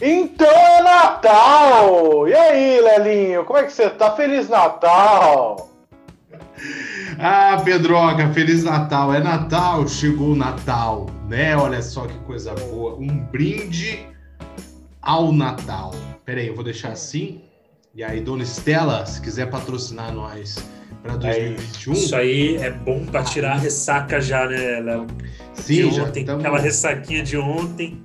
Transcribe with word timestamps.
Então 0.00 0.48
é 0.50 0.82
Natal! 0.82 2.26
E 2.28 2.34
aí, 2.34 2.80
Lelinho, 2.80 3.44
como 3.44 3.58
é 3.58 3.64
que 3.64 3.72
você 3.72 3.90
tá? 3.90 4.12
Feliz 4.16 4.48
Natal! 4.48 5.68
Ah, 7.18 7.60
Pedroca, 7.64 8.30
Feliz 8.32 8.64
Natal! 8.64 9.12
É 9.14 9.20
Natal, 9.20 9.86
chegou 9.86 10.28
o 10.32 10.36
Natal, 10.36 11.06
né? 11.28 11.56
Olha 11.56 11.82
só 11.82 12.06
que 12.06 12.16
coisa 12.20 12.54
boa. 12.54 12.94
Um 12.96 13.08
brinde 13.26 14.06
ao 15.02 15.32
Natal. 15.32 15.90
Pera 16.24 16.40
aí, 16.40 16.46
eu 16.48 16.54
vou 16.54 16.64
deixar 16.64 16.92
assim. 16.92 17.42
E 17.94 18.02
aí, 18.02 18.20
Dona 18.20 18.42
Estela, 18.42 19.04
se 19.04 19.20
quiser 19.20 19.50
patrocinar 19.50 20.12
nós 20.14 20.64
para 21.02 21.16
2021. 21.16 21.92
Isso 21.92 22.16
aí 22.16 22.56
é 22.56 22.70
bom 22.70 23.04
para 23.04 23.22
tirar 23.24 23.52
a 23.52 23.58
ressaca 23.58 24.20
já, 24.20 24.46
né, 24.46 24.80
Léo? 24.80 25.06
Sim, 25.52 25.88
de 25.88 25.96
já 25.96 26.04
ontem, 26.04 26.24
tamo- 26.24 26.38
aquela 26.40 26.58
ressaquinha 26.58 27.22
de 27.22 27.36
ontem. 27.36 28.02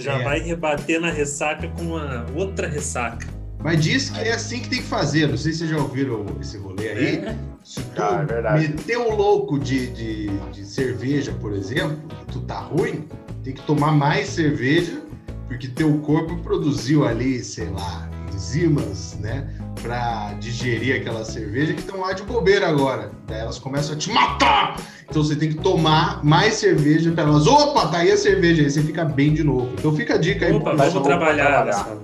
Já 0.00 0.18
É. 0.18 0.24
vai 0.24 0.40
rebater 0.40 1.00
na 1.00 1.10
ressaca 1.10 1.68
com 1.68 1.82
uma 1.82 2.26
outra 2.34 2.66
ressaca. 2.68 3.26
Mas 3.62 3.82
diz 3.84 4.08
que 4.08 4.18
é 4.20 4.32
assim 4.32 4.60
que 4.60 4.68
tem 4.70 4.78
que 4.80 4.86
fazer. 4.88 5.28
Não 5.28 5.36
sei 5.36 5.52
se 5.52 5.58
vocês 5.58 5.70
já 5.70 5.76
ouviram 5.76 6.24
esse 6.40 6.56
rolê 6.56 6.88
aí. 6.88 7.16
É. 7.16 7.36
Se 7.62 7.80
tu 7.82 8.02
Ah, 8.02 8.20
é 8.22 8.24
verdade. 8.24 8.68
meter 8.68 8.96
o 8.96 9.14
louco 9.14 9.58
de, 9.58 9.88
de, 9.88 10.28
de 10.52 10.64
cerveja, 10.64 11.30
por 11.32 11.52
exemplo, 11.52 11.98
e 12.22 12.32
tu 12.32 12.40
tá 12.40 12.58
ruim, 12.58 13.06
tem 13.44 13.52
que 13.52 13.60
tomar 13.62 13.92
mais 13.92 14.28
cerveja, 14.28 15.02
porque 15.46 15.68
teu 15.68 15.92
corpo 15.98 16.38
produziu 16.38 17.04
ali, 17.06 17.44
sei 17.44 17.68
lá, 17.68 18.08
enzimas, 18.34 19.18
né? 19.20 19.46
Pra 19.82 20.34
digerir 20.38 21.00
aquela 21.00 21.24
cerveja 21.24 21.72
que 21.72 21.80
estão 21.80 22.00
lá 22.00 22.12
de 22.12 22.22
bobeira 22.22 22.68
agora. 22.68 23.10
Daí 23.26 23.40
elas 23.40 23.58
começam 23.58 23.94
a 23.94 23.98
te 23.98 24.10
matar! 24.12 24.76
Então 25.08 25.24
você 25.24 25.34
tem 25.34 25.48
que 25.48 25.56
tomar 25.56 26.22
mais 26.24 26.54
cerveja 26.54 27.10
para 27.12 27.24
elas. 27.24 27.46
Opa, 27.46 27.88
tá 27.88 27.98
aí 27.98 28.12
a 28.12 28.16
cerveja, 28.16 28.62
aí 28.62 28.70
você 28.70 28.82
fica 28.82 29.04
bem 29.04 29.32
de 29.32 29.42
novo. 29.42 29.70
Então 29.78 29.94
fica 29.96 30.14
a 30.14 30.18
dica 30.18 30.44
aí. 30.46 30.52
Opa, 30.52 30.74
vamos 30.74 30.92
vamos 30.92 31.08
trabalhar. 31.08 31.46
trabalhar. 31.46 31.96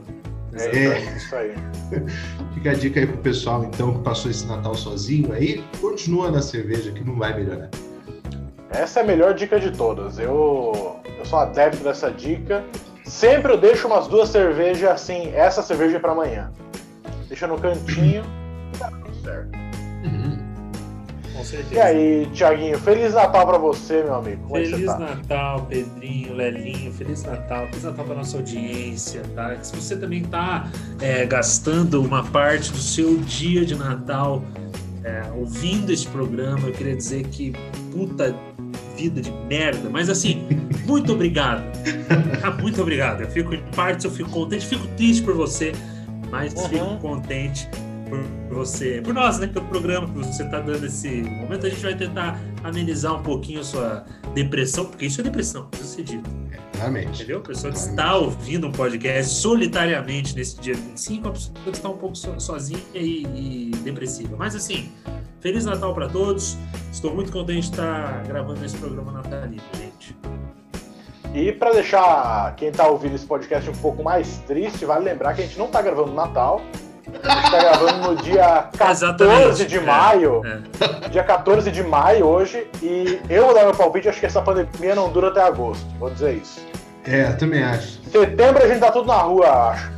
É, 0.54 0.76
É. 0.86 1.16
isso 1.16 1.36
aí. 1.36 1.54
Fica 2.54 2.70
a 2.70 2.74
dica 2.74 2.98
aí 2.98 3.06
pro 3.06 3.18
pessoal, 3.18 3.62
então, 3.64 3.92
que 3.92 4.02
passou 4.02 4.30
esse 4.30 4.46
Natal 4.46 4.74
sozinho 4.74 5.30
aí. 5.34 5.62
Continua 5.80 6.30
na 6.30 6.40
cerveja, 6.40 6.90
que 6.90 7.04
não 7.04 7.16
vai 7.16 7.34
melhorar. 7.36 7.68
Essa 8.70 9.00
é 9.00 9.02
a 9.02 9.06
melhor 9.06 9.34
dica 9.34 9.60
de 9.60 9.70
todas. 9.70 10.18
Eu, 10.18 10.96
eu 11.18 11.24
sou 11.26 11.38
adepto 11.38 11.84
dessa 11.84 12.10
dica. 12.10 12.64
Sempre 13.04 13.52
eu 13.52 13.58
deixo 13.58 13.86
umas 13.86 14.08
duas 14.08 14.30
cervejas 14.30 14.90
assim, 14.90 15.30
essa 15.34 15.62
cerveja 15.62 15.98
é 15.98 16.00
pra 16.00 16.12
amanhã. 16.12 16.50
Deixa 17.28 17.46
no 17.46 17.58
cantinho. 17.58 18.22
Tá 18.78 18.90
tudo 18.90 19.22
certo. 19.22 19.66
Com 21.36 21.44
certeza. 21.44 21.74
E 21.74 21.78
aí, 21.78 22.26
Thiaguinho, 22.32 22.78
Feliz 22.78 23.12
Natal 23.12 23.46
pra 23.46 23.58
você, 23.58 24.02
meu 24.02 24.14
amigo. 24.14 24.42
Como 24.44 24.56
é 24.56 24.64
Feliz 24.64 24.80
você 24.80 24.86
tá? 24.86 24.98
Natal, 24.98 25.66
Pedrinho, 25.66 26.34
Lelinho, 26.34 26.92
Feliz 26.92 27.22
Natal, 27.24 27.66
Feliz 27.66 27.84
Natal 27.84 28.04
para 28.04 28.14
nossa 28.14 28.38
audiência, 28.38 29.22
tá? 29.34 29.56
Se 29.62 29.76
você 29.76 29.96
também 29.96 30.24
tá 30.24 30.70
é, 31.00 31.26
gastando 31.26 32.00
uma 32.00 32.24
parte 32.24 32.72
do 32.72 32.78
seu 32.78 33.18
dia 33.18 33.66
de 33.66 33.74
Natal 33.74 34.42
é, 35.04 35.24
ouvindo 35.36 35.92
esse 35.92 36.06
programa, 36.06 36.68
eu 36.68 36.72
queria 36.72 36.96
dizer 36.96 37.26
que 37.28 37.52
puta 37.92 38.34
vida 38.96 39.20
de 39.20 39.30
merda, 39.30 39.90
mas 39.90 40.08
assim, 40.08 40.48
muito 40.86 41.12
obrigado. 41.12 41.62
Ah, 42.42 42.50
muito 42.58 42.80
obrigado. 42.80 43.20
Eu 43.20 43.30
fico 43.30 43.54
em 43.54 43.62
partes, 43.74 44.06
eu 44.06 44.10
fico 44.10 44.30
contente, 44.30 44.66
fico 44.66 44.86
triste 44.96 45.22
por 45.22 45.34
você, 45.34 45.72
mas 46.30 46.54
Uhum. 46.54 46.68
fico 46.68 46.96
contente 46.98 47.68
por 48.08 48.20
você, 48.56 49.00
por 49.02 49.12
nós, 49.12 49.38
né? 49.38 49.48
Pelo 49.48 49.66
programa 49.66 50.06
que 50.06 50.18
você 50.18 50.44
tá 50.48 50.60
dando 50.60 50.86
esse 50.86 51.22
momento, 51.22 51.66
a 51.66 51.68
gente 51.70 51.82
vai 51.82 51.94
tentar 51.96 52.40
amenizar 52.62 53.14
um 53.18 53.22
pouquinho 53.22 53.60
a 53.60 53.64
sua 53.64 54.04
depressão, 54.34 54.84
porque 54.86 55.06
isso 55.06 55.20
é 55.20 55.24
depressão, 55.24 55.66
precisa 55.66 55.90
ser 55.96 56.02
dito, 56.04 56.30
Realmente. 56.78 57.08
entendeu? 57.22 57.38
A 57.38 57.42
pessoa 57.42 57.72
que 57.72 57.78
está 57.78 58.14
ouvindo 58.14 58.68
um 58.68 58.72
podcast 58.72 59.34
solitariamente 59.34 60.36
nesse 60.36 60.60
dia 60.60 60.74
25, 60.74 61.28
a 61.28 61.32
pessoa 61.32 61.54
que 61.64 61.70
está 61.70 61.88
um 61.88 61.96
pouco 61.96 62.14
so- 62.16 62.38
sozinha 62.38 62.78
e, 62.94 63.24
e 63.24 63.70
depressiva. 63.82 64.36
Mas 64.38 64.54
assim, 64.54 64.88
Feliz 65.40 65.64
Natal 65.64 65.94
para 65.94 66.08
todos. 66.08 66.56
Estou 66.92 67.14
muito 67.14 67.30
contente 67.30 67.66
de 67.66 67.70
estar 67.70 68.24
gravando 68.24 68.64
esse 68.64 68.76
programa 68.78 69.12
natalino. 69.12 69.62
E 71.36 71.52
pra 71.52 71.70
deixar 71.70 72.54
quem 72.56 72.72
tá 72.72 72.88
ouvindo 72.88 73.14
esse 73.14 73.26
podcast 73.26 73.68
um 73.68 73.74
pouco 73.74 74.02
mais 74.02 74.38
triste, 74.46 74.86
vale 74.86 75.04
lembrar 75.04 75.34
que 75.34 75.42
a 75.42 75.44
gente 75.44 75.58
não 75.58 75.66
tá 75.66 75.82
gravando 75.82 76.08
no 76.08 76.14
Natal. 76.14 76.62
A 77.22 77.34
gente 77.34 77.50
tá 77.50 77.58
gravando 77.58 78.08
no 78.08 78.16
dia 78.22 78.70
14 78.74 79.04
Exatamente, 79.04 79.66
de 79.66 79.76
é, 79.76 79.80
maio. 79.80 80.42
é. 80.46 81.08
Dia 81.10 81.22
14 81.22 81.70
de 81.70 81.82
maio 81.82 82.24
hoje. 82.24 82.66
E 82.82 83.20
eu 83.28 83.44
vou 83.44 83.54
dar 83.54 83.64
meu 83.64 83.74
palpite, 83.74 84.08
acho 84.08 84.18
que 84.18 84.24
essa 84.24 84.40
pandemia 84.40 84.94
não 84.94 85.12
dura 85.12 85.28
até 85.28 85.42
agosto. 85.42 85.84
Vou 85.98 86.08
dizer 86.08 86.36
isso. 86.36 86.66
É, 87.04 87.28
eu 87.28 87.36
também 87.36 87.62
acho. 87.62 88.00
Setembro 88.10 88.64
a 88.64 88.66
gente 88.66 88.80
tá 88.80 88.90
tudo 88.90 89.06
na 89.06 89.18
rua, 89.18 89.46
acho. 89.72 89.92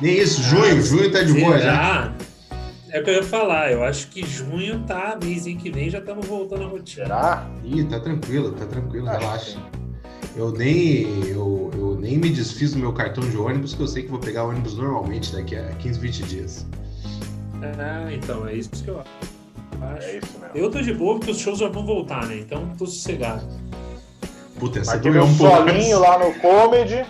Nem 0.00 0.18
isso, 0.18 0.42
junho, 0.42 0.82
junho 0.82 1.12
tá 1.12 1.22
de 1.22 1.32
boa 1.32 1.58
já. 1.60 1.70
Será? 1.70 2.12
É 2.90 3.00
o 3.00 3.04
que 3.04 3.10
eu 3.10 3.14
ia 3.14 3.22
falar. 3.22 3.70
Eu 3.70 3.84
acho 3.84 4.08
que 4.08 4.26
junho 4.26 4.80
tá, 4.80 5.16
mês 5.22 5.46
em 5.46 5.56
que 5.56 5.70
vem, 5.70 5.88
já 5.88 5.98
estamos 5.98 6.26
voltando 6.26 6.64
à 6.64 6.66
rotina. 6.66 7.06
Será? 7.06 7.46
Ih, 7.62 7.84
tá 7.84 8.00
tranquilo, 8.00 8.50
tá 8.50 8.66
tranquilo, 8.66 9.08
Acho 9.08 9.20
relaxa. 9.20 9.81
Eu 10.34 10.50
nem, 10.52 11.02
eu, 11.28 11.70
eu 11.74 11.98
nem 12.00 12.16
me 12.16 12.30
desfiz 12.30 12.72
do 12.72 12.78
meu 12.78 12.92
cartão 12.92 13.22
de 13.28 13.36
ônibus, 13.36 13.74
que 13.74 13.80
eu 13.80 13.86
sei 13.86 14.02
que 14.04 14.08
vou 14.08 14.18
pegar 14.18 14.44
ônibus 14.44 14.74
normalmente 14.74 15.32
daqui 15.32 15.56
a 15.56 15.64
15, 15.74 15.98
20 15.98 16.22
dias. 16.22 16.66
Ah, 17.78 18.10
então, 18.12 18.46
é 18.48 18.54
isso 18.54 18.70
que 18.70 18.88
eu 18.88 19.00
acho. 19.00 19.10
É 20.02 20.18
isso 20.18 20.38
mesmo. 20.40 20.56
Eu 20.56 20.70
tô 20.70 20.80
de 20.80 20.94
boa 20.94 21.16
porque 21.16 21.30
os 21.32 21.38
shows 21.38 21.58
já 21.58 21.68
vão 21.68 21.84
voltar, 21.84 22.26
né? 22.26 22.38
Então 22.38 22.66
tô 22.78 22.86
sossegado. 22.86 23.46
Puta, 24.58 24.78
essa 24.80 24.94
Aqui 24.94 25.10
doeu 25.10 25.14
meu 25.14 25.24
um 25.24 25.36
pouco. 25.36 25.56
solinho 25.56 25.98
lá 25.98 26.18
no 26.18 26.32
comedy. 26.34 27.04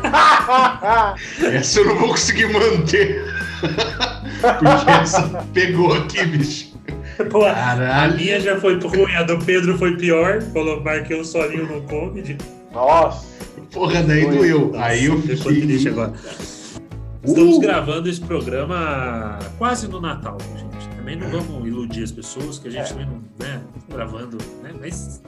Essa 1.52 1.80
eu 1.80 1.86
não 1.86 1.96
vou 1.96 2.08
conseguir 2.10 2.50
manter. 2.52 3.22
Porque 4.40 4.90
essa 4.90 5.46
pegou 5.52 5.92
aqui, 5.92 6.24
bicho. 6.24 6.69
Pô, 7.30 7.44
a 7.44 8.08
minha 8.16 8.40
já 8.40 8.58
foi 8.60 8.78
ruim, 8.78 9.14
a 9.14 9.22
do 9.22 9.38
Pedro 9.38 9.76
foi 9.78 9.96
pior. 9.96 10.40
Falou, 10.42 10.80
marquei 10.82 11.20
um 11.20 11.24
solinho 11.24 11.66
no 11.66 11.82
comedy. 11.82 12.36
Nossa. 12.72 13.26
Porra, 13.72 14.02
daí 14.02 14.26
doeu. 14.28 14.72
Aí 14.76 15.04
eu 15.06 15.20
Ficou 15.22 15.52
triste 15.52 15.76
fiquei. 15.78 15.90
agora. 15.92 16.12
Estamos 17.22 17.56
Uh! 17.56 17.60
gravando 17.60 18.08
esse 18.08 18.20
programa 18.20 19.38
quase 19.58 19.86
no 19.88 20.00
Natal, 20.00 20.38
gente. 20.56 20.88
Também 20.96 21.16
não 21.16 21.28
vamos 21.28 21.66
iludir 21.68 22.02
as 22.04 22.10
pessoas, 22.12 22.58
que 22.58 22.68
a 22.68 22.70
gente 22.70 22.84
É. 22.86 22.88
também 22.88 23.06
não, 23.06 23.22
né? 23.38 23.60
Gravando, 23.90 24.38
né? 24.62 24.70
Mas. 24.80 25.20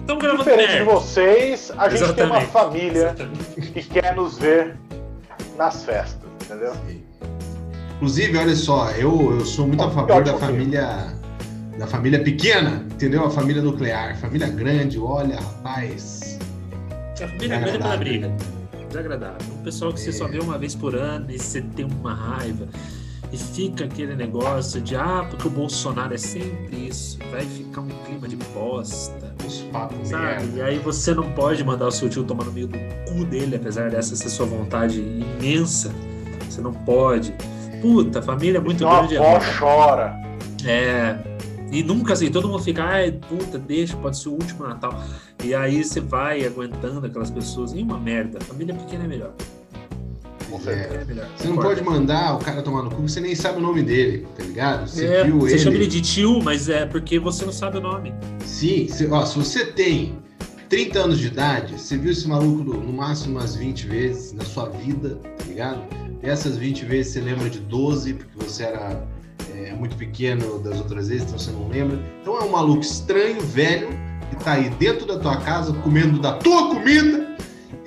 Estamos 0.00 0.22
gravando 0.24 0.44
Diferente 0.44 0.78
de 0.78 0.82
vocês, 0.84 1.72
a 1.78 1.88
gente 1.88 2.12
tem 2.14 2.24
uma 2.26 2.38
Exatamente. 2.42 2.50
família 2.52 3.14
Exatamente. 3.16 3.72
que 3.72 3.82
quer 3.84 4.14
nos 4.16 4.38
ver 4.38 4.76
nas 5.56 5.84
festas, 5.84 6.28
entendeu? 6.44 6.72
Inclusive, 8.00 8.38
olha 8.38 8.56
só, 8.56 8.90
eu, 8.92 9.38
eu 9.38 9.44
sou 9.44 9.66
muito 9.66 9.82
a 9.82 9.90
favor 9.90 10.24
da 10.24 10.32
família 10.38 11.14
da 11.78 11.86
família 11.86 12.22
pequena, 12.24 12.86
entendeu? 12.90 13.26
A 13.26 13.30
família 13.30 13.60
nuclear. 13.60 14.16
Família 14.16 14.48
grande, 14.48 14.98
olha, 14.98 15.36
rapaz. 15.36 16.38
A 17.12 17.28
família 17.28 17.58
grande 17.58 17.76
é 17.76 17.78
pela 17.78 17.96
briga. 17.98 18.36
Desagradável. 18.88 19.52
Um 19.52 19.62
pessoal 19.62 19.92
que 19.92 20.00
você 20.00 20.12
só 20.12 20.26
vê 20.26 20.38
uma 20.38 20.56
vez 20.56 20.74
por 20.74 20.94
ano 20.94 21.26
e 21.30 21.38
você 21.38 21.60
tem 21.60 21.84
uma 21.84 22.14
raiva. 22.14 22.68
E 23.30 23.36
fica 23.36 23.84
aquele 23.84 24.16
negócio 24.16 24.80
de, 24.80 24.96
ah, 24.96 25.26
porque 25.28 25.46
o 25.46 25.50
Bolsonaro 25.50 26.14
é 26.14 26.18
sempre 26.18 26.88
isso. 26.88 27.18
Vai 27.30 27.44
ficar 27.44 27.82
um 27.82 27.88
clima 28.06 28.26
de 28.26 28.36
bosta. 28.36 29.34
Os 29.46 29.58
papos 29.72 30.08
Sabe? 30.08 30.24
merda. 30.24 30.58
E 30.58 30.62
aí 30.62 30.78
você 30.78 31.12
não 31.12 31.30
pode 31.32 31.62
mandar 31.62 31.88
o 31.88 31.92
seu 31.92 32.08
tio 32.08 32.24
tomar 32.24 32.44
no 32.44 32.52
meio 32.52 32.66
do 32.66 32.78
cu 33.10 33.26
dele, 33.26 33.56
apesar 33.56 33.90
dessa 33.90 34.16
ser 34.16 34.30
sua 34.30 34.46
vontade 34.46 35.00
imensa. 35.00 35.92
Você 36.48 36.62
não 36.62 36.72
pode. 36.72 37.34
Puta, 37.80 38.18
a 38.18 38.22
família 38.22 38.58
é 38.58 38.60
muito 38.60 38.76
Então 38.84 38.90
a 38.90 38.98
grande. 39.00 39.16
avó 39.16 39.38
chora. 39.58 40.20
É. 40.64 41.16
E 41.72 41.82
nunca 41.82 42.14
assim, 42.14 42.30
todo 42.30 42.48
mundo 42.48 42.62
fica, 42.62 42.82
ai, 42.84 43.12
puta, 43.12 43.56
deixa, 43.58 43.96
pode 43.96 44.18
ser 44.18 44.28
o 44.28 44.32
último 44.32 44.66
Natal. 44.66 45.00
E 45.44 45.54
aí 45.54 45.84
você 45.84 46.00
vai 46.00 46.44
aguentando 46.44 47.06
aquelas 47.06 47.30
pessoas. 47.30 47.72
E 47.72 47.82
uma 47.82 47.98
merda. 47.98 48.40
Família 48.40 48.74
pequena 48.74 49.04
é 49.04 49.06
melhor. 49.08 49.32
É. 50.66 50.70
É. 50.72 51.06
Você 51.36 51.46
não 51.48 51.56
pode 51.58 51.80
mandar 51.84 52.34
o 52.34 52.38
cara 52.38 52.60
tomar 52.60 52.82
no 52.82 52.90
cu, 52.90 53.02
você 53.02 53.20
nem 53.20 53.36
sabe 53.36 53.58
o 53.58 53.60
nome 53.62 53.82
dele, 53.84 54.26
tá 54.36 54.42
ligado? 54.42 54.88
Você 54.88 55.06
É, 55.06 55.22
viu 55.24 55.38
você 55.38 55.52
ele. 55.54 55.58
chama 55.60 55.76
ele 55.76 55.86
de 55.86 56.00
tio, 56.00 56.42
mas 56.42 56.68
é 56.68 56.84
porque 56.86 57.20
você 57.20 57.44
não 57.44 57.52
sabe 57.52 57.78
o 57.78 57.80
nome. 57.80 58.12
Sim, 58.44 58.88
se, 58.88 59.06
ó, 59.06 59.24
se 59.24 59.38
você 59.38 59.64
tem 59.66 60.18
30 60.68 60.98
anos 60.98 61.18
de 61.20 61.28
idade, 61.28 61.80
você 61.80 61.96
viu 61.96 62.10
esse 62.10 62.26
maluco 62.26 62.64
no, 62.64 62.80
no 62.80 62.92
máximo 62.92 63.38
umas 63.38 63.54
20 63.54 63.86
vezes 63.86 64.32
na 64.32 64.44
sua 64.44 64.68
vida, 64.70 65.20
tá 65.38 65.44
ligado? 65.46 65.82
Dessas 66.22 66.56
20 66.56 66.84
vezes 66.84 67.12
você 67.12 67.20
lembra 67.20 67.48
de 67.48 67.60
12, 67.60 68.14
porque 68.14 68.44
você 68.44 68.64
era 68.64 69.06
é, 69.54 69.72
muito 69.72 69.96
pequeno 69.96 70.58
das 70.58 70.78
outras 70.78 71.08
vezes, 71.08 71.24
então 71.24 71.38
você 71.38 71.50
não 71.50 71.68
lembra. 71.68 71.98
Então 72.20 72.36
é 72.38 72.44
um 72.44 72.50
maluco 72.50 72.82
estranho, 72.82 73.40
velho, 73.40 73.88
que 74.28 74.36
tá 74.44 74.52
aí 74.52 74.68
dentro 74.70 75.06
da 75.06 75.18
tua 75.18 75.38
casa 75.38 75.72
comendo 75.72 76.18
da 76.18 76.34
tua 76.34 76.68
comida 76.68 77.30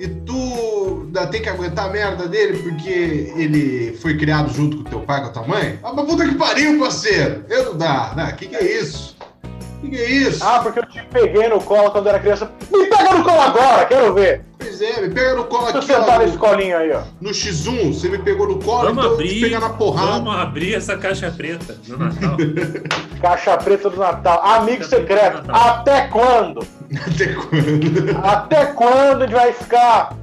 e 0.00 0.08
tu 0.08 1.02
ainda 1.06 1.26
tem 1.28 1.40
que 1.40 1.48
aguentar 1.48 1.88
a 1.88 1.92
merda 1.92 2.26
dele 2.26 2.58
porque 2.58 3.32
ele 3.36 3.96
foi 3.98 4.16
criado 4.16 4.52
junto 4.52 4.78
com 4.78 4.84
teu 4.84 5.00
pai, 5.00 5.20
com 5.20 5.28
a 5.28 5.30
tua 5.30 5.46
mãe? 5.46 5.78
Ah, 5.82 5.92
mas 5.92 6.04
puta 6.06 6.28
que 6.28 6.34
pariu, 6.34 6.78
parceiro! 6.80 7.44
Eu 7.48 7.66
não 7.66 7.78
dá, 7.78 8.12
né? 8.16 8.32
Que 8.32 8.48
que 8.48 8.56
é 8.56 8.80
isso? 8.80 9.13
Que 9.84 9.90
que 9.90 9.96
é 10.02 10.10
isso? 10.10 10.44
Ah, 10.44 10.60
porque 10.62 10.78
eu 10.78 10.86
te 10.86 11.02
peguei 11.12 11.48
no 11.48 11.60
colo 11.60 11.90
quando 11.90 12.08
era 12.08 12.18
criança. 12.18 12.50
Me 12.72 12.86
pega 12.86 13.12
no 13.14 13.24
colo 13.24 13.40
agora, 13.40 13.84
quero 13.86 14.14
ver. 14.14 14.44
Pois 14.58 14.80
é, 14.80 15.00
me 15.02 15.10
pega 15.14 15.34
no 15.34 15.44
colo 15.44 15.70
Deixa 15.72 15.76
eu 15.76 15.80
aqui, 15.82 15.92
ó. 15.92 15.96
sentar 16.04 16.18
na 16.18 16.24
no- 16.24 16.30
escolinha 16.32 16.78
aí, 16.78 16.92
ó. 16.92 17.02
No 17.20 17.30
X1, 17.30 17.92
você 17.92 18.08
me 18.08 18.18
pegou 18.18 18.48
no 18.48 18.58
colo, 18.60 18.88
Vamos 18.88 18.92
então 18.92 19.04
eu 19.04 19.12
abrir, 19.14 19.40
pegar 19.42 19.60
na 19.60 19.70
porrada. 19.70 20.10
vamos 20.12 20.36
abrir 20.36 20.74
essa 20.74 20.96
caixa 20.96 21.30
preta 21.30 21.74
do 21.86 21.98
Natal. 21.98 22.36
Caixa 23.20 23.56
preta 23.58 23.90
do 23.90 23.96
Natal. 23.98 24.40
Amigo 24.44 24.78
Caixa 24.78 24.96
secreto. 24.96 25.46
Natal. 25.46 25.68
Até 25.78 26.00
quando? 26.08 26.66
Até 27.06 27.26
quando? 27.34 28.26
Até 28.26 28.66
quando 28.66 29.22
a 29.22 29.26
gente 29.26 29.34
vai 29.34 29.52
ficar? 29.52 30.16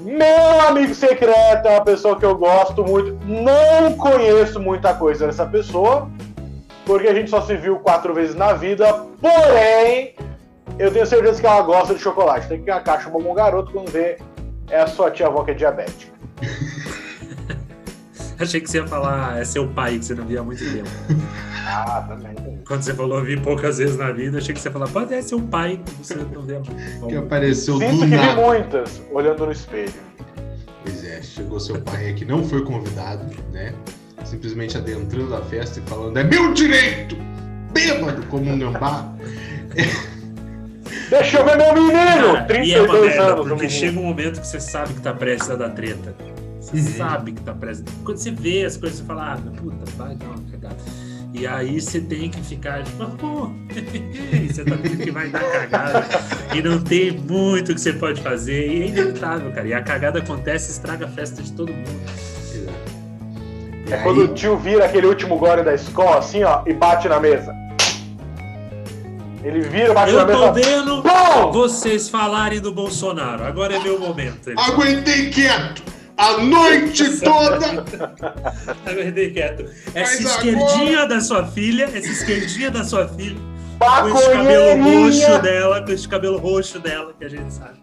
Meu 0.00 0.60
amigo 0.66 0.94
secreto 0.94 1.66
é 1.66 1.70
uma 1.72 1.84
pessoa 1.84 2.16
que 2.18 2.24
eu 2.24 2.34
gosto 2.34 2.82
muito. 2.84 3.18
Não 3.26 3.92
conheço 3.98 4.58
muita 4.58 4.94
coisa 4.94 5.26
dessa 5.26 5.44
pessoa, 5.44 6.08
porque 6.90 7.06
a 7.06 7.14
gente 7.14 7.30
só 7.30 7.40
se 7.40 7.56
viu 7.56 7.76
quatro 7.76 8.12
vezes 8.12 8.34
na 8.34 8.52
vida. 8.52 8.84
Porém, 9.20 10.16
eu 10.76 10.92
tenho 10.92 11.06
certeza 11.06 11.40
que 11.40 11.46
ela 11.46 11.62
gosta 11.62 11.94
de 11.94 12.00
chocolate. 12.00 12.48
Tem 12.48 12.60
que 12.60 12.68
a 12.68 12.80
caixa 12.80 13.08
um 13.08 13.32
garoto 13.32 13.70
quando 13.70 13.92
vê 13.92 14.18
é 14.68 14.80
a 14.80 14.88
sua 14.88 15.08
tia 15.08 15.28
avó 15.28 15.44
que 15.44 15.52
é 15.52 15.54
diabética. 15.54 16.12
Achei 18.40 18.60
que 18.60 18.68
você 18.68 18.78
ia 18.78 18.88
falar, 18.88 19.38
é 19.38 19.44
seu 19.44 19.68
pai 19.68 20.00
que 20.00 20.04
você 20.04 20.16
não 20.16 20.26
via 20.26 20.40
há 20.40 20.42
muito 20.42 20.64
tempo. 20.64 20.88
Ah, 21.64 22.04
também. 22.08 22.34
Quando 22.66 22.82
você 22.82 22.92
falou 22.92 23.22
vi 23.22 23.38
poucas 23.40 23.78
vezes 23.78 23.96
na 23.96 24.10
vida, 24.10 24.38
achei 24.38 24.52
que 24.52 24.60
você 24.60 24.68
ia 24.68 24.72
falar, 24.72 24.88
pode 24.88 25.14
é 25.14 25.22
seu 25.22 25.40
pai 25.40 25.80
que 25.84 25.92
você 25.92 26.14
não 26.16 26.42
vê 26.42 26.56
há 26.56 26.58
muito 26.58 26.74
Que 26.74 27.06
tempo. 27.06 27.26
apareceu 27.26 27.78
Sinto 27.78 27.92
do 27.92 27.98
que 28.00 28.06
vi 28.06 28.16
nada. 28.16 28.40
muitas 28.40 29.00
olhando 29.12 29.46
no 29.46 29.52
espelho. 29.52 29.92
Pois 30.82 31.04
é, 31.04 31.22
chegou 31.22 31.60
seu 31.60 31.80
pai 31.82 32.06
aí 32.06 32.14
que 32.14 32.24
não 32.24 32.42
foi 32.42 32.64
convidado, 32.64 33.24
né? 33.52 33.74
Simplesmente 34.24 34.76
adentrando 34.76 35.34
a 35.34 35.42
festa 35.42 35.80
e 35.80 35.82
falando: 35.88 36.16
é 36.18 36.24
meu 36.24 36.52
direito! 36.52 37.16
Bêbado 37.72 38.22
como 38.26 38.50
um 38.50 38.58
gambá. 38.58 39.12
Deixa 41.10 41.38
eu 41.38 41.44
ver 41.44 41.56
meu 41.56 41.74
menino! 41.74 41.92
Cara, 41.92 42.64
e 42.64 42.72
é 42.72 42.80
uma 42.80 42.88
32 42.88 43.02
merda, 43.02 43.22
anos. 43.32 43.48
porque 43.48 43.68
chega 43.68 43.98
um 43.98 44.04
momento 44.04 44.40
que 44.40 44.46
você 44.46 44.60
sabe 44.60 44.94
que 44.94 45.00
tá 45.00 45.12
prestes 45.12 45.50
a 45.50 45.56
dar 45.56 45.70
treta. 45.70 46.14
Você 46.60 46.76
Uhum. 46.76 46.96
sabe 46.96 47.32
que 47.32 47.40
tá 47.42 47.52
prestes. 47.52 47.92
Quando 48.04 48.18
você 48.18 48.30
vê 48.30 48.64
as 48.64 48.76
coisas, 48.76 48.98
você 48.98 49.04
fala, 49.04 49.32
ah, 49.34 49.36
puta, 49.56 49.84
vai 49.96 50.14
dar 50.14 50.26
uma 50.26 50.38
cagada. 50.50 50.76
E 51.32 51.46
aí 51.46 51.80
você 51.80 52.00
tem 52.00 52.28
que 52.30 52.40
ficar, 52.42 52.82
tipo, 52.84 53.52
e 54.34 54.48
você 54.52 54.64
tá 54.64 54.74
vendo 54.76 54.98
que 54.98 55.10
vai 55.10 55.28
dar 55.30 55.40
cagada. 55.42 56.06
E 56.54 56.62
não 56.62 56.80
tem 56.80 57.12
muito 57.12 57.74
que 57.74 57.80
você 57.80 57.92
pode 57.92 58.20
fazer. 58.20 58.68
E 58.68 58.82
é 58.82 58.86
inevitável, 58.88 59.50
cara. 59.52 59.66
E 59.66 59.74
a 59.74 59.82
cagada 59.82 60.18
acontece 60.20 60.68
e 60.68 60.72
estraga 60.72 61.06
a 61.06 61.08
festa 61.08 61.42
de 61.42 61.52
todo 61.52 61.72
mundo. 61.72 61.90
E 63.90 63.92
É 63.92 63.96
aí, 63.96 64.02
quando 64.04 64.22
o 64.22 64.28
tio 64.28 64.56
vira 64.56 64.84
aquele 64.84 65.06
último 65.06 65.36
gole 65.36 65.62
da 65.64 65.74
escola, 65.74 66.18
assim, 66.18 66.44
ó, 66.44 66.62
e 66.64 66.72
bate 66.72 67.08
na 67.08 67.18
mesa. 67.18 67.52
Ele 69.42 69.60
vira, 69.62 69.92
bate 69.92 70.12
na 70.12 70.20
Eu 70.20 70.26
mesa. 70.26 70.38
tô 70.38 70.52
vendo 70.52 71.02
Pum! 71.02 71.50
vocês 71.52 72.08
falarem 72.08 72.60
do 72.60 72.72
Bolsonaro. 72.72 73.44
Agora 73.44 73.74
é 73.74 73.78
meu 73.80 73.98
momento. 73.98 74.48
Ele 74.50 74.60
aguentei 74.60 75.30
quieto 75.30 75.82
a 76.16 76.36
noite 76.38 77.16
toda. 77.20 77.84
Aguentei 78.86 79.30
quieto. 79.32 79.64
Essa 79.94 80.22
Mas 80.22 80.30
esquerdinha 80.36 81.06
da 81.06 81.20
sua 81.20 81.46
filha, 81.46 81.84
essa 81.84 81.98
esquerdinha 82.10 82.70
da 82.70 82.84
sua 82.84 83.08
filha, 83.08 83.38
com 83.78 84.08
esse 84.08 84.30
cabelo 84.30 84.82
roxo 84.84 85.38
dela, 85.42 85.82
com 85.82 85.90
esse 85.92 86.08
cabelo 86.08 86.38
roxo 86.38 86.78
dela, 86.78 87.12
que 87.18 87.24
a 87.24 87.28
gente 87.28 87.52
sabe. 87.52 87.80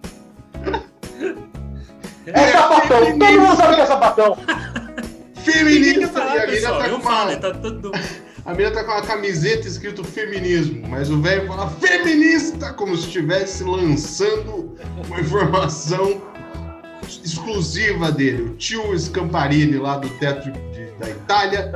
É 2.27 2.51
sapatão. 2.51 3.17
Todo 3.17 3.39
mundo 3.41 3.55
sabe 3.55 3.75
que 3.75 3.81
é 3.81 3.85
sapatão. 3.85 4.37
Feminista. 5.51 6.01
E 6.01 6.07
Fala, 6.07 6.43
a 6.43 6.45
pessoal, 6.47 6.79
tá 6.79 6.87
eu 6.87 6.99
falo, 6.99 7.29
uma, 7.31 7.39
tá 7.39 7.53
todo 7.53 7.91
a 8.45 8.53
mina 8.53 8.71
tá 8.71 8.81
com 8.83 8.91
uma 8.91 9.01
camiseta 9.01 9.67
escrito 9.67 10.03
feminismo, 10.05 10.87
mas 10.87 11.09
o 11.11 11.21
velho 11.21 11.45
fala 11.47 11.69
feminista 11.69 12.71
como 12.71 12.95
se 12.95 13.07
estivesse 13.07 13.61
lançando 13.63 14.77
uma 15.05 15.19
informação 15.19 16.21
exclusiva 17.23 18.11
dele. 18.11 18.43
O 18.43 18.49
tio 18.55 18.97
Scamparini 18.97 19.77
lá 19.77 19.97
do 19.97 20.07
teto 20.17 20.49
de- 20.51 20.87
da 20.97 21.09
Itália. 21.09 21.69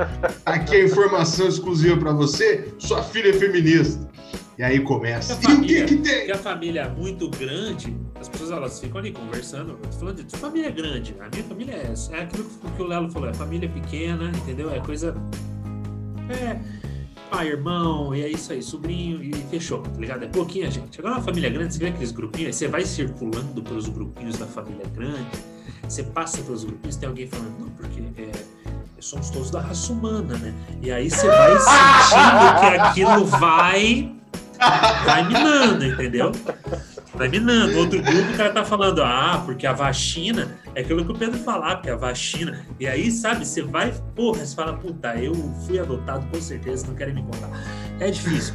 Tá 0.44 0.54
aqui 0.54 0.76
a 0.76 0.84
informação 0.84 1.46
exclusiva 1.46 1.96
pra 1.96 2.12
você. 2.12 2.68
Sua 2.78 3.02
filha 3.02 3.30
é 3.30 3.32
feminista. 3.34 4.10
E 4.62 4.64
aí 4.64 4.78
começa. 4.78 5.32
A 5.32 5.36
E 5.36 5.38
o 5.38 5.40
que 5.40 5.46
família- 5.56 5.84
que 5.86 5.96
tem? 5.96 6.30
a 6.30 6.38
família 6.38 6.80
é 6.82 6.88
muito 6.88 7.28
grande, 7.30 7.96
as 8.20 8.28
pessoas 8.28 8.52
elas 8.52 8.78
ficam 8.78 9.00
ali 9.00 9.10
conversando. 9.10 9.76
Falando 9.98 10.22
de 10.22 10.36
família 10.36 10.70
grande. 10.70 11.16
A 11.18 11.28
minha 11.28 11.42
família 11.42 11.72
é 11.74 11.90
essa. 11.90 12.14
É 12.14 12.22
aquilo 12.22 12.44
que 12.44 12.80
o 12.80 12.86
Lelo 12.86 13.10
falou, 13.10 13.28
é 13.28 13.34
família 13.34 13.68
pequena, 13.68 14.30
entendeu? 14.36 14.72
É 14.72 14.78
coisa. 14.78 15.16
É. 16.30 16.60
Pai, 17.28 17.48
irmão, 17.48 18.14
e 18.14 18.22
é 18.22 18.28
isso 18.28 18.52
aí, 18.52 18.62
sobrinho, 18.62 19.20
e 19.20 19.32
fechou, 19.50 19.80
tá 19.80 19.98
ligado? 19.98 20.22
É 20.22 20.28
pouquinha 20.28 20.70
gente. 20.70 21.00
Agora 21.00 21.16
uma 21.16 21.22
família 21.24 21.50
grande, 21.50 21.74
você 21.74 21.80
vê 21.80 21.86
aqueles 21.88 22.12
grupinhos, 22.12 22.46
aí 22.46 22.52
você 22.52 22.68
vai 22.68 22.84
circulando 22.84 23.62
pelos 23.62 23.88
grupinhos 23.88 24.38
da 24.38 24.46
família 24.46 24.86
grande, 24.94 25.26
você 25.88 26.04
passa 26.04 26.40
pelos 26.42 26.62
grupinhos, 26.62 26.94
tem 26.94 27.08
alguém 27.08 27.26
falando, 27.26 27.58
não, 27.58 27.68
porque 27.70 28.00
é, 28.16 28.30
somos 29.00 29.28
todos 29.30 29.50
da 29.50 29.60
raça 29.60 29.92
humana, 29.92 30.36
né? 30.38 30.54
E 30.80 30.92
aí 30.92 31.10
você 31.10 31.26
vai 31.26 31.58
sentindo 31.58 32.60
que 32.60 32.66
aquilo 32.78 33.24
vai 33.24 34.14
vai 35.04 35.28
minando, 35.28 35.84
entendeu? 35.84 36.32
Vai 37.14 37.28
minando. 37.28 37.78
Outro 37.78 38.00
grupo, 38.00 38.32
o 38.32 38.36
cara 38.36 38.52
tá 38.52 38.64
falando, 38.64 39.02
ah, 39.02 39.42
porque 39.44 39.66
a 39.66 39.72
vacina, 39.72 40.56
é 40.74 40.80
aquilo 40.80 41.04
que 41.04 41.12
o 41.12 41.14
Pedro 41.14 41.38
falar, 41.38 41.76
porque 41.76 41.90
a 41.90 41.96
vacina. 41.96 42.66
E 42.80 42.86
aí, 42.86 43.10
sabe, 43.10 43.46
você 43.46 43.62
vai, 43.62 43.92
porra, 44.14 44.44
você 44.44 44.54
fala, 44.54 44.72
puta, 44.74 45.14
eu 45.16 45.34
fui 45.66 45.78
adotado 45.78 46.26
com 46.32 46.40
certeza, 46.40 46.86
não 46.86 46.94
querem 46.94 47.14
me 47.14 47.22
contar. 47.22 47.50
É 48.00 48.10
difícil. 48.10 48.54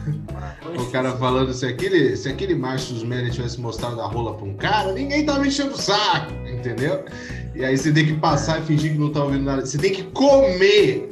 O 0.78 0.92
cara 0.92 1.16
falando, 1.18 1.54
se 1.54 1.66
aquele, 1.66 2.16
se 2.18 2.28
aquele 2.28 2.56
macho 2.56 2.94
dos 2.94 3.04
Melly 3.04 3.32
tivesse 3.32 3.62
mostrado 3.62 4.02
a 4.02 4.08
rola 4.08 4.34
pra 4.36 4.46
um 4.46 4.56
cara, 4.56 4.92
ninguém 4.92 5.26
tava 5.26 5.46
enchendo 5.46 5.74
o 5.74 5.78
saco, 5.78 6.34
entendeu? 6.48 7.06
E 7.56 7.64
aí 7.64 7.78
você 7.78 7.92
tem 7.92 8.06
que 8.06 8.14
passar 8.14 8.60
e 8.60 8.64
fingir 8.64 8.92
que 8.92 8.98
não 8.98 9.12
tá 9.12 9.24
ouvindo 9.24 9.44
nada. 9.44 9.66
Você 9.66 9.78
tem 9.78 9.92
que 9.92 10.04
comer 10.04 11.10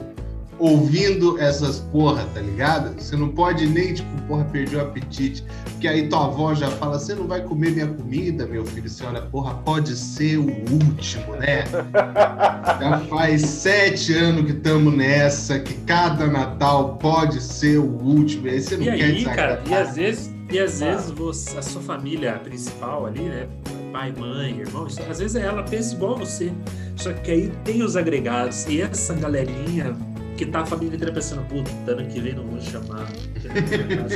ouvindo 0.57 1.40
essas 1.40 1.80
porra, 1.92 2.25
tá 2.34 2.40
ligado? 2.40 3.00
Você 3.00 3.16
não 3.16 3.30
pode 3.30 3.68
nem, 3.68 3.94
tipo, 3.94 4.22
porra, 4.24 4.46
perdi 4.46 4.75
o 4.75 4.81
apetite. 4.81 5.44
Porque 5.72 5.88
aí 5.88 6.07
tua 6.07 6.25
avó 6.25 6.54
já 6.54 6.69
fala, 6.72 6.98
você 6.98 7.13
não 7.13 7.28
vai 7.28 7.42
comer 7.42 7.72
minha 7.72 7.88
comida, 7.88 8.46
meu 8.46 8.66
filho? 8.66 8.90
Você 8.90 9.04
olha, 9.06 9.22
porra, 9.22 9.54
pode 9.56 9.96
ser 9.96 10.38
o 10.38 10.48
último, 10.72 11.36
né? 11.36 11.66
Já 12.80 13.00
faz 13.10 13.42
sete 13.42 14.13
anos 14.13 14.46
que 14.46 14.51
estamos 14.51 14.94
nessa, 14.94 15.60
que 15.60 15.74
cada 15.86 16.27
Natal 16.27 16.98
pode 16.98 17.41
ser 17.41 17.77
o 17.77 17.86
último. 18.01 18.48
E 18.48 18.51
aí 18.51 18.62
você 18.62 18.77
não 18.77 18.84
E 18.84 18.98
quer 18.98 19.03
aí, 19.03 19.25
cara, 19.25 19.62
e 19.68 19.74
às 19.74 19.96
vezes, 19.96 20.34
e 20.51 20.60
às 20.60 20.80
vezes 20.80 21.12
você, 21.12 21.58
a 21.58 21.62
sua 21.62 21.82
família 21.82 22.34
principal 22.44 23.06
ali, 23.06 23.22
né? 23.22 23.48
Pai, 23.91 24.13
mãe, 24.18 24.60
irmão, 24.60 24.86
às 24.86 25.20
vezes 25.20 25.36
ela 25.36 25.63
pensa 25.63 25.96
igual 25.96 26.15
a 26.15 26.20
você. 26.20 26.51
Só 26.96 27.12
que 27.13 27.32
aí 27.32 27.51
tem 27.63 27.84
os 27.84 27.96
agregados 27.96 28.65
e 28.65 28.82
essa 28.82 29.13
galerinha 29.13 29.96
que 30.36 30.46
tá 30.46 30.62
a 30.62 30.65
família 30.65 30.96
inteira 30.96 31.13
pensando, 31.13 31.44
puta, 31.48 31.72
ano 31.92 32.06
que 32.08 32.20
vem 32.20 32.34
não 32.34 32.44
vou 32.44 32.60
chamar. 32.62 33.06
não 33.06 34.10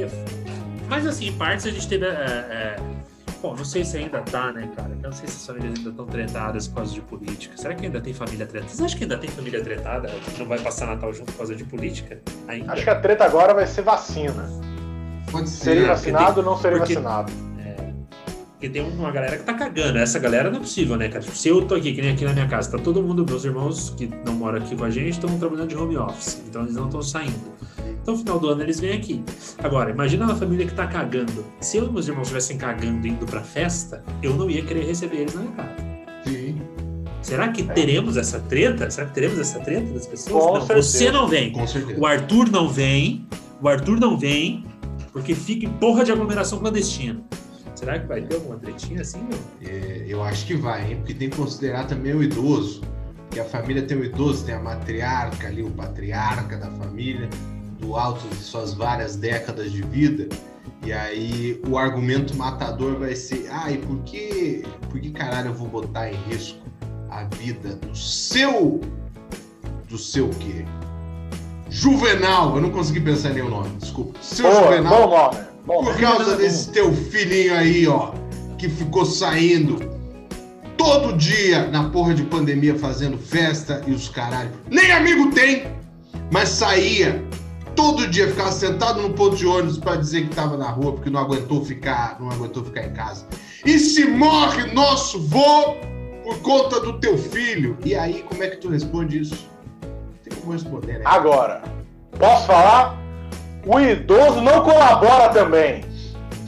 eu 0.00 0.06
é. 0.06 0.10
Mas 0.88 1.06
assim, 1.06 1.28
em 1.28 1.32
partes 1.32 1.66
a 1.66 1.70
gente 1.70 1.88
teve. 1.88 2.06
é, 2.06 2.10
é, 2.10 2.76
Bom, 3.42 3.54
não 3.54 3.64
sei 3.64 3.84
se 3.84 3.98
ainda 3.98 4.20
tá, 4.22 4.50
né, 4.50 4.68
cara? 4.74 4.90
Eu 5.02 5.10
não 5.10 5.12
sei 5.12 5.28
se 5.28 5.36
as 5.36 5.46
famílias 5.46 5.74
ainda 5.76 5.90
estão 5.90 6.06
tretadas 6.06 6.66
por 6.68 6.76
causa 6.76 6.94
de 6.94 7.00
política. 7.02 7.54
Será 7.56 7.74
que 7.74 7.84
ainda 7.84 8.00
tem 8.00 8.14
família 8.14 8.46
tretada? 8.46 8.70
Vocês 8.70 8.80
acham 8.82 8.98
que 8.98 9.04
ainda 9.04 9.18
tem 9.18 9.28
família 9.30 9.62
tretada? 9.62 10.08
que 10.08 10.38
Não 10.38 10.46
vai 10.46 10.58
passar 10.58 10.86
Natal 10.86 11.12
junto 11.12 11.32
por 11.32 11.38
causa 11.38 11.54
de 11.54 11.64
política? 11.64 12.18
Ainda? 12.48 12.72
Acho 12.72 12.84
que 12.84 12.90
a 12.90 12.98
treta 12.98 13.24
agora 13.24 13.52
vai 13.52 13.66
ser 13.66 13.82
vacina. 13.82 14.48
Pode 15.30 15.50
ser. 15.50 15.74
Porque 15.74 15.86
vacinado 15.86 16.40
ou 16.40 16.46
não 16.46 16.56
serei 16.56 16.78
porque- 16.78 16.94
vacinado? 16.94 17.30
Porque 18.56 18.70
tem 18.70 18.82
uma 18.82 19.10
galera 19.10 19.36
que 19.36 19.44
tá 19.44 19.52
cagando. 19.52 19.98
Essa 19.98 20.18
galera 20.18 20.50
não 20.50 20.56
é 20.56 20.60
possível, 20.60 20.96
né, 20.96 21.08
cara? 21.08 21.22
Tipo, 21.22 21.36
se 21.36 21.48
eu 21.48 21.60
tô 21.66 21.74
aqui, 21.74 21.92
que 21.92 22.00
nem 22.00 22.12
aqui 22.12 22.24
na 22.24 22.32
minha 22.32 22.48
casa, 22.48 22.70
tá 22.70 22.78
todo 22.78 23.02
mundo, 23.02 23.24
meus 23.28 23.44
irmãos 23.44 23.90
que 23.90 24.08
não 24.24 24.32
moram 24.32 24.58
aqui 24.58 24.74
com 24.74 24.84
a 24.84 24.90
gente, 24.90 25.10
estão 25.10 25.38
trabalhando 25.38 25.68
de 25.68 25.76
home 25.76 25.96
office. 25.98 26.42
Então 26.48 26.62
eles 26.62 26.74
não 26.74 26.86
estão 26.86 27.02
saindo. 27.02 27.34
Então, 28.00 28.14
no 28.14 28.20
final 28.20 28.38
do 28.38 28.48
ano, 28.48 28.62
eles 28.62 28.80
vêm 28.80 28.92
aqui. 28.92 29.22
Agora, 29.62 29.90
imagina 29.90 30.24
uma 30.24 30.34
família 30.36 30.64
que 30.64 30.72
tá 30.72 30.86
cagando. 30.86 31.44
Se 31.60 31.76
eu 31.76 31.86
e 31.86 31.92
meus 31.92 32.08
irmãos 32.08 32.22
estivessem 32.22 32.56
cagando 32.56 33.06
indo 33.06 33.26
pra 33.26 33.42
festa, 33.42 34.02
eu 34.22 34.34
não 34.34 34.48
ia 34.48 34.64
querer 34.64 34.86
receber 34.86 35.16
eles 35.18 35.34
na 35.34 35.42
minha 35.42 35.52
casa. 35.52 35.76
Sim, 36.24 36.62
Será 37.20 37.48
que 37.48 37.62
teremos 37.64 38.16
essa 38.16 38.38
treta? 38.38 38.88
Será 38.88 39.08
que 39.08 39.14
teremos 39.14 39.38
essa 39.38 39.58
treta 39.58 39.92
das 39.92 40.06
pessoas? 40.06 40.44
Com 40.44 40.54
não, 40.54 40.66
certeza. 40.66 40.88
você 40.88 41.10
não 41.10 41.28
vem. 41.28 41.52
com 41.52 41.66
certeza. 41.66 42.00
O 42.00 42.06
Arthur 42.06 42.50
não 42.50 42.68
vem. 42.68 43.26
O 43.60 43.68
Arthur 43.68 43.98
não 43.98 44.16
vem 44.16 44.64
porque 45.12 45.34
fica 45.34 45.66
em 45.66 45.70
porra 45.70 46.04
de 46.04 46.12
aglomeração 46.12 46.60
clandestina. 46.60 47.20
Será 47.76 47.98
que 47.98 48.06
vai 48.06 48.22
ter 48.22 48.36
alguma 48.36 48.56
tretinha 48.56 49.02
assim, 49.02 49.20
meu? 49.22 49.38
É, 49.70 50.06
eu 50.08 50.22
acho 50.22 50.46
que 50.46 50.54
vai, 50.54 50.90
hein? 50.90 50.96
Porque 50.96 51.12
tem 51.12 51.28
que 51.28 51.36
considerar 51.36 51.86
também 51.86 52.14
o 52.14 52.22
idoso. 52.22 52.80
Que 53.30 53.38
a 53.38 53.44
família 53.44 53.82
tem 53.82 53.98
o 53.98 54.04
idoso, 54.04 54.46
tem 54.46 54.54
a 54.54 54.58
matriarca 54.58 55.46
ali, 55.46 55.62
o 55.62 55.70
patriarca 55.70 56.56
da 56.56 56.70
família, 56.70 57.28
do 57.78 57.94
alto 57.94 58.26
de 58.28 58.36
suas 58.36 58.72
várias 58.72 59.16
décadas 59.16 59.70
de 59.70 59.82
vida. 59.82 60.26
E 60.82 60.90
aí 60.90 61.60
o 61.68 61.76
argumento 61.76 62.34
matador 62.34 62.98
vai 62.98 63.14
ser: 63.14 63.46
ah, 63.50 63.70
e 63.70 63.76
por 63.76 63.98
que, 64.04 64.64
por 64.88 64.98
que 64.98 65.10
caralho 65.10 65.48
eu 65.48 65.54
vou 65.54 65.68
botar 65.68 66.10
em 66.10 66.16
risco 66.30 66.66
a 67.10 67.24
vida 67.24 67.76
do 67.76 67.94
seu. 67.94 68.80
do 69.86 69.98
seu 69.98 70.30
quê? 70.30 70.64
Juvenal, 71.68 72.56
eu 72.56 72.62
não 72.62 72.70
consegui 72.70 73.00
pensar 73.00 73.32
em 73.32 73.34
nenhum 73.34 73.50
nome, 73.50 73.76
desculpa. 73.76 74.18
Seu 74.22 74.50
Boa, 74.50 74.62
Juvenal 74.62 75.08
bom 75.08 75.16
nome. 75.18 75.55
Bom 75.66 75.84
por 75.84 75.98
causa 75.98 76.36
desse 76.36 76.70
teu 76.70 76.92
filhinho 76.94 77.54
aí, 77.54 77.86
ó. 77.88 78.12
que 78.56 78.68
ficou 78.68 79.04
saindo 79.04 79.78
todo 80.76 81.16
dia 81.16 81.66
na 81.68 81.90
porra 81.90 82.14
de 82.14 82.22
pandemia 82.22 82.78
fazendo 82.78 83.18
festa 83.18 83.82
e 83.86 83.92
os 83.92 84.08
caralho. 84.08 84.52
Nem 84.70 84.92
amigo 84.92 85.30
tem, 85.32 85.64
mas 86.30 86.50
saía 86.50 87.22
todo 87.74 88.06
dia, 88.06 88.28
ficava 88.28 88.52
sentado 88.52 89.02
no 89.02 89.12
ponto 89.12 89.36
de 89.36 89.46
ônibus 89.46 89.78
para 89.78 89.96
dizer 89.96 90.22
que 90.22 90.30
estava 90.30 90.56
na 90.56 90.70
rua 90.70 90.92
porque 90.92 91.10
não 91.10 91.20
aguentou 91.20 91.64
ficar, 91.64 92.16
não 92.20 92.30
aguentou 92.30 92.64
ficar 92.64 92.86
em 92.86 92.92
casa. 92.92 93.26
E 93.64 93.78
se 93.78 94.06
morre 94.06 94.72
nosso 94.72 95.20
vô 95.20 95.74
por 96.22 96.38
conta 96.40 96.80
do 96.80 96.98
teu 97.00 97.18
filho? 97.18 97.76
E 97.84 97.94
aí, 97.94 98.24
como 98.28 98.42
é 98.42 98.48
que 98.48 98.56
tu 98.56 98.68
responde 98.68 99.20
isso? 99.20 99.48
Tem 100.24 100.38
como 100.38 100.52
responder, 100.52 100.98
né? 100.98 101.02
Agora, 101.04 101.62
posso 102.18 102.46
falar? 102.46 103.05
O 103.66 103.80
idoso 103.80 104.40
não 104.40 104.62
colabora 104.62 105.28
também. 105.30 105.84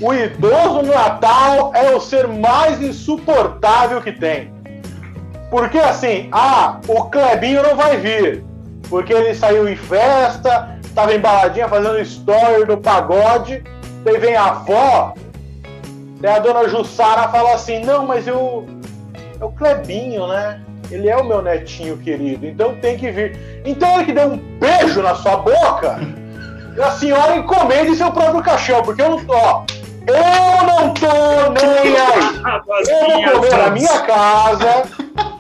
O 0.01 0.15
idoso 0.15 0.83
no 0.83 0.95
Natal 0.95 1.73
é 1.75 1.91
o 1.91 2.01
ser 2.01 2.29
mais 2.29 2.81
insuportável 2.81 4.01
que 4.01 4.13
tem. 4.13 4.53
Porque 5.51 5.79
assim, 5.79 6.29
ah, 6.31 6.79
o 6.87 7.05
Clebinho 7.05 7.63
não 7.63 7.75
vai 7.75 7.97
vir. 7.97 8.45
Porque 8.89 9.13
ele 9.13 9.35
saiu 9.35 9.69
em 9.69 9.75
festa, 9.75 10.79
tava 10.95 11.15
embaladinha 11.15 11.69
fazendo 11.69 11.99
story 12.01 12.65
do 12.65 12.79
pagode. 12.79 13.65
Daí 14.05 14.19
vem 14.19 14.37
a 14.37 14.47
avó, 14.47 15.15
daí 16.21 16.37
a 16.37 16.39
dona 16.39 16.69
Jussara 16.69 17.29
fala 17.29 17.55
assim: 17.55 17.85
Não, 17.85 18.07
mas 18.07 18.27
eu. 18.27 18.65
É 19.41 19.45
o 19.45 19.51
Clebinho, 19.51 20.27
né? 20.29 20.61
Ele 20.91 21.09
é 21.09 21.17
o 21.17 21.25
meu 21.25 21.43
netinho 21.43 21.99
querido, 21.99 22.47
então 22.47 22.75
tem 22.77 22.97
que 22.97 23.11
vir. 23.11 23.37
Então 23.65 23.97
ele 23.97 24.07
que 24.07 24.13
deu 24.13 24.29
um 24.29 24.37
beijo 24.59 25.03
na 25.03 25.15
sua 25.15 25.37
boca, 25.37 26.01
a 26.83 26.91
senhora 26.93 27.37
encomende 27.37 27.97
seu 27.97 28.11
próprio 28.11 28.43
caixão, 28.43 28.83
porque 28.83 29.03
eu 29.03 29.11
não 29.11 29.25
tô. 29.25 29.35
Ó, 29.35 29.65
eu 30.07 30.67
não 30.67 30.95
tô 30.95 31.07
nem 31.53 31.97
aí. 31.97 32.39
Eu 32.89 33.41
vou 33.41 33.49
comer 33.49 33.57
na 33.57 33.71
minha 33.71 34.01
casa. 34.01 34.85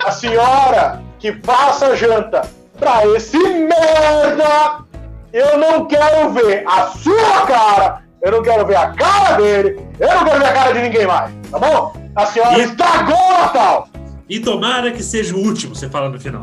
A 0.04 0.10
senhora 0.10 1.02
que 1.18 1.32
faça 1.42 1.96
janta 1.96 2.42
pra 2.78 3.06
esse 3.06 3.38
merda. 3.38 4.84
Eu 5.32 5.58
não 5.58 5.86
quero 5.86 6.30
ver 6.30 6.64
a 6.66 6.86
sua 6.86 7.46
cara. 7.46 8.02
Eu 8.22 8.32
não 8.32 8.42
quero 8.42 8.66
ver 8.66 8.76
a 8.76 8.88
cara 8.88 9.36
dele. 9.36 9.80
Eu 9.98 10.08
não 10.08 10.24
quero 10.24 10.38
ver 10.40 10.46
a 10.46 10.52
cara 10.52 10.72
de 10.72 10.80
ninguém 10.80 11.06
mais. 11.06 11.30
Tá 11.50 11.58
bom? 11.58 11.92
A 12.14 12.26
senhora 12.26 12.58
e... 12.58 12.62
estragou 12.62 13.16
o 13.16 13.40
Natal. 13.40 13.88
E 14.28 14.40
tomara 14.40 14.90
que 14.90 15.02
seja 15.02 15.34
o 15.34 15.38
último, 15.38 15.74
você 15.74 15.88
fala 15.88 16.08
no 16.08 16.20
final. 16.20 16.42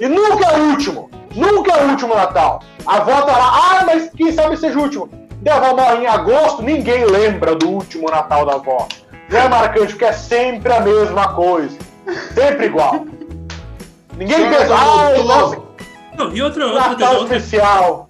e 0.00 0.08
nunca 0.08 0.46
é 0.46 0.58
o 0.58 0.70
último. 0.70 1.10
Nunca 1.34 1.72
é 1.72 1.84
o 1.84 1.90
último 1.90 2.14
Natal. 2.14 2.62
A 2.86 2.96
avó 2.96 3.22
tá 3.22 3.36
lá. 3.36 3.80
Ah, 3.80 3.84
mas 3.84 4.10
quem 4.16 4.32
sabe 4.32 4.56
seja 4.56 4.78
o 4.78 4.82
último. 4.82 5.08
E 5.44 5.48
a 5.48 5.56
avó 5.56 5.76
morre 5.76 6.04
em 6.04 6.06
agosto, 6.06 6.62
ninguém 6.62 7.04
lembra 7.04 7.54
do 7.54 7.68
último 7.68 8.10
Natal 8.10 8.46
da 8.46 8.54
avó. 8.54 8.88
Não 9.28 9.38
é 9.38 9.48
marcante, 9.48 9.92
porque 9.92 10.04
é 10.04 10.12
sempre 10.12 10.72
a 10.72 10.80
mesma 10.80 11.28
coisa. 11.34 11.76
Sempre 12.34 12.66
igual. 12.66 13.04
Ninguém 14.16 14.48
pensa, 14.48 14.74
ai, 14.74 15.22
nossa. 15.22 15.58
Não, 16.16 16.34
e 16.34 16.40
outra, 16.40 16.66
outra, 16.66 16.88
Natal 16.88 17.16
outra, 17.16 17.36
especial. 17.36 18.08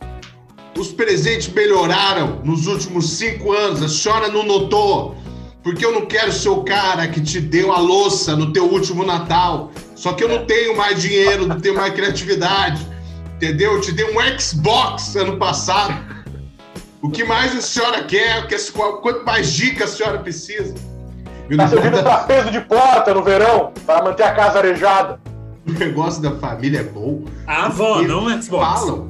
Os 0.76 0.92
presentes 0.92 1.48
melhoraram 1.48 2.40
nos 2.44 2.66
últimos 2.66 3.16
cinco 3.16 3.52
anos, 3.52 3.82
a 3.82 3.88
senhora 3.88 4.28
não 4.28 4.44
notou. 4.44 5.16
Porque 5.62 5.84
eu 5.84 5.92
não 5.92 6.04
quero 6.04 6.30
ser 6.30 6.50
o 6.50 6.62
cara 6.62 7.08
que 7.08 7.22
te 7.22 7.40
deu 7.40 7.72
a 7.72 7.78
louça 7.78 8.36
no 8.36 8.52
teu 8.52 8.66
último 8.66 9.04
Natal. 9.04 9.70
Só 9.94 10.12
que 10.12 10.22
eu 10.22 10.28
não 10.28 10.44
tenho 10.44 10.76
mais 10.76 11.00
dinheiro, 11.00 11.46
não 11.46 11.58
tenho 11.58 11.74
mais 11.74 11.94
criatividade. 11.94 12.86
Entendeu? 13.36 13.74
Eu 13.74 13.80
te 13.80 13.92
dei 13.92 14.04
um 14.06 14.38
Xbox 14.38 15.16
ano 15.16 15.36
passado. 15.36 15.94
O 17.02 17.10
que 17.10 17.24
mais 17.24 17.54
a 17.56 17.60
senhora 17.60 18.04
quer? 18.04 18.46
Quanto 19.02 19.24
mais 19.24 19.52
dicas 19.52 19.92
a 19.92 19.96
senhora 19.96 20.18
precisa? 20.18 20.74
Está 21.50 21.68
servindo 21.68 22.02
da... 22.02 22.18
peso 22.18 22.50
de 22.50 22.60
porta 22.60 23.12
no 23.12 23.22
verão 23.22 23.72
para 23.84 24.02
manter 24.02 24.22
a 24.22 24.34
casa 24.34 24.58
arejada. 24.58 25.20
O 25.66 25.72
negócio 25.72 26.22
da 26.22 26.32
família 26.36 26.80
é 26.80 26.84
bom. 26.84 27.24
A 27.46 27.66
avó, 27.66 28.00
não 28.02 28.30
é 28.30 28.40
Xbox. 28.40 28.80
Falam. 28.80 29.08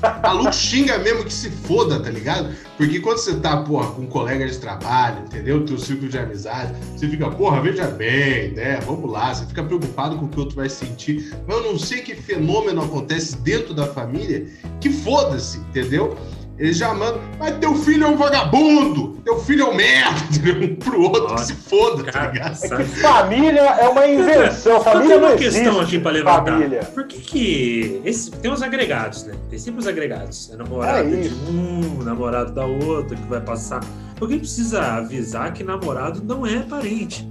Maluco 0.22 0.52
xinga 0.52 0.98
mesmo 0.98 1.24
que 1.24 1.32
se 1.32 1.50
foda, 1.50 2.00
tá 2.00 2.10
ligado? 2.10 2.54
Porque 2.76 3.00
quando 3.00 3.18
você 3.18 3.36
tá, 3.36 3.58
porra, 3.58 3.90
com 3.90 4.02
um 4.02 4.06
colega 4.06 4.46
de 4.46 4.58
trabalho, 4.58 5.24
entendeu? 5.26 5.64
Teu 5.64 5.78
círculo 5.78 6.08
de 6.08 6.18
amizade, 6.18 6.74
você 6.96 7.08
fica, 7.08 7.30
porra, 7.30 7.60
veja 7.60 7.86
bem, 7.86 8.52
né? 8.52 8.80
Vamos 8.86 9.10
lá, 9.10 9.34
você 9.34 9.44
fica 9.46 9.62
preocupado 9.62 10.16
com 10.16 10.24
o 10.24 10.28
que 10.28 10.36
o 10.38 10.40
outro 10.40 10.56
vai 10.56 10.68
sentir. 10.68 11.34
Mas 11.46 11.56
eu 11.56 11.64
não 11.64 11.78
sei 11.78 12.00
que 12.00 12.14
fenômeno 12.14 12.82
acontece 12.82 13.36
dentro 13.38 13.74
da 13.74 13.86
família 13.86 14.46
que 14.80 14.90
foda-se, 14.90 15.58
entendeu? 15.58 16.16
Eles 16.60 16.76
já 16.76 16.92
mandam, 16.92 17.22
mas 17.38 17.56
teu 17.56 17.74
filho 17.74 18.04
é 18.04 18.06
um 18.06 18.18
vagabundo, 18.18 19.18
teu 19.24 19.40
filho 19.40 19.62
é 19.62 19.70
um 19.70 19.74
merda, 19.74 20.20
um 20.62 20.76
pro 20.76 21.00
outro 21.00 21.30
Nossa, 21.30 21.54
que 21.54 21.58
se 21.62 21.68
foda, 21.68 22.04
tá 22.04 22.12
cara, 22.12 22.26
tá 22.26 22.32
ligado? 22.32 22.64
É 22.64 22.76
que 22.76 22.84
família 23.00 23.60
é 23.60 23.88
uma 23.88 24.06
invenção, 24.06 24.78
família 24.84 25.18
tem 25.18 25.26
uma 25.26 25.36
questão 25.36 25.80
aqui 25.80 25.98
pra 25.98 26.10
levantar. 26.10 26.52
Família. 26.52 26.80
Por 26.84 27.06
que 27.06 27.18
que... 27.18 28.02
Esse, 28.04 28.30
tem 28.30 28.52
os 28.52 28.60
agregados, 28.60 29.24
né? 29.24 29.32
Tem 29.48 29.58
sempre 29.58 29.80
os 29.80 29.86
agregados. 29.86 30.50
É 30.52 30.56
namorado 30.56 31.08
é 31.08 31.16
de 31.16 31.34
um, 31.50 32.02
namorado 32.04 32.52
da 32.52 32.66
outra, 32.66 33.16
que 33.16 33.26
vai 33.26 33.40
passar... 33.40 33.80
Alguém 34.20 34.38
precisa 34.38 34.82
avisar 34.82 35.54
que 35.54 35.64
namorado 35.64 36.22
não 36.22 36.46
é 36.46 36.58
parente. 36.58 37.26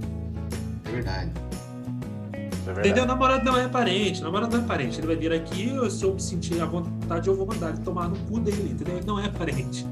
É 0.86 0.90
verdade. 0.90 1.30
É 2.76 2.80
Entendeu? 2.80 3.04
O 3.04 3.06
namorado 3.06 3.44
não 3.44 3.58
é 3.58 3.68
parente, 3.68 4.20
o 4.20 4.24
namorado 4.24 4.56
não 4.56 4.64
é 4.64 4.66
parente. 4.66 5.00
Ele 5.00 5.06
vai 5.06 5.16
vir 5.16 5.32
aqui, 5.32 5.72
se 5.90 6.04
eu 6.04 6.14
me 6.14 6.20
sentir 6.20 6.60
à 6.60 6.66
vontade, 6.66 7.28
eu 7.28 7.34
vou 7.34 7.46
mandar 7.46 7.70
ele 7.70 7.78
tomar 7.78 8.08
no 8.08 8.16
cu 8.26 8.40
dele, 8.40 8.70
entendeu? 8.72 8.96
Ele 8.96 9.06
não 9.06 9.18
é 9.18 9.28
parente. 9.28 9.86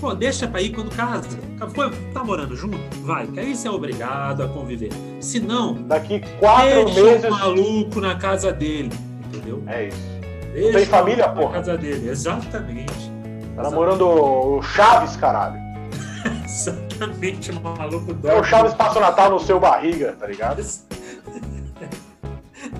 Pô, 0.00 0.14
deixa 0.14 0.48
pra 0.48 0.62
ir 0.62 0.70
quando 0.70 0.90
casa. 0.96 1.28
Foi, 1.74 1.90
tá 2.12 2.24
morando 2.24 2.56
junto? 2.56 2.78
Vai, 3.02 3.26
que 3.26 3.38
aí 3.38 3.54
você 3.54 3.68
é 3.68 3.70
obrigado 3.70 4.42
a 4.42 4.48
conviver. 4.48 4.90
Se 5.20 5.38
não, 5.38 5.74
daqui 5.74 6.22
quatro 6.38 6.86
deixa 6.86 7.02
meses. 7.02 7.24
o 7.24 7.30
maluco 7.30 8.00
na 8.00 8.14
casa 8.14 8.50
dele, 8.50 8.90
entendeu? 9.26 9.62
É 9.66 9.88
isso. 9.88 10.20
Deixa 10.54 10.78
tem 10.78 10.86
família, 10.86 11.28
pô. 11.28 11.42
Na 11.42 11.50
casa 11.50 11.76
dele, 11.76 12.08
exatamente. 12.08 13.12
Tá 13.54 13.62
namorando 13.62 14.08
o 14.08 14.62
Chaves, 14.62 15.16
caralho. 15.16 15.60
exatamente, 16.46 17.50
o 17.50 17.60
maluco 17.60 18.14
doido. 18.14 18.28
É 18.28 18.40
o 18.40 18.42
Chaves 18.42 18.72
passa 18.72 18.98
o 18.98 19.02
Natal 19.02 19.30
no 19.30 19.38
seu 19.38 19.60
barriga, 19.60 20.16
tá 20.18 20.26
ligado? 20.26 20.62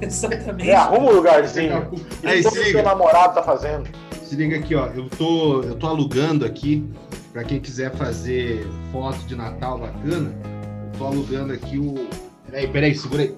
Exatamente. 0.06 0.70
É, 0.70 0.76
arruma 0.76 1.10
um 1.10 1.14
lugarzinho. 1.14 1.90
Aí, 2.24 2.42
se 2.42 2.58
liga. 2.58 2.70
seu 2.70 2.82
namorado 2.82 3.34
tá 3.34 3.42
fazendo. 3.42 3.88
Se 4.24 4.36
liga 4.36 4.56
aqui, 4.56 4.74
ó. 4.74 4.86
Eu 4.86 5.08
tô, 5.10 5.62
eu 5.62 5.74
tô 5.76 5.86
alugando 5.86 6.44
aqui, 6.44 6.88
pra 7.32 7.44
quem 7.44 7.60
quiser 7.60 7.92
fazer 7.92 8.66
foto 8.92 9.18
de 9.26 9.34
Natal 9.34 9.78
bacana, 9.78 10.32
eu 10.44 10.98
tô 10.98 11.06
alugando 11.06 11.52
aqui 11.52 11.78
o. 11.78 12.08
Peraí, 12.46 12.68
peraí, 12.68 12.94
segura 12.94 13.22
aí. 13.22 13.36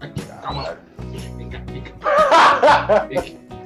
Aqui, 0.00 0.22
calma. 0.42 0.76
Vem 1.36 1.48
cá, 1.48 1.62
vem 1.66 1.82
cá. 1.82 3.06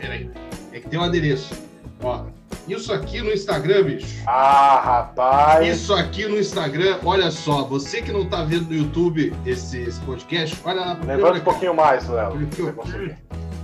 Peraí. 0.00 0.30
É 0.72 0.80
que 0.80 0.88
tem 0.88 0.98
um 0.98 1.02
adereço. 1.02 1.54
Ó, 2.02 2.24
isso 2.68 2.92
aqui 2.92 3.20
no 3.20 3.32
Instagram, 3.32 3.84
bicho. 3.84 4.22
Ah, 4.26 4.80
rapaz. 4.80 5.66
Isso 5.66 5.92
aqui 5.92 6.26
no 6.26 6.38
Instagram, 6.38 6.98
olha 7.04 7.30
só, 7.30 7.64
você 7.64 8.00
que 8.02 8.12
não 8.12 8.26
tá 8.26 8.44
vendo 8.44 8.68
no 8.68 8.74
YouTube 8.74 9.32
esse, 9.44 9.78
esse 9.78 10.00
podcast, 10.00 10.56
olha 10.64 10.80
lá. 10.80 10.98
Levanta 11.04 11.38
um 11.38 11.42
pouquinho 11.42 11.74
mais, 11.74 12.08
Léo. 12.08 12.38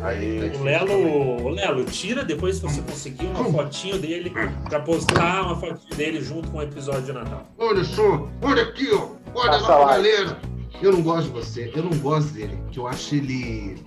Aí. 0.02 0.52
O 0.54 0.62
Lelo, 0.62 1.44
o 1.44 1.48
Lelo, 1.48 1.84
tira 1.84 2.24
depois 2.24 2.56
se 2.56 2.62
você 2.62 2.82
conseguir 2.82 3.26
uma 3.26 3.44
fotinho 3.44 3.98
dele 3.98 4.30
pra 4.68 4.80
postar 4.80 5.42
uma 5.42 5.56
fotinho 5.58 5.96
dele 5.96 6.20
junto 6.20 6.50
com 6.50 6.58
o 6.58 6.62
episódio 6.62 7.02
de 7.02 7.12
Natal. 7.12 7.46
Olha 7.58 7.84
só, 7.84 8.28
olha 8.42 8.62
aqui, 8.62 8.88
ó. 8.92 9.08
Olha 9.34 9.52
Passa 9.52 9.76
lá, 9.76 9.92
galera. 9.92 10.38
Eu 10.82 10.92
não 10.92 11.02
gosto 11.02 11.28
de 11.28 11.32
você, 11.32 11.72
eu 11.74 11.82
não 11.82 11.98
gosto 11.98 12.32
dele, 12.34 12.58
que 12.70 12.78
eu 12.78 12.86
acho 12.86 13.14
ele 13.14 13.82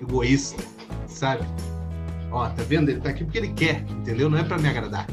egoísta, 0.00 0.60
sabe? 1.06 1.46
Ó, 2.32 2.48
tá 2.48 2.62
vendo? 2.66 2.88
Ele 2.90 3.00
tá 3.00 3.10
aqui 3.10 3.24
porque 3.24 3.38
ele 3.38 3.48
quer, 3.52 3.82
entendeu? 3.90 4.30
Não 4.30 4.38
é 4.38 4.42
pra 4.44 4.58
me 4.58 4.68
agradar. 4.68 5.06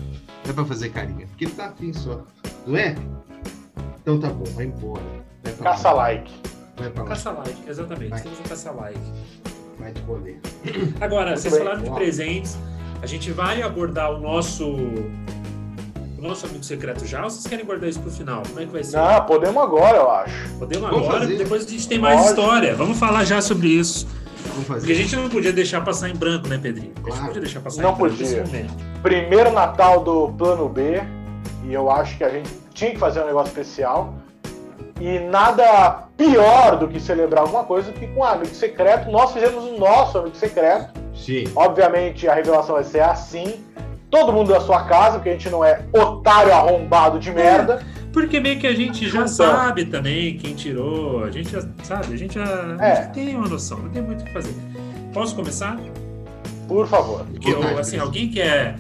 Não 0.46 0.52
é 0.52 0.54
pra 0.54 0.66
fazer 0.66 0.90
carinha. 0.90 1.28
Porque 1.28 1.46
ele 1.46 1.52
tá 1.54 1.66
afim 1.68 1.92
só. 1.94 2.22
Não 2.66 2.78
é? 2.78 2.96
Então 4.02 4.20
tá 4.20 4.30
bom, 4.30 4.46
vai 4.56 4.66
embora. 4.66 5.04
Vai 5.44 5.54
caça 5.54 5.92
lá. 5.92 6.04
like. 6.04 6.32
Vai 6.78 6.90
pra 6.90 7.04
lá. 7.04 7.10
Caça 7.10 7.32
like, 7.32 7.70
exatamente. 7.70 8.10
Vai. 8.10 8.22
Temos 8.22 8.40
um 8.40 8.44
caça 8.44 8.72
like. 8.72 9.00
Vai 9.78 9.92
te 9.92 10.02
rolê. 10.02 10.36
Agora, 11.02 11.28
Muito 11.28 11.42
vocês 11.42 11.54
bem. 11.54 11.64
falaram 11.64 11.84
de 11.84 11.92
presentes. 11.92 12.58
A 13.02 13.06
gente 13.06 13.32
vai 13.32 13.62
abordar 13.62 14.12
o 14.14 14.20
nosso 14.20 14.66
o 14.66 16.22
nosso 16.22 16.46
amigo 16.46 16.64
secreto 16.66 17.06
já 17.06 17.24
ou 17.24 17.30
vocês 17.30 17.48
querem 17.48 17.66
guardar 17.66 17.90
isso 17.90 18.00
pro 18.02 18.12
final? 18.12 18.44
Como 18.46 18.60
é 18.60 18.66
que 18.66 18.72
vai 18.74 18.84
ser? 18.84 18.98
Não, 18.98 19.26
podemos 19.26 19.64
agora, 19.64 19.96
eu 19.98 20.12
acho. 20.12 20.50
Podemos 20.60 20.90
Vamos 20.90 21.06
agora, 21.08 21.22
fazer. 21.22 21.38
depois 21.38 21.66
a 21.66 21.70
gente 21.70 21.88
tem 21.88 21.98
mais 21.98 22.20
Lógico. 22.20 22.40
história. 22.42 22.76
Vamos 22.76 22.98
falar 23.00 23.24
já 23.24 23.42
sobre 23.42 23.70
isso. 23.70 24.06
Vamos 24.48 24.68
fazer. 24.68 24.80
Porque 24.80 24.94
a 24.94 24.96
gente 24.96 25.16
não 25.16 25.30
podia 25.30 25.54
deixar 25.54 25.82
passar 25.82 26.10
em 26.10 26.16
branco, 26.16 26.48
né, 26.48 26.58
Pedrinho? 26.58 26.94
A 26.98 27.10
gente 27.10 27.20
não 27.20 27.28
podia 27.28 27.42
deixar 27.42 27.60
passar 27.60 27.82
não 27.82 27.94
em 27.94 27.98
branco 27.98 28.18
podia. 28.18 28.46
Primeiro 29.02 29.52
Natal 29.52 30.04
do 30.04 30.30
plano 30.30 30.68
B, 30.68 31.02
e 31.66 31.74
eu 31.74 31.90
acho 31.92 32.18
que 32.18 32.24
a 32.24 32.30
gente 32.30 32.50
tinha 32.74 32.92
que 32.92 32.98
fazer 32.98 33.22
um 33.22 33.26
negócio 33.26 33.50
especial. 33.50 34.16
E 35.00 35.20
nada 35.20 36.10
pior 36.18 36.76
do 36.78 36.88
que 36.88 37.00
celebrar 37.00 37.44
alguma 37.44 37.64
coisa 37.64 37.92
que 37.94 38.06
com 38.08 38.20
um 38.20 38.24
amigo 38.24 38.54
secreto. 38.54 39.10
Nós 39.10 39.32
fizemos 39.32 39.64
o 39.64 39.78
nosso 39.78 40.18
amigo 40.18 40.36
secreto. 40.36 41.00
Sim. 41.16 41.46
Obviamente 41.56 42.28
a 42.28 42.34
revelação 42.34 42.76
vai 42.76 42.84
ser 42.84 43.02
assim. 43.02 43.64
Todo 44.12 44.34
mundo 44.34 44.52
da 44.52 44.60
sua 44.60 44.84
casa, 44.86 45.18
porque 45.18 45.30
a 45.30 45.34
gente 45.34 45.50
não 45.50 45.64
é 45.64 45.86
otário 45.94 46.52
arrombado 46.52 47.20
de 47.20 47.32
merda. 47.32 47.82
Porque 48.12 48.40
meio 48.40 48.60
que 48.60 48.66
a 48.68 48.74
gente 48.74 49.08
já 49.08 49.28
sabe 49.28 49.86
também 49.86 50.38
quem 50.38 50.56
tirou, 50.56 51.24
a 51.24 51.32
gente 51.32 51.52
já 51.52 51.62
sabe, 51.84 52.14
a 52.14 52.18
gente 52.18 52.34
já, 52.36 52.76
a 52.80 52.86
É. 52.86 52.96
gente 53.04 53.14
tem 53.14 53.36
uma 53.36 53.48
noção, 53.48 53.80
não 53.80 53.90
tem 53.90 54.02
muito 54.02 54.22
o 54.22 54.26
que 54.26 54.34
fazer. 54.34 54.54
Posso 55.14 55.36
começar? 55.36 55.80
Por 56.68 56.88
favor. 56.88 57.26
Porque 57.26 57.50
eu, 57.52 57.78
assim, 57.78 57.98
alguém 57.98 58.30
quer. 58.30 58.78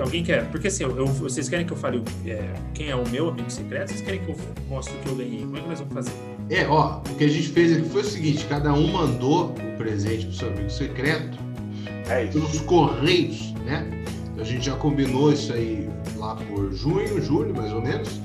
Alguém 0.00 0.22
quer. 0.24 0.46
Porque 0.50 0.68
assim, 0.68 0.84
eu, 0.84 0.96
eu- 0.96 1.06
vocês 1.06 1.48
querem 1.48 1.66
que 1.66 1.72
eu 1.72 1.76
fale 1.76 2.02
é, 2.26 2.48
quem 2.72 2.88
é 2.88 2.96
o 2.96 3.06
meu 3.08 3.28
amigo 3.28 3.50
secreto? 3.50 3.88
Vocês 3.88 4.00
querem 4.00 4.20
que 4.20 4.30
eu 4.30 4.36
mostre 4.68 4.94
o 4.96 4.98
que 5.00 5.08
eu 5.08 5.16
ganhei? 5.16 5.40
Como 5.40 5.56
é 5.56 5.60
que 5.60 5.68
nós 5.68 5.78
vamos 5.80 5.94
fazer? 5.94 6.12
É, 6.48 6.66
ó, 6.66 6.98
o 6.98 7.14
que 7.16 7.24
a 7.24 7.28
gente 7.28 7.48
fez 7.48 7.76
aqui 7.76 7.88
foi 7.88 8.00
o 8.02 8.04
seguinte: 8.04 8.46
cada 8.48 8.72
um 8.72 8.86
mandou 8.92 9.46
o 9.50 9.76
presente 9.76 10.26
pro 10.26 10.34
seu 10.34 10.48
amigo 10.48 10.70
secreto 10.70 11.38
É 12.08 12.24
isso. 12.24 12.32
pelos 12.32 12.60
correios, 12.60 13.52
né? 13.66 13.86
Então 14.32 14.42
a 14.42 14.46
gente 14.46 14.64
já 14.64 14.76
combinou 14.76 15.32
isso 15.32 15.52
aí 15.52 15.88
lá 16.16 16.34
por 16.36 16.72
junho, 16.72 17.20
julho, 17.20 17.54
mais 17.54 17.72
ou 17.72 17.82
menos. 17.82 18.20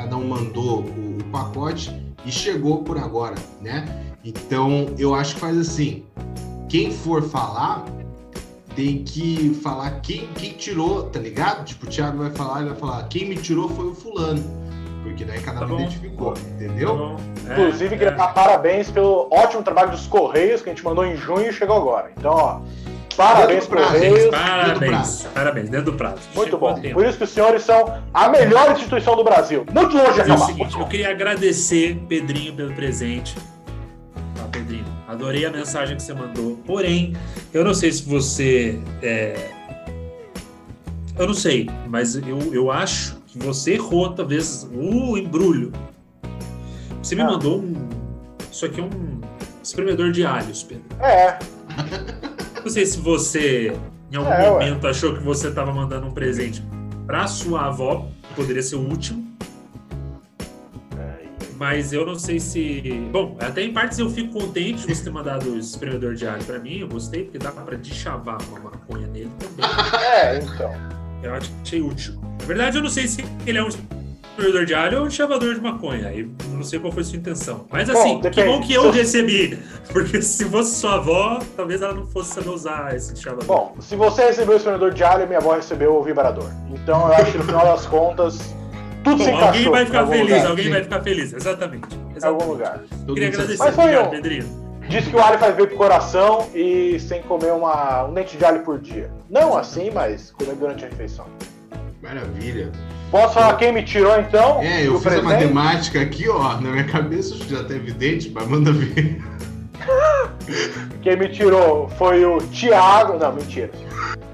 Cada 0.00 0.16
um 0.16 0.26
mandou 0.26 0.80
o, 0.80 1.18
o 1.20 1.24
pacote 1.30 1.94
e 2.24 2.32
chegou 2.32 2.82
por 2.82 2.96
agora, 2.96 3.34
né? 3.60 3.84
Então 4.24 4.86
eu 4.98 5.14
acho 5.14 5.34
que 5.34 5.40
faz 5.40 5.58
assim: 5.58 6.04
quem 6.70 6.90
for 6.90 7.22
falar 7.22 7.84
tem 8.74 9.04
que 9.04 9.58
falar 9.62 10.00
quem, 10.00 10.26
quem 10.34 10.52
tirou, 10.52 11.02
tá 11.04 11.18
ligado? 11.20 11.66
Tipo, 11.66 11.84
o 11.84 11.88
Thiago 11.90 12.16
vai 12.16 12.30
falar, 12.30 12.60
ele 12.60 12.70
vai 12.70 12.78
falar: 12.78 13.02
quem 13.08 13.28
me 13.28 13.36
tirou 13.36 13.68
foi 13.68 13.88
o 13.88 13.94
fulano. 13.94 14.42
Porque 15.02 15.22
daí 15.24 15.40
cada 15.42 15.60
Tá 15.60 15.66
um 15.66 15.80
identificou, 15.80 16.32
Tá 16.32 16.40
entendeu? 16.54 16.96
bom? 16.96 17.16
É, 17.48 17.52
Inclusive, 17.52 17.94
é. 17.94 17.98
queria 17.98 18.12
dar 18.12 18.28
parabéns 18.32 18.90
pelo 18.90 19.28
ótimo 19.30 19.62
trabalho 19.62 19.90
dos 19.90 20.06
Correios 20.06 20.62
que 20.62 20.70
a 20.70 20.72
gente 20.72 20.84
mandou 20.84 21.04
em 21.04 21.14
junho 21.16 21.48
e 21.48 21.52
chegou 21.52 21.76
agora. 21.76 22.10
Então, 22.16 22.32
ó, 22.32 22.60
parabéns, 23.24 23.66
prazo, 23.66 23.92
Correios. 23.92 24.24
Parabéns, 24.30 25.28
parabéns, 25.34 25.68
dentro 25.70 25.92
do 25.92 25.96
prazo. 25.98 26.20
Muito 26.34 26.50
Chegou 26.50 26.68
a 26.68 26.72
bom. 26.74 26.80
tempo. 26.80 26.94
Por 26.94 27.06
isso 27.06 27.18
que 27.18 27.24
os 27.24 27.30
senhores 27.30 27.62
são 27.62 28.02
a 28.14 28.28
melhor 28.28 28.72
instituição 28.72 29.16
do 29.16 29.22
Brasil. 29.24 29.64
Muito 29.72 29.96
longe 29.96 30.12
de 30.12 30.18
Mas 30.18 30.28
é 30.28 30.30
o 30.30 30.34
acabar. 30.34 30.46
seguinte, 30.46 30.78
eu 30.78 30.86
queria 30.86 31.10
agradecer, 31.10 31.96
Pedrinho, 32.08 32.54
pelo 32.54 32.72
presente. 32.74 33.34
Tá, 34.36 34.44
Pedrinho, 34.50 34.84
adorei 35.08 35.44
a 35.44 35.50
mensagem 35.50 35.96
que 35.96 36.02
você 36.02 36.14
mandou. 36.14 36.56
Porém, 36.66 37.14
eu 37.52 37.64
não 37.64 37.74
sei 37.74 37.92
se 37.92 38.02
você. 38.08 38.80
é, 39.02 39.48
Eu 41.18 41.26
não 41.26 41.34
sei, 41.34 41.68
mas 41.88 42.14
eu, 42.16 42.38
eu 42.52 42.70
acho 42.70 43.16
que 43.26 43.38
você 43.38 43.74
errou, 43.74 44.12
talvez, 44.14 44.66
o 44.72 45.16
embrulho. 45.18 45.70
Você 47.02 47.14
me 47.14 47.20
Ah. 47.22 47.26
mandou 47.26 47.58
um. 47.60 47.88
Isso 48.50 48.64
aqui 48.66 48.80
é 48.80 48.84
um 48.84 49.20
espremedor 49.62 50.10
de 50.12 50.24
alhos, 50.24 50.62
Pedro. 50.62 50.84
É, 51.00 51.38
Não 52.62 52.70
sei 52.70 52.84
se 52.86 52.98
você, 52.98 53.72
em 54.12 54.16
algum 54.16 54.30
É, 54.30 54.42
ué. 54.42 54.50
momento, 54.50 54.86
achou 54.86 55.14
que 55.14 55.22
você 55.22 55.48
estava 55.48 55.72
mandando 55.72 56.06
um 56.06 56.10
presente 56.12 56.62
para 57.06 57.26
sua 57.26 57.66
avó, 57.66 58.08
que 58.28 58.34
poderia 58.34 58.62
ser 58.62 58.76
o 58.76 58.80
último. 58.80 59.28
Mas 61.58 61.92
eu 61.92 62.06
não 62.06 62.18
sei 62.18 62.40
se. 62.40 62.80
Bom, 63.12 63.36
até 63.38 63.62
em 63.62 63.70
partes 63.70 63.98
eu 63.98 64.08
fico 64.08 64.32
contente 64.32 64.86
de 64.86 64.94
você 64.94 65.04
ter 65.04 65.10
mandado 65.10 65.50
o 65.50 65.58
espremedor 65.58 66.14
de 66.14 66.26
alho 66.26 66.42
para 66.44 66.58
mim. 66.58 66.78
Eu 66.78 66.88
gostei, 66.88 67.24
porque 67.24 67.36
dá 67.36 67.50
para 67.52 67.76
deschavar 67.76 68.38
uma 68.48 68.58
maconha 68.60 69.06
nele 69.06 69.30
também. 69.38 69.66
é, 70.02 70.38
então. 70.38 70.72
Eu 71.22 71.34
achei 71.34 71.82
útil. 71.82 72.18
Na 72.40 72.46
verdade, 72.46 72.78
eu 72.78 72.82
não 72.82 72.88
sei 72.88 73.06
se 73.06 73.22
ele 73.46 73.58
é 73.58 73.62
um 73.62 73.68
espremedor 74.40 74.64
de 74.66 74.74
alho 74.74 75.00
ou 75.00 75.06
um 75.06 75.10
chavador 75.10 75.54
de 75.54 75.60
maconha. 75.60 76.08
Aí 76.08 76.28
não 76.52 76.62
sei 76.62 76.78
qual 76.78 76.92
foi 76.92 77.02
a 77.02 77.04
sua 77.06 77.16
intenção. 77.16 77.66
Mas 77.70 77.88
Bom, 77.88 77.98
assim, 77.98 78.16
que 78.16 78.22
depende. 78.30 78.48
bom 78.48 78.60
que 78.60 78.72
eu 78.74 78.92
Se- 78.92 78.98
recebi. 78.98 79.58
Porque 79.92 80.22
se 80.22 80.44
fosse 80.46 80.76
sua 80.80 80.94
avó, 80.94 81.40
talvez 81.56 81.82
ela 81.82 81.94
não 81.94 82.06
fosse 82.06 82.32
saber 82.34 82.50
usar 82.50 82.94
esse 82.94 83.14
chavador. 83.16 83.46
Bom, 83.46 83.74
se 83.80 83.96
você 83.96 84.26
recebeu 84.26 84.54
o 84.54 84.56
espremedor 84.56 84.92
de 84.92 85.04
alho, 85.04 85.26
minha 85.26 85.38
avó 85.38 85.54
recebeu 85.54 85.94
o 85.96 86.02
vibrador. 86.02 86.50
Então, 86.70 87.06
eu 87.08 87.14
acho 87.14 87.32
que 87.32 87.38
no 87.38 87.44
final 87.44 87.64
das 87.64 87.86
contas, 87.86 88.54
tudo 89.04 89.22
se 89.22 89.30
Bom, 89.30 89.36
encaixou. 89.36 89.46
alguém 89.48 89.70
vai 89.70 89.86
ficar 89.86 90.06
feliz, 90.06 90.22
lugar. 90.30 90.46
alguém 90.46 90.64
sim. 90.66 90.70
vai 90.70 90.82
ficar 90.82 91.00
feliz, 91.02 91.32
exatamente. 91.32 91.88
Em 91.94 91.98
algum 91.98 92.16
exatamente. 92.16 92.46
lugar. 92.48 92.80
Todo 93.06 93.14
Queria 93.14 93.28
agradecer, 93.28 93.58
Mas 93.58 93.74
foi 93.74 93.84
obrigado, 93.84 94.06
um- 94.06 94.10
Pedrinho. 94.10 94.60
Diz 94.88 95.06
que 95.06 95.14
o 95.14 95.20
alho 95.22 95.38
faz 95.38 95.54
bem 95.54 95.66
pro 95.66 95.76
coração 95.76 96.48
e 96.52 96.98
sem 96.98 97.22
comer 97.22 97.52
uma, 97.52 98.04
um 98.06 98.12
dente 98.12 98.36
de 98.36 98.44
alho 98.44 98.64
por 98.64 98.78
dia. 98.80 99.08
Não 99.30 99.56
assim, 99.56 99.88
mas 99.90 100.32
comer 100.32 100.54
durante 100.56 100.84
a 100.84 100.88
refeição. 100.88 101.26
Maravilha. 102.02 102.72
Posso 103.10 103.34
falar 103.34 103.56
quem 103.56 103.72
me 103.72 103.82
tirou 103.82 104.18
então? 104.20 104.60
É, 104.62 104.86
eu 104.86 104.94
fiz 104.98 105.06
a 105.06 105.10
presente? 105.10 105.24
matemática 105.32 106.00
aqui, 106.00 106.28
ó, 106.28 106.54
na 106.60 106.70
minha 106.70 106.84
cabeça 106.84 107.34
já 107.48 107.64
tá 107.64 107.74
evidente, 107.74 108.30
mas 108.32 108.46
manda 108.46 108.72
ver. 108.72 109.20
Quem 111.02 111.16
me 111.16 111.28
tirou 111.28 111.88
foi 111.98 112.24
o 112.24 112.38
Thiago. 112.38 113.18
Não, 113.18 113.32
mentira. 113.32 113.70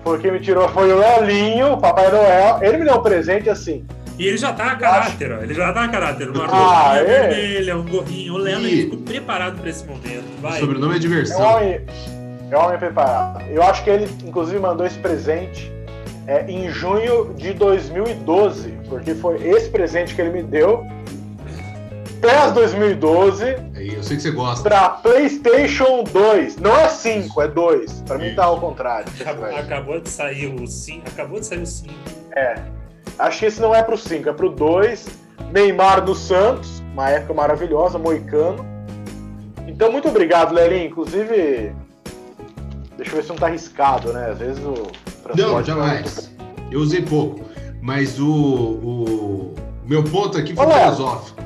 Foi 0.04 0.18
quem 0.18 0.32
me 0.32 0.40
tirou 0.40 0.68
foi 0.68 0.92
o 0.92 0.98
Lelinho, 0.98 1.72
o 1.74 1.78
Papai 1.78 2.10
Noel. 2.10 2.58
Ele 2.62 2.78
me 2.78 2.84
deu 2.84 2.96
um 2.96 3.02
presente 3.02 3.48
assim. 3.48 3.84
E 4.18 4.26
ele 4.26 4.36
já 4.38 4.52
tá 4.52 4.72
a 4.72 4.76
caráter, 4.76 5.32
ó. 5.32 5.42
Ele 5.42 5.54
já 5.54 5.72
tá 5.72 5.84
a 5.84 5.88
caráter. 5.88 6.30
Uma 6.30 6.44
Ah, 6.44 6.94
roupinha 6.94 7.00
é? 7.14 7.28
vermelha, 7.28 7.76
um 7.76 7.86
gorrinho. 7.86 8.34
O 8.34 8.48
Ih. 8.48 8.52
ele 8.52 8.82
ficou 8.82 8.98
preparado 8.98 9.60
pra 9.60 9.70
esse 9.70 9.84
momento. 9.86 10.24
O 10.38 10.42
Vai. 10.42 10.58
sobrenome 10.60 10.92
é 10.92 10.94
É 10.94 10.96
um 10.96 11.00
diversão. 11.00 11.40
homem, 11.46 11.80
é 12.50 12.56
um 12.58 12.60
homem 12.64 12.78
preparado. 12.78 13.42
Eu 13.50 13.62
acho 13.62 13.84
que 13.84 13.90
ele, 13.90 14.08
inclusive, 14.24 14.58
mandou 14.58 14.86
esse 14.86 14.98
presente 14.98 15.70
é, 16.26 16.44
em 16.50 16.68
junho 16.70 17.32
de 17.34 17.52
2012, 17.52 18.72
porque 18.88 19.14
foi 19.14 19.36
esse 19.46 19.70
presente 19.70 20.14
que 20.14 20.20
ele 20.20 20.30
me 20.30 20.42
deu. 20.42 20.84
PES 22.20 22.52
2012 22.52 23.44
Aí, 23.74 23.94
eu 23.94 24.02
sei 24.02 24.16
que 24.16 24.22
você 24.22 24.30
gosta. 24.30 24.68
para 24.68 24.88
PlayStation 24.88 26.02
2. 26.02 26.56
Não 26.56 26.76
é 26.76 26.88
5, 26.88 27.42
é 27.42 27.48
2. 27.48 28.02
Pra 28.06 28.18
mim 28.18 28.34
tá 28.34 28.44
ao 28.44 28.58
contrário. 28.58 29.06
Acabou, 29.20 29.44
acabou 29.56 30.00
de 30.00 30.08
sair 30.08 30.46
o 30.60 30.66
5. 30.66 31.08
Acabou 31.08 31.38
de 31.38 31.46
sair 31.46 31.60
o 31.62 31.66
5. 31.66 31.94
É. 32.34 32.56
Acho 33.18 33.38
que 33.38 33.46
esse 33.46 33.60
não 33.60 33.74
é 33.74 33.82
pro 33.82 33.96
5, 33.96 34.28
é 34.28 34.32
pro 34.32 34.48
2. 34.50 35.06
Neymar 35.52 36.04
do 36.04 36.14
Santos, 36.14 36.82
uma 36.92 37.08
época 37.10 37.34
maravilhosa, 37.34 37.98
moicano. 37.98 38.66
Então, 39.66 39.92
muito 39.92 40.08
obrigado, 40.08 40.54
Lelinho. 40.54 40.86
Inclusive, 40.86 41.72
deixa 42.96 43.12
eu 43.12 43.16
ver 43.16 43.22
se 43.22 43.28
não 43.28 43.36
tá 43.36 43.46
arriscado, 43.46 44.12
né? 44.12 44.30
Às 44.30 44.38
vezes 44.38 44.64
o 44.64 44.90
Não, 45.34 45.58
é 45.60 45.64
jamais. 45.64 46.30
Eu 46.70 46.80
usei 46.80 47.02
pouco. 47.02 47.40
Mas 47.80 48.18
o, 48.18 48.26
o 48.28 49.54
meu 49.86 50.02
ponto 50.04 50.36
aqui 50.36 50.54
foi 50.54 50.66
filosófico. 50.66 51.40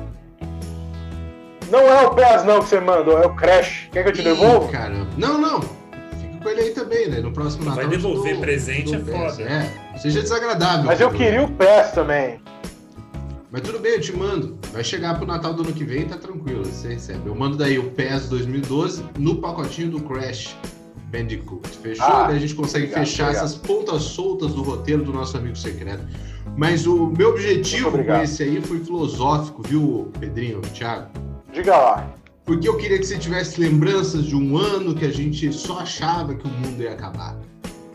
Não 1.69 1.79
é 1.81 2.05
o 2.05 2.13
PES 2.13 2.43
não 2.45 2.59
que 2.59 2.67
você 2.67 2.79
mandou, 2.81 3.17
é 3.21 3.25
o 3.25 3.33
Crash. 3.35 3.87
Quer 3.91 4.03
que 4.03 4.09
eu 4.09 4.13
te 4.13 4.21
Ih, 4.21 4.23
devolva? 4.25 4.67
caramba. 4.69 5.07
Não, 5.17 5.39
não. 5.39 5.61
Fica 5.61 6.37
com 6.43 6.49
ele 6.49 6.61
aí 6.61 6.69
também, 6.71 7.07
né? 7.09 7.19
No 7.21 7.31
próximo 7.31 7.63
Natal. 7.65 7.83
Vai 7.83 7.87
devolver 7.91 8.33
dou- 8.33 8.41
presente 8.41 8.91
te 8.91 8.97
dou 8.97 9.15
é 9.15 9.19
peça. 9.19 9.35
foda. 9.37 9.49
É, 9.49 9.97
seja 9.97 10.21
desagradável. 10.21 10.83
Mas 10.85 10.99
eu 10.99 11.09
queria 11.11 11.43
o 11.43 11.51
PES 11.51 11.91
também. 11.93 12.41
Mas 13.49 13.61
tudo 13.61 13.79
bem, 13.79 13.93
eu 13.93 14.01
te 14.01 14.15
mando. 14.15 14.57
Vai 14.73 14.83
chegar 14.83 15.15
pro 15.17 15.25
Natal 15.25 15.53
do 15.53 15.61
ano 15.63 15.71
que 15.73 15.83
vem, 15.83 16.05
tá 16.05 16.17
tranquilo, 16.17 16.65
você 16.65 16.89
recebe. 16.93 17.21
Eu 17.27 17.35
mando 17.35 17.55
daí 17.57 17.77
o 17.79 17.91
PES 17.91 18.27
2012 18.29 19.03
no 19.17 19.35
pacotinho 19.37 19.91
do 19.91 19.99
Crash 20.01 20.55
Bandicoot. 21.11 21.67
Fechou? 21.81 22.05
Ah, 22.05 22.27
daí 22.27 22.37
a 22.37 22.39
gente 22.39 22.55
consegue 22.55 22.85
obrigado, 22.85 23.05
fechar 23.05 23.23
obrigado. 23.25 23.45
essas 23.45 23.57
pontas 23.57 24.01
soltas 24.03 24.53
do 24.53 24.63
roteiro 24.63 25.03
do 25.03 25.11
nosso 25.11 25.37
amigo 25.37 25.55
secreto. 25.55 26.05
Mas 26.55 26.87
o 26.87 27.07
meu 27.07 27.29
objetivo 27.29 27.91
com 27.91 28.15
esse 28.15 28.43
aí 28.43 28.61
foi 28.61 28.79
filosófico, 28.79 29.61
viu, 29.61 30.11
Pedrinho, 30.19 30.61
Thiago? 30.61 31.11
Diga 31.53 31.77
lá. 31.77 32.13
Porque 32.45 32.67
eu 32.67 32.77
queria 32.77 32.97
que 32.97 33.05
você 33.05 33.17
tivesse 33.17 33.59
lembranças 33.59 34.25
de 34.25 34.35
um 34.35 34.57
ano 34.57 34.95
que 34.95 35.05
a 35.05 35.11
gente 35.11 35.53
só 35.53 35.79
achava 35.79 36.33
que 36.33 36.45
o 36.45 36.49
mundo 36.49 36.81
ia 36.81 36.91
acabar. 36.91 37.37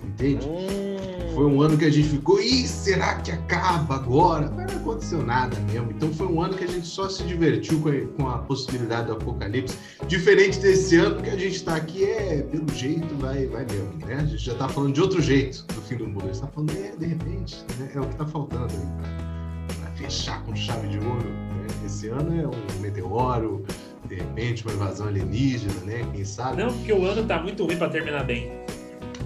Entende? 0.05 0.47
Hum, 0.47 1.16
Foi 1.37 1.45
um 1.45 1.61
ano 1.61 1.77
que 1.77 1.85
a 1.85 1.91
gente 1.91 2.09
ficou, 2.09 2.41
ih, 2.41 2.67
será 2.67 3.17
que 3.17 3.31
acaba 3.31 3.97
agora? 3.97 4.51
Mas 4.57 4.73
não 4.73 4.81
aconteceu 4.81 5.23
nada 5.23 5.55
mesmo. 5.71 5.91
Então 5.91 6.11
foi 6.15 6.27
um 6.27 6.41
ano 6.41 6.57
que 6.57 6.65
a 6.65 6.67
gente 6.67 6.87
só 6.87 7.11
se 7.11 7.23
divertiu 7.25 7.79
com 7.79 7.91
a, 7.91 8.07
com 8.17 8.29
a 8.31 8.39
possibilidade 8.39 9.09
do 9.09 9.13
apocalipse. 9.13 9.77
Diferente 10.09 10.59
desse 10.59 10.97
ano 10.97 11.23
que 11.23 11.29
a 11.29 11.37
gente 11.37 11.63
tá 11.63 11.77
aqui, 11.77 12.05
é, 12.05 12.41
pelo 12.41 12.67
jeito, 12.73 13.15
vai, 13.17 13.45
vai 13.49 13.67
mesmo, 13.67 13.93
né? 14.07 14.15
A 14.15 14.25
gente 14.25 14.39
já 14.39 14.55
tá 14.55 14.67
falando 14.67 14.95
de 14.95 15.03
outro 15.03 15.21
jeito 15.21 15.67
do 15.75 15.83
fim 15.83 15.99
do 15.99 16.07
mundo. 16.07 16.23
A 16.23 16.27
gente 16.29 16.41
tá 16.41 16.47
falando, 16.47 16.71
é, 16.71 16.97
de 16.97 17.05
repente, 17.05 17.63
né? 17.79 17.91
É 17.95 18.01
o 18.01 18.07
que 18.07 18.17
tá 18.17 18.27
faltando 18.27 18.73
aí 18.73 19.75
pra 19.79 19.91
fechar 19.91 20.43
com 20.43 20.57
chave 20.57 20.89
de 20.89 20.99
ouro. 21.01 21.29
Né? 21.29 21.67
Esse 21.85 22.09
ano 22.09 22.41
é 22.41 22.47
um 22.47 22.81
meteoro, 22.81 23.63
de 24.09 24.15
repente 24.15 24.65
uma 24.65 24.73
invasão 24.73 25.07
alienígena, 25.07 25.81
né? 25.85 26.09
Quem 26.15 26.25
sabe? 26.25 26.63
Não, 26.63 26.73
porque 26.73 26.95
o 26.95 27.05
ano 27.05 27.27
tá 27.27 27.43
muito 27.43 27.67
ruim 27.67 27.77
pra 27.77 27.91
terminar 27.91 28.25
bem. 28.25 28.51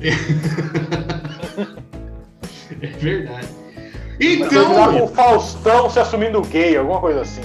É 2.82 2.86
verdade. 2.86 3.48
Vai 4.18 4.48
terminar 4.48 4.48
com 4.48 4.92
Então, 4.94 5.04
o 5.04 5.08
Faustão 5.08 5.88
se 5.90 5.98
assumindo 5.98 6.40
gay, 6.42 6.76
alguma 6.76 7.00
coisa 7.00 7.22
assim. 7.22 7.40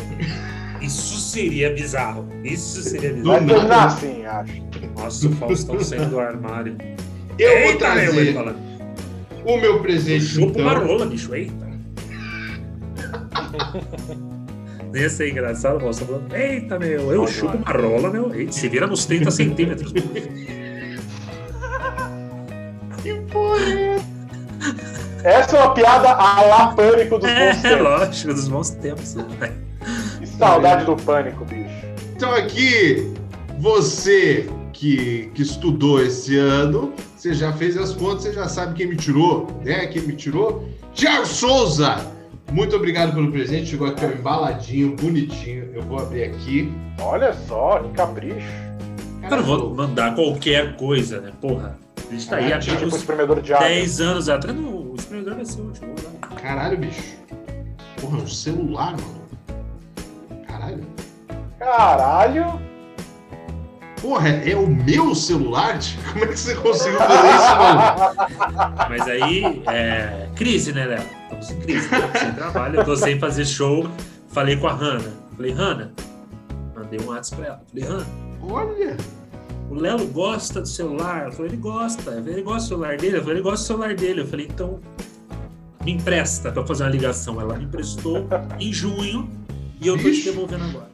Isso 0.82 1.17
seria 1.19 1.74
bizarro. 1.74 2.28
Isso 2.43 2.82
seria 2.84 3.13
Vai 3.24 3.39
bizarro. 3.41 3.41
nada. 3.41 3.54
terminar 3.56 3.86
assim, 3.86 4.26
acho. 4.26 4.63
Nossa, 4.98 5.28
o 5.28 5.32
Faustão 5.36 5.80
saindo 5.80 6.10
do 6.10 6.19
armário. 6.19 6.78
eu 7.39 7.50
vou 7.50 7.60
Eita, 7.71 7.95
meu, 7.95 8.04
ele 8.04 8.13
trazer 8.13 8.34
falando. 8.34 8.58
o 9.45 9.58
meu 9.58 9.80
presente. 9.82 10.26
Chupa 10.26 10.60
uma 10.60 10.71
Então. 10.74 10.88
rola, 10.88 11.06
bicho. 11.06 11.34
Eita. 11.34 11.65
Ia 14.93 15.10
ser 15.10 15.32
engraçado, 15.32 15.78
o 15.78 15.80
Faustão 15.80 16.08
falando. 16.08 16.36
Eita, 16.36 16.78
meu, 16.80 17.12
eu 17.12 17.21
Pode 17.21 17.32
chupo 17.34 17.58
lá. 17.58 17.62
uma 17.80 17.88
rola, 17.88 18.10
meu. 18.12 18.34
Eita, 18.36 18.52
se 18.52 18.67
vira 18.69 18.86
nos 18.88 19.06
30 19.06 19.32
centímetros. 19.32 19.93
Essa 25.25 25.57
é 25.57 25.59
uma 25.63 25.73
piada 25.73 26.09
a 26.11 26.41
lá 26.43 26.67
pânico 26.73 27.17
dos 27.17 27.29
bons 27.29 27.35
É, 27.38 27.53
tempos. 27.55 27.81
lógico, 27.81 28.33
dos 28.33 28.47
bons 28.47 28.69
tempos. 28.69 29.15
né? 29.15 29.25
Que 30.19 30.27
saudade 30.27 30.85
do 30.85 30.95
pânico, 30.95 31.43
bicho. 31.45 31.69
Então 32.15 32.31
aqui, 32.33 33.11
você 33.59 34.47
que, 34.71 35.31
que 35.33 35.41
estudou 35.41 36.01
esse 36.01 36.38
ano, 36.38 36.93
você 37.17 37.33
já 37.33 37.51
fez 37.53 37.75
as 37.75 37.91
contas, 37.93 38.23
você 38.23 38.33
já 38.33 38.47
sabe 38.47 38.75
quem 38.75 38.88
me 38.88 38.95
tirou, 38.95 39.47
né? 39.63 39.88
Quem 39.88 40.01
me 40.03 40.13
tirou? 40.15 40.69
Tiago 40.93 41.25
Souza! 41.25 41.97
Muito 42.51 42.75
obrigado 42.75 43.13
pelo 43.13 43.31
presente, 43.31 43.71
chegou 43.71 43.88
aqui 43.88 44.05
ó, 44.05 44.09
embaladinho, 44.09 44.95
bonitinho. 44.95 45.71
Eu 45.73 45.81
vou 45.81 45.97
abrir 45.99 46.25
aqui. 46.25 46.71
Olha 47.01 47.33
só, 47.47 47.79
que 47.79 47.89
capricho. 47.89 48.45
Eu 49.23 49.38
não 49.38 49.43
vou 49.43 49.73
mandar 49.73 50.13
qualquer 50.13 50.75
coisa, 50.77 51.19
né? 51.19 51.31
Porra. 51.41 51.79
A 52.07 52.11
gente 52.13 52.29
tá 52.29 52.35
aí 52.37 52.53
há 52.53 52.59
tipo 52.59 52.85
espremedor 52.87 53.41
de 53.41 53.53
água. 53.53 53.67
10 53.67 54.01
anos 54.01 54.29
atrás. 54.29 54.55
Não, 54.57 54.91
o 54.91 54.95
espremedor 54.97 55.35
vai 55.35 55.45
ser 55.45 55.61
o 55.61 55.65
último. 55.65 55.87
né? 55.87 55.95
Caralho, 56.41 56.77
bicho. 56.77 57.01
Porra, 57.99 58.17
é 58.19 58.21
um 58.21 58.27
celular, 58.27 58.91
mano. 58.91 59.25
Caralho. 60.47 60.85
Caralho. 61.59 62.61
Porra, 64.01 64.29
é, 64.29 64.51
é 64.51 64.55
o 64.55 64.67
meu 64.67 65.15
celular? 65.15 65.79
Como 66.13 66.25
é 66.25 66.27
que 66.27 66.37
você 66.39 66.55
conseguiu 66.55 66.99
fazer 66.99 67.27
isso, 67.27 67.55
mano? 67.57 68.75
Mas 68.89 69.01
aí, 69.07 69.63
é. 69.67 70.29
Crise, 70.35 70.73
né, 70.73 70.85
Léo? 70.85 71.03
Estamos 71.23 71.49
em 71.51 71.59
crise. 71.61 71.89
né? 71.89 72.11
Sem 72.19 72.33
trabalho, 72.33 72.79
eu 72.81 72.85
tô 72.85 72.95
sem 72.95 73.19
fazer 73.19 73.45
show. 73.45 73.89
Falei 74.27 74.57
com 74.57 74.67
a 74.67 74.73
Hanna. 74.73 75.11
Falei, 75.35 75.51
Hanna. 75.51 75.91
Mandei 76.75 76.99
um 76.99 77.07
WhatsApp 77.07 77.41
pra 77.41 77.51
ela. 77.53 77.61
Falei, 77.71 77.83
Hanna. 77.89 78.05
Olha. 78.47 78.97
O 79.69 79.75
Lelo 79.75 80.06
gosta 80.08 80.62
do 80.62 80.67
celular? 80.67 81.23
Ela 81.23 81.32
falou, 81.32 81.47
ele 81.47 81.58
gosta. 81.58 82.12
Eu 82.12 82.17
falei, 82.17 82.34
ele 82.34 82.41
gosta 82.41 82.62
do 82.62 82.67
celular 82.67 82.97
dele? 82.97 83.17
Eu 83.17 83.21
falei, 83.21 83.36
ele 83.36 83.43
gosta 83.43 83.63
do 83.63 83.67
celular 83.67 83.95
dele. 83.95 84.21
Eu 84.21 84.28
falei, 84.28 84.47
então 84.49 84.80
me 85.84 85.91
empresta 85.93 86.51
pra 86.51 86.65
fazer 86.65 86.84
uma 86.84 86.89
ligação. 86.89 87.41
Ela 87.41 87.58
me 87.58 87.65
emprestou 87.65 88.28
em 88.60 88.71
junho 88.71 89.30
e 89.82 89.88
eu 89.88 89.97
tô 89.97 90.10
te 90.10 90.23
devolvendo 90.23 90.65
agora. 90.65 90.89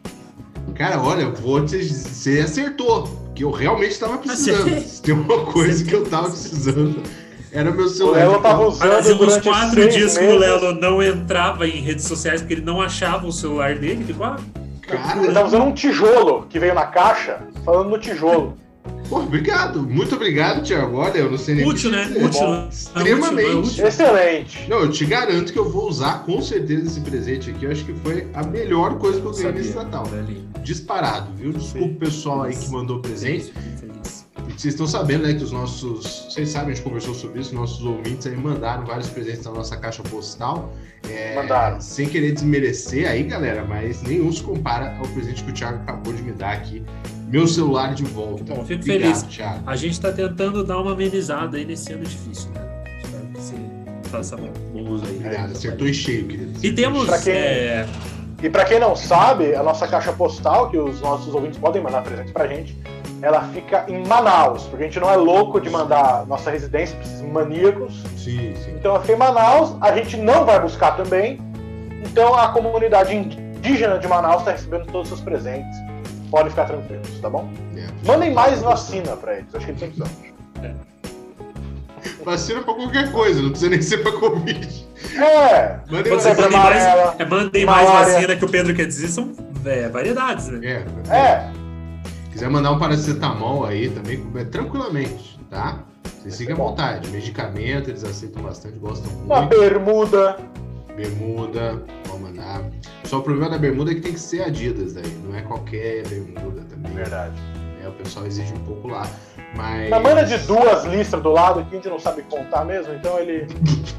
Cara, 0.75 1.01
olha, 1.01 1.23
eu 1.23 1.33
você 1.33 2.39
acertou. 2.39 3.19
Que 3.35 3.43
eu 3.43 3.51
realmente 3.51 3.97
tava 3.99 4.17
precisando. 4.17 4.79
Se 4.81 5.01
tem 5.01 5.13
uma 5.13 5.45
coisa 5.45 5.83
que 5.83 5.93
eu 5.93 6.05
tava 6.05 6.29
precisando, 6.29 7.01
era 7.51 7.71
meu 7.71 7.85
O 7.85 7.89
celular. 7.89 8.17
Lelo 8.17 8.41
tava 8.41 8.67
usando 8.67 8.89
Fazia 8.89 9.15
uns 9.15 9.37
quatro 9.37 9.89
dias 9.89 10.17
que 10.17 10.23
o 10.23 10.27
meses. 10.27 10.39
Lelo 10.39 10.73
não 10.75 11.01
entrava 11.01 11.67
em 11.67 11.81
redes 11.81 12.05
sociais 12.05 12.41
porque 12.41 12.55
ele 12.55 12.65
não 12.65 12.81
achava 12.81 13.25
o 13.27 13.31
celular 13.31 13.77
dele. 13.77 14.03
Tipo, 14.03 14.23
ah, 14.23 14.37
Ele 14.95 15.03
tava 15.03 15.33
Cara, 15.33 15.45
usando 15.47 15.63
um 15.63 15.73
tijolo 15.73 16.45
que 16.49 16.59
veio 16.59 16.73
na 16.73 16.85
caixa, 16.85 17.39
falando 17.63 17.89
no 17.89 17.97
tijolo. 17.97 18.57
pô, 19.09 19.19
obrigado. 19.19 19.83
Muito 19.83 20.15
obrigado, 20.15 20.63
Thiago. 20.63 20.97
Olha, 20.97 21.17
eu 21.17 21.31
não 21.31 21.37
sei 21.37 21.55
nem. 21.55 21.63
o 21.63 21.67
que 21.69 21.73
útil, 21.75 21.91
né? 21.91 22.05
dizer. 22.05 22.25
Útil. 22.25 22.41
bom. 22.41 22.67
Extremamente. 22.69 23.49
É 23.49 23.55
útil, 23.55 23.85
é 23.85 23.87
Excelente. 23.87 24.69
Não, 24.69 24.79
eu 24.79 24.89
te 24.91 25.05
garanto 25.05 25.53
que 25.53 25.59
eu 25.59 25.69
vou 25.69 25.87
usar 25.87 26.23
com 26.25 26.41
certeza 26.41 26.87
esse 26.87 27.01
presente 27.01 27.49
aqui. 27.49 27.65
Eu 27.65 27.71
acho 27.71 27.85
que 27.85 27.93
foi 27.93 28.27
a 28.33 28.43
melhor 28.43 28.97
coisa 28.97 29.19
que 29.19 29.25
eu 29.27 29.31
ganhei 29.31 29.51
nesse 29.51 29.75
Natal. 29.75 30.03
Disparado, 30.63 31.31
viu? 31.35 31.51
Desculpa 31.51 31.85
o 31.87 31.95
pessoal 31.95 32.43
aí 32.43 32.55
que 32.55 32.69
mandou 32.69 32.99
presente. 32.99 33.51
Feliz, 33.51 33.79
feliz. 33.79 34.20
Vocês 34.61 34.75
estão 34.75 34.85
sabendo, 34.85 35.23
né, 35.25 35.33
que 35.33 35.43
os 35.43 35.51
nossos. 35.51 36.27
Vocês 36.29 36.49
sabem, 36.49 36.73
a 36.73 36.75
gente 36.75 36.83
conversou 36.83 37.15
sobre 37.15 37.41
isso, 37.41 37.55
nossos 37.55 37.83
ouvintes 37.83 38.27
aí 38.27 38.35
mandaram 38.37 38.85
vários 38.85 39.09
presentes 39.09 39.43
na 39.43 39.51
nossa 39.53 39.75
caixa 39.75 40.03
postal. 40.03 40.71
É, 41.09 41.33
Mandaram. 41.33 41.81
Sem 41.81 42.07
querer 42.07 42.31
desmerecer 42.33 43.09
aí, 43.09 43.23
galera, 43.23 43.65
mas 43.67 44.03
nenhum 44.03 44.31
se 44.31 44.43
compara 44.43 44.95
ao 44.99 45.07
presente 45.07 45.43
que 45.43 45.49
o 45.49 45.53
Thiago 45.55 45.77
acabou 45.81 46.13
de 46.13 46.21
me 46.21 46.31
dar 46.31 46.51
aqui. 46.51 46.83
Meu 47.27 47.47
celular 47.47 47.95
de 47.95 48.03
volta. 48.03 48.43
Bom, 48.43 48.63
fico 48.63 48.81
Obrigado, 48.83 49.15
feliz. 49.15 49.23
Thiago. 49.35 49.63
A 49.65 49.75
gente 49.75 49.99
tá 49.99 50.11
tentando 50.11 50.63
dar 50.63 50.77
uma 50.79 50.91
amenizada 50.91 51.57
aí 51.57 51.65
nesse 51.65 51.91
ano 51.93 52.03
difícil, 52.03 52.51
né? 52.51 52.61
Espero 53.03 53.25
que 53.33 53.39
você 53.41 53.55
faça 54.11 54.37
bom 54.37 54.89
uso 54.91 55.05
aí. 55.07 55.21
Aliás, 55.25 55.53
acertou 55.53 55.87
em 55.87 55.93
cheio, 55.93 56.27
querido. 56.27 56.59
E 56.63 56.71
temos. 56.71 57.09
Quem- 57.23 57.33
é, 57.33 57.87
E 58.43 58.49
pra 58.49 58.63
quem 58.65 58.79
não 58.79 58.95
sabe, 58.95 59.55
a 59.55 59.63
nossa 59.63 59.87
caixa 59.87 60.13
postal, 60.13 60.69
que 60.69 60.77
os 60.77 60.99
nossos 61.01 61.33
ouvintes 61.33 61.57
podem 61.57 61.81
mandar 61.81 62.03
presente 62.03 62.31
pra 62.31 62.45
gente, 62.47 62.75
ela 63.21 63.43
fica 63.53 63.85
em 63.87 64.05
Manaus, 64.05 64.63
porque 64.63 64.83
a 64.83 64.87
gente 64.87 64.99
não 64.99 65.09
é 65.09 65.15
louco 65.15 65.61
de 65.61 65.69
mandar 65.69 66.25
nossa 66.25 66.49
residência 66.49 66.95
pra 66.97 67.05
esses 67.05 67.21
maníacos. 67.21 68.03
Sim, 68.17 68.55
sim. 68.55 68.73
Então 68.75 68.91
ela 68.91 69.01
fica 69.01 69.13
em 69.13 69.17
Manaus, 69.17 69.75
a 69.79 69.95
gente 69.95 70.17
não 70.17 70.45
vai 70.45 70.59
buscar 70.59 70.97
também. 70.97 71.39
Então 72.03 72.33
a 72.35 72.49
comunidade 72.49 73.15
indígena 73.15 73.99
de 73.99 74.07
Manaus 74.07 74.39
está 74.39 74.51
recebendo 74.51 74.85
todos 74.87 75.03
os 75.03 75.07
seus 75.09 75.21
presentes. 75.21 75.77
Podem 76.31 76.49
ficar 76.49 76.65
tranquilos, 76.65 77.19
tá 77.19 77.29
bom? 77.29 77.49
É. 77.75 77.87
Mandem 78.07 78.33
mais 78.33 78.61
vacina 78.61 79.15
pra 79.17 79.37
eles, 79.37 79.53
acho 79.53 79.65
que 79.65 79.71
eles 79.71 79.81
estão 79.81 80.07
precisando. 80.07 80.91
Vacina 82.23 82.61
pra 82.61 82.73
qualquer 82.73 83.11
coisa, 83.11 83.41
não 83.41 83.49
precisa 83.49 83.69
nem 83.69 83.81
ser 83.81 83.97
pra 83.97 84.11
Covid. 84.13 84.87
É, 85.15 85.79
Mandem 85.89 86.13
você 86.13 86.29
Febre 86.29 86.43
mandem 86.43 86.59
mais, 86.59 86.83
é, 87.19 87.25
mandem 87.25 87.65
mais 87.65 87.89
vacina 87.89 88.35
que 88.35 88.45
o 88.45 88.49
Pedro 88.49 88.73
quer 88.73 88.85
dizer, 88.85 89.07
são 89.07 89.33
é, 89.65 89.89
variedades, 89.89 90.47
né? 90.47 90.85
É, 91.09 91.15
é. 91.15 91.60
Quiser 92.31 92.49
mandar 92.49 92.71
um 92.71 92.79
paracetamol 92.79 93.65
aí 93.65 93.89
também, 93.89 94.25
é, 94.35 94.43
tranquilamente, 94.43 95.39
tá? 95.49 95.83
Vocês 96.21 96.37
fiquem 96.37 96.53
à 96.53 96.57
vontade. 96.57 97.09
Medicamento, 97.09 97.89
eles 97.89 98.03
aceitam 98.03 98.43
bastante, 98.43 98.77
gostam 98.77 99.11
Uma 99.25 99.41
muito. 99.41 99.59
bermuda. 99.59 100.37
Bermuda, 100.95 101.83
pode 102.07 102.21
mandar. 102.21 102.63
Só 103.05 103.19
o 103.19 103.23
problema 103.23 103.49
da 103.49 103.57
bermuda 103.57 103.91
é 103.91 103.95
que 103.95 104.01
tem 104.01 104.13
que 104.13 104.19
ser 104.19 104.43
Adidas 104.43 104.93
daí, 104.93 105.11
não 105.23 105.35
é 105.35 105.41
qualquer 105.41 106.07
bermuda 106.07 106.61
também. 106.69 106.93
Verdade. 106.93 107.35
É, 107.83 107.87
o 107.87 107.91
pessoal 107.93 108.25
exige 108.27 108.53
um 108.53 108.63
pouco 108.63 108.87
lá. 108.87 109.07
Mas. 109.55 109.89
Na 109.89 109.99
mana 109.99 110.23
de 110.23 110.37
duas 110.39 110.85
listras 110.85 111.21
do 111.21 111.31
lado 111.31 111.65
que 111.65 111.71
a 111.71 111.75
gente 111.75 111.89
não 111.89 111.99
sabe 111.99 112.21
contar 112.23 112.65
mesmo, 112.65 112.93
então 112.93 113.19
ele. 113.19 113.47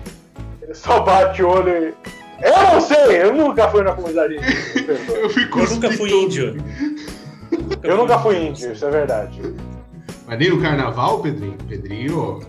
ele 0.62 0.74
só 0.74 1.00
bate 1.00 1.42
o 1.42 1.48
olho 1.48 1.70
e. 1.70 1.94
Eu 2.42 2.72
não 2.72 2.80
sei, 2.80 3.22
eu 3.22 3.32
nunca 3.32 3.68
fui 3.68 3.82
na 3.82 3.92
comunidade. 3.92 4.34
Eu, 5.14 5.30
fico 5.30 5.60
Eu 5.60 5.70
nunca 5.70 5.92
fui 5.92 6.10
índio. 6.10 6.56
Eu 7.82 7.96
nunca 7.96 8.18
fui 8.18 8.46
índio, 8.46 8.72
isso 8.72 8.84
é 8.84 8.90
verdade. 8.90 9.40
Mas 10.26 10.38
nem 10.38 10.50
no 10.50 10.60
carnaval, 10.60 11.20
Pedrinho? 11.20 11.56
Pedrinho, 11.68 12.40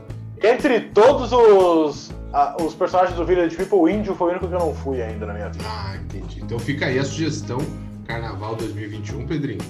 Entre 0.42 0.80
todos 0.82 1.32
os, 1.32 2.12
ah, 2.34 2.56
os 2.62 2.74
personagens 2.76 3.18
do 3.18 3.26
Village 3.26 3.56
People, 3.56 3.80
o 3.80 3.90
índio 3.90 4.16
foi 4.16 4.28
o 4.28 4.32
único 4.32 4.48
que 4.48 4.54
eu 4.54 4.60
não 4.60 4.74
fui 4.74 5.02
ainda 5.02 5.26
na 5.26 5.34
minha 5.34 5.50
vida. 5.50 5.66
Ah, 5.68 5.96
entendi. 5.96 6.42
Então 6.42 6.60
fica 6.60 6.86
aí 6.86 7.00
a 7.00 7.04
sugestão 7.04 7.60
Carnaval 8.06 8.56
2021, 8.56 9.26
Pedrinho. 9.26 9.62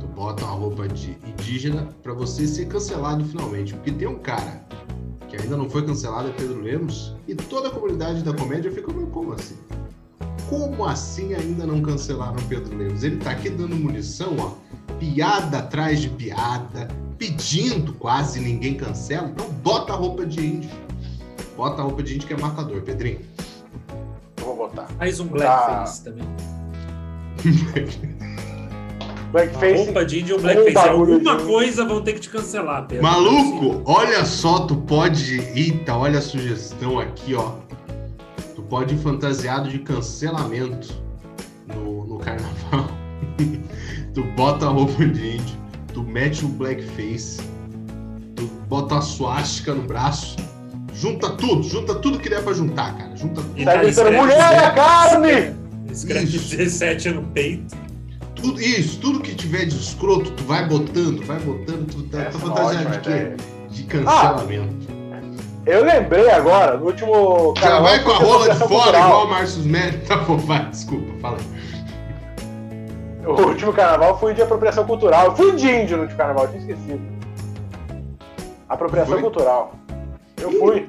Tu 0.00 0.06
bota 0.06 0.44
uma 0.44 0.54
roupa 0.54 0.88
de 0.88 1.16
indígena 1.26 1.88
pra 2.02 2.12
você 2.12 2.46
ser 2.46 2.66
cancelado 2.66 3.24
finalmente. 3.24 3.74
Porque 3.74 3.90
tem 3.90 4.08
um 4.08 4.18
cara 4.18 4.62
que 5.28 5.36
ainda 5.36 5.56
não 5.56 5.68
foi 5.68 5.84
cancelado, 5.84 6.28
é 6.28 6.32
Pedro 6.32 6.60
Lemos, 6.60 7.16
e 7.26 7.34
toda 7.34 7.68
a 7.68 7.70
comunidade 7.70 8.22
da 8.22 8.34
comédia 8.34 8.70
fica, 8.70 8.92
mas 8.92 9.08
como 9.10 9.32
assim? 9.32 9.56
Como 10.48 10.84
assim 10.84 11.34
ainda 11.34 11.64
não 11.64 11.80
cancelaram 11.80 12.36
Pedro 12.50 12.76
Lemos? 12.76 13.02
Ele 13.02 13.16
tá 13.16 13.30
aqui 13.30 13.48
dando 13.48 13.74
munição, 13.74 14.36
ó, 14.38 14.52
piada 15.02 15.58
atrás 15.58 16.00
de 16.00 16.08
piada, 16.08 16.86
pedindo 17.18 17.92
quase 17.94 18.38
ninguém 18.38 18.74
cancela. 18.74 19.28
Então 19.28 19.48
bota 19.48 19.92
a 19.92 19.96
roupa 19.96 20.24
de 20.24 20.46
índio. 20.46 20.70
Bota 21.56 21.82
a 21.82 21.84
roupa 21.84 22.04
de 22.04 22.14
índio 22.14 22.28
que 22.28 22.34
é 22.34 22.36
matador, 22.36 22.82
Pedrinho. 22.82 23.20
Eu 24.38 24.44
vou 24.44 24.56
botar. 24.56 24.86
Mais 24.96 25.18
um 25.18 25.26
blackface 25.26 26.04
também. 26.04 26.24
Uma 29.32 29.40
Blackface. 29.40 29.84
roupa 29.84 30.04
de 30.04 30.20
índio 30.20 30.36
e 30.36 30.38
um 30.38 30.42
blackface. 30.42 30.74
bagulho 30.74 31.14
Alguma 31.14 31.36
coisa 31.38 31.86
vão 31.86 32.02
ter 32.02 32.12
que 32.12 32.20
te 32.20 32.28
cancelar, 32.28 32.86
Pedro. 32.86 33.02
Maluco, 33.02 33.80
olha 33.86 34.26
só, 34.26 34.66
tu 34.66 34.76
pode. 34.76 35.40
Eita, 35.54 35.96
olha 35.96 36.18
a 36.18 36.22
sugestão 36.22 36.98
aqui, 37.00 37.34
ó. 37.34 37.54
Tu 38.54 38.62
pode 38.62 38.94
ir 38.94 38.98
fantasiado 38.98 39.70
de 39.70 39.78
cancelamento 39.78 40.94
no, 41.66 42.04
no 42.04 42.18
carnaval. 42.18 42.88
tu 44.14 44.22
bota 44.36 44.66
a 44.66 44.68
roupa 44.68 45.04
de 45.04 45.36
índio, 45.36 45.56
tu 45.92 46.02
mete 46.02 46.44
o 46.44 46.48
blackface, 46.48 47.40
tu 48.36 48.44
bota 48.68 48.98
a 48.98 49.00
suástica 49.00 49.74
no 49.74 49.82
braço, 49.82 50.36
junta 50.94 51.30
tudo, 51.30 51.62
junta 51.62 51.94
tudo 51.96 52.18
que 52.18 52.28
der 52.28 52.42
pra 52.42 52.52
juntar, 52.52 52.96
cara. 52.96 53.16
Junta 53.16 53.40
E 53.56 53.64
Tá 53.64 53.76
gritando, 53.76 53.88
escreve- 54.08 54.16
mulher 54.16 54.52
é 54.62 54.70
carne! 54.70 55.62
Escreve 55.90 56.24
Isso. 56.36 56.56
17 56.56 57.10
no 57.10 57.22
peito. 57.22 57.76
tudo. 58.34 58.60
Isso, 58.60 58.98
tudo 58.98 59.20
que 59.20 59.34
tiver 59.34 59.66
de 59.66 59.76
escroto, 59.76 60.30
tu 60.32 60.42
vai 60.44 60.66
botando, 60.66 61.24
vai 61.26 61.38
botando, 61.40 61.86
tu 61.86 62.02
tá, 62.04 62.24
tá 62.24 62.38
fantasiado 62.38 62.90
de 62.90 62.98
quê? 63.00 63.36
De 63.70 63.82
cancelamento. 63.84 64.92
Eu 65.64 65.84
lembrei 65.84 66.28
agora, 66.28 66.76
no 66.76 66.86
último 66.86 67.54
Já 67.56 67.78
vai 67.78 68.02
com 68.02 68.10
a 68.10 68.16
rola 68.16 68.48
de 68.52 68.58
fora, 68.58 68.68
cultural. 68.68 69.06
igual 69.08 69.26
o 69.26 69.30
Márcio 69.30 69.62
Médio. 69.62 70.00
Tá 70.08 70.16
bom, 70.16 70.36
vai, 70.38 70.68
desculpa, 70.70 71.06
fala 71.20 71.38
aí. 71.38 71.71
O 73.24 73.48
último 73.48 73.72
carnaval 73.72 74.18
foi 74.18 74.34
de 74.34 74.42
apropriação 74.42 74.84
cultural. 74.84 75.26
Eu 75.26 75.36
fui 75.36 75.52
de 75.54 75.70
índio 75.70 75.96
no 75.96 76.02
último 76.02 76.18
carnaval, 76.18 76.48
tinha 76.48 76.60
esquecido. 76.60 77.00
Apropriação 78.68 79.14
Foi? 79.14 79.22
cultural. 79.22 79.74
Eu 80.40 80.50
fui. 80.52 80.86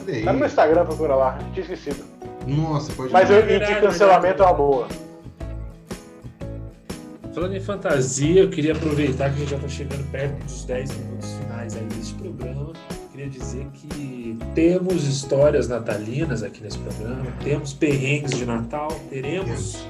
Olha 0.00 0.14
aí. 0.14 0.24
Tá 0.24 0.32
no 0.32 0.38
meu 0.38 0.46
Instagram, 0.46 0.84
procura 0.84 1.14
lá. 1.14 1.38
Tinha 1.52 1.62
esquecido. 1.62 2.04
Nossa, 2.46 2.92
pode 2.92 3.12
Mas 3.12 3.30
eu, 3.30 3.40
e 3.48 3.58
de 3.58 3.80
cancelamento 3.80 4.42
é 4.42 4.46
uma 4.46 4.52
boa. 4.52 4.88
Falando 7.34 7.56
em 7.56 7.60
fantasia, 7.60 8.42
eu 8.42 8.50
queria 8.50 8.74
aproveitar 8.74 9.30
que 9.30 9.36
a 9.36 9.38
gente 9.38 9.50
já 9.50 9.58
tá 9.58 9.66
chegando 9.66 10.08
perto 10.12 10.44
dos 10.44 10.64
10 10.64 10.96
minutos 10.96 11.32
finais 11.32 11.76
aí 11.76 11.84
deste 11.86 12.14
programa. 12.14 12.72
queria 13.10 13.28
dizer 13.28 13.66
que 13.72 14.38
temos 14.54 15.04
histórias 15.04 15.66
natalinas 15.66 16.44
aqui 16.44 16.62
nesse 16.62 16.78
programa, 16.78 17.26
temos 17.42 17.72
perrengues 17.72 18.36
de 18.36 18.46
Natal, 18.46 18.88
teremos. 19.10 19.84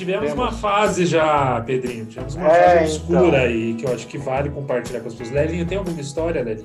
Tivemos 0.00 0.30
Temos. 0.30 0.44
uma 0.44 0.50
fase 0.50 1.04
já, 1.04 1.60
Pedrinho, 1.60 2.06
tivemos 2.06 2.34
uma 2.34 2.46
É, 2.48 2.78
fase 2.78 2.96
obscura 2.96 3.26
então. 3.26 3.34
aí, 3.40 3.74
que 3.74 3.84
eu 3.84 3.92
acho 3.92 4.06
que 4.06 4.16
vale 4.16 4.48
compartilhar 4.48 5.00
com 5.00 5.08
as 5.08 5.14
pessoas. 5.14 5.34
Lelinha, 5.36 5.66
tem 5.66 5.76
alguma 5.76 6.00
história, 6.00 6.42
Lelinha? 6.42 6.64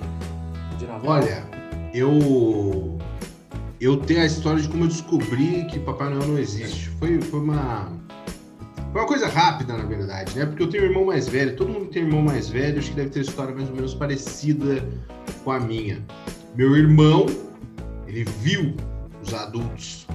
De 0.80 0.86
Natal? 0.86 1.02
Olha, 1.06 1.44
eu 1.94 2.98
eu 3.82 3.98
tenho 3.98 4.22
a 4.22 4.26
história 4.26 4.62
de 4.62 4.70
como 4.70 4.86
eu 4.86 4.88
descobri 4.88 5.66
que 5.70 5.80
Papai 5.80 6.10
Noel 6.14 6.30
não 6.30 6.38
existe. 6.40 6.88
Foi, 6.98 7.20
foi 7.22 7.40
uma 7.42 7.92
foi 8.94 9.02
uma 9.02 9.08
coisa 9.08 9.28
rápida, 9.28 9.74
na 9.76 9.84
verdade, 9.84 10.34
né? 10.40 10.46
Porque 10.46 10.64
eu 10.64 10.70
tenho 10.70 10.84
um 10.84 10.88
irmão 10.88 11.06
mais 11.06 11.28
velho, 11.28 11.58
todo 11.58 11.68
mundo 11.70 11.88
tem 11.88 12.04
um 12.04 12.08
irmão 12.08 12.22
mais 12.22 12.48
velho, 12.48 12.80
acho 12.80 12.92
que 12.92 12.96
deve 12.96 13.10
ter 13.10 13.20
história 13.20 13.54
mais 13.54 13.68
ou 13.68 13.76
menos 13.76 13.94
parecida 13.94 14.82
com 15.44 15.52
a 15.52 15.60
minha. 15.60 16.02
Meu 16.56 16.74
irmão, 16.78 17.26
ele 18.08 18.24
viu 18.42 18.74
os 19.22 19.34
adultos 19.34 20.08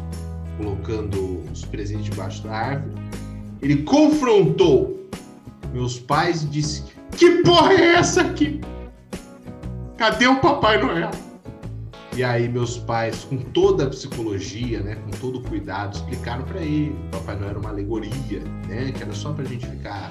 colocando 0.61 1.43
os 1.51 1.65
presentes 1.65 2.05
debaixo 2.05 2.43
da 2.45 2.53
árvore. 2.53 2.95
Ele 3.63 3.83
confrontou 3.83 5.09
meus 5.73 5.99
pais 5.99 6.43
e 6.43 6.47
disse: 6.47 6.85
Que 7.17 7.43
porra 7.43 7.73
é 7.73 7.95
essa 7.95 8.21
aqui? 8.21 8.61
Cadê 9.97 10.27
o 10.27 10.41
Papai 10.41 10.81
Noel? 10.81 11.11
E 12.17 12.25
aí 12.25 12.49
meus 12.49 12.77
pais, 12.77 13.25
com 13.25 13.39
toda 13.39 13.85
a 13.85 13.89
psicologia, 13.89 14.81
né, 14.81 14.97
com 14.97 15.11
todo 15.19 15.39
o 15.39 15.43
cuidado, 15.43 15.95
explicaram 15.95 16.45
pra 16.45 16.61
ele, 16.61 16.91
que 16.91 17.19
Papai 17.19 17.37
Noel 17.37 17.51
era 17.51 17.59
uma 17.59 17.71
alegoria, 17.71 18.43
né, 18.69 18.93
que 18.93 19.03
era 19.03 19.13
só 19.13 19.33
pra 19.33 19.45
gente 19.45 19.67
ficar 19.67 20.11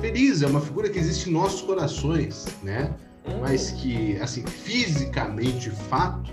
feliz, 0.00 0.42
é 0.42 0.46
uma 0.46 0.60
figura 0.60 0.88
que 0.88 0.98
existe 0.98 1.28
em 1.28 1.32
nossos 1.32 1.62
corações, 1.62 2.46
né? 2.62 2.94
Mas 3.40 3.70
que, 3.70 4.16
assim, 4.18 4.44
fisicamente, 4.46 5.70
fato, 5.70 6.32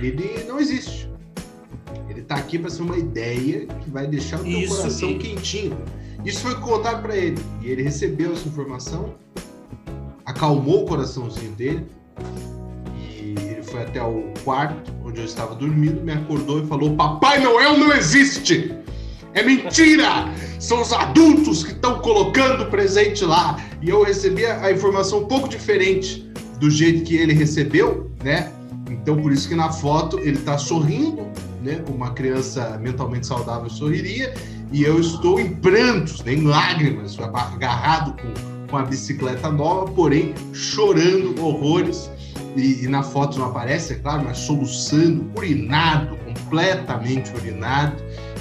ele 0.00 0.44
não 0.44 0.60
existe. 0.60 1.13
Ele 2.14 2.22
tá 2.22 2.36
aqui 2.36 2.58
pra 2.58 2.70
ser 2.70 2.82
uma 2.82 2.96
ideia 2.96 3.66
que 3.66 3.90
vai 3.90 4.06
deixar 4.06 4.40
o 4.40 4.44
teu 4.44 4.68
coração 4.68 5.10
e- 5.10 5.18
quentinho. 5.18 5.76
Isso 6.24 6.40
foi 6.40 6.54
contado 6.54 7.02
pra 7.02 7.16
ele. 7.16 7.38
E 7.60 7.68
ele 7.68 7.82
recebeu 7.82 8.32
essa 8.32 8.48
informação, 8.48 9.14
acalmou 10.24 10.84
o 10.84 10.86
coraçãozinho 10.86 11.52
dele, 11.52 11.86
e 12.96 13.34
ele 13.38 13.62
foi 13.62 13.82
até 13.82 14.02
o 14.02 14.32
quarto 14.44 14.92
onde 15.04 15.20
eu 15.20 15.24
estava 15.24 15.54
dormindo, 15.54 16.00
me 16.02 16.12
acordou 16.12 16.62
e 16.62 16.66
falou: 16.66 16.94
Papai 16.94 17.40
Noel 17.40 17.76
não 17.76 17.92
existe! 17.92 18.74
É 19.34 19.42
mentira! 19.42 20.32
São 20.60 20.80
os 20.80 20.92
adultos 20.92 21.64
que 21.64 21.72
estão 21.72 21.98
colocando 21.98 22.62
o 22.62 22.70
presente 22.70 23.24
lá. 23.24 23.58
E 23.82 23.90
eu 23.90 24.04
recebi 24.04 24.46
a 24.46 24.70
informação 24.70 25.20
um 25.20 25.24
pouco 25.26 25.48
diferente 25.48 26.30
do 26.60 26.70
jeito 26.70 27.04
que 27.04 27.16
ele 27.16 27.34
recebeu, 27.34 28.10
né? 28.22 28.50
Então 28.88 29.16
por 29.16 29.32
isso 29.32 29.48
que 29.48 29.56
na 29.56 29.70
foto 29.72 30.20
ele 30.20 30.38
tá 30.38 30.56
sorrindo, 30.56 31.26
né? 31.64 31.82
Uma 31.88 32.10
criança 32.12 32.78
mentalmente 32.80 33.26
saudável 33.26 33.68
sorriria. 33.70 34.32
E 34.70 34.82
eu 34.82 35.00
estou 35.00 35.40
em 35.40 35.54
prantos, 35.56 36.22
né? 36.22 36.34
em 36.34 36.42
lágrimas, 36.42 37.18
agarrado 37.18 38.14
com, 38.20 38.68
com 38.68 38.76
a 38.76 38.82
bicicleta 38.82 39.50
nova, 39.50 39.90
porém 39.92 40.34
chorando 40.52 41.42
horrores. 41.42 42.10
E, 42.56 42.84
e 42.84 42.88
na 42.88 43.02
foto 43.02 43.38
não 43.38 43.46
aparece, 43.46 43.94
é 43.94 43.96
claro, 43.96 44.24
mas 44.24 44.38
soluçando, 44.38 45.28
urinado, 45.36 46.16
completamente 46.18 47.32
urinado. 47.36 47.96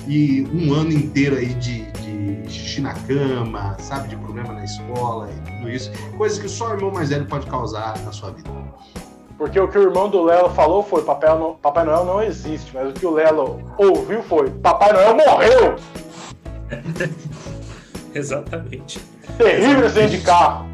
E 0.07 0.45
um 0.53 0.73
ano 0.73 0.91
inteiro 0.91 1.37
aí 1.37 1.53
de, 1.55 1.83
de 1.91 2.51
xixi 2.51 2.81
na 2.81 2.93
cama, 2.93 3.75
sabe, 3.79 4.09
de 4.09 4.15
problema 4.17 4.53
na 4.53 4.65
escola 4.65 5.29
e 5.31 5.51
tudo 5.51 5.69
isso. 5.69 5.91
Coisas 6.17 6.37
que 6.37 6.49
só 6.49 6.71
o 6.71 6.73
irmão 6.73 6.91
mais 6.91 7.09
velho 7.09 7.25
pode 7.25 7.47
causar 7.47 7.97
na 8.03 8.11
sua 8.11 8.31
vida. 8.31 8.49
Porque 9.43 9.59
o 9.59 9.67
que 9.67 9.77
o 9.77 9.81
irmão 9.81 10.07
do 10.09 10.23
Lelo 10.23 10.49
falou 10.51 10.81
foi: 10.83 11.01
Papai, 11.03 11.37
não- 11.37 11.55
Papai 11.55 11.83
Noel 11.83 12.05
não 12.05 12.23
existe. 12.23 12.71
Mas 12.73 12.91
o 12.91 12.93
que 12.93 13.05
o 13.05 13.11
Lelo 13.11 13.59
ouviu 13.77 14.23
foi: 14.23 14.49
Papai 14.49 14.93
Noel 14.93 15.15
morreu! 15.17 15.75
Exatamente. 18.15 19.01
Terrível 19.37 19.85
acidente 19.87 20.17
de 20.17 20.23
carro. 20.23 20.65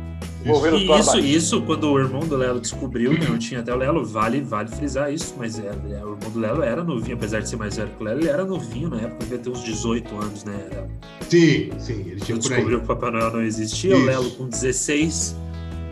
Envolvendo 0.45 0.77
E 0.77 0.99
isso, 0.99 1.17
isso, 1.19 1.62
quando 1.63 1.91
o 1.91 1.99
irmão 1.99 2.19
do 2.21 2.38
Lelo 2.38 2.60
descobriu, 2.62 3.12
né, 3.13 3.25
eu 3.27 3.39
tinha 3.39 3.60
até 3.62 3.73
o 3.73 3.75
Lelo, 3.75 4.05
vale, 4.05 4.39
vale 4.39 4.69
frisar 4.69 5.12
isso, 5.12 5.34
mas 5.36 5.58
é, 5.60 5.63
é, 5.67 6.05
o 6.05 6.12
irmão 6.13 6.29
do 6.32 6.39
Lelo 6.39 6.62
era 6.62 6.84
novinho, 6.84 7.17
apesar 7.17 7.41
de 7.41 7.49
ser 7.49 7.55
mais 7.58 7.75
velho 7.75 7.89
que 7.97 8.01
o 8.03 8.05
Lelo, 8.05 8.19
ele 8.21 8.29
era 8.29 8.45
novinho 8.45 8.89
na 8.89 8.97
época, 9.01 9.17
devia 9.21 9.39
ter 9.39 9.49
uns 9.49 9.63
18 9.63 10.15
anos, 10.15 10.43
né? 10.45 10.53
Era, 10.71 10.88
Sim, 11.27 11.71
sim, 11.79 11.93
ele 12.01 12.12
ele 12.12 12.21
tinha 12.21 12.38
por 12.38 12.43
aí. 12.45 12.49
descobriu 12.55 12.77
que 12.79 12.86
o 12.86 12.88
Papai 12.88 13.12
Noel 13.12 13.32
não 13.32 13.41
existia, 13.41 13.93
Isso. 13.95 14.01
o 14.03 14.05
Lelo 14.05 14.29
com 14.32 14.47
16, 14.47 15.36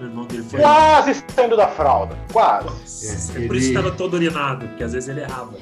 o 0.02 0.06
irmão 0.06 0.26
dele 0.26 0.44
foi. 0.44 0.60
Quase 0.60 1.24
saindo 1.36 1.56
da 1.58 1.68
fralda. 1.68 2.18
Quase. 2.32 3.08
É, 3.08 3.44
é, 3.44 3.48
por 3.48 3.56
isso 3.56 3.68
ele- 3.68 3.76
que 3.78 3.84
tava 3.84 3.92
todo 3.92 4.14
urinado, 4.16 4.68
porque 4.68 4.84
às 4.84 4.94
vezes 4.94 5.10
ele 5.10 5.22
errava. 5.22 5.54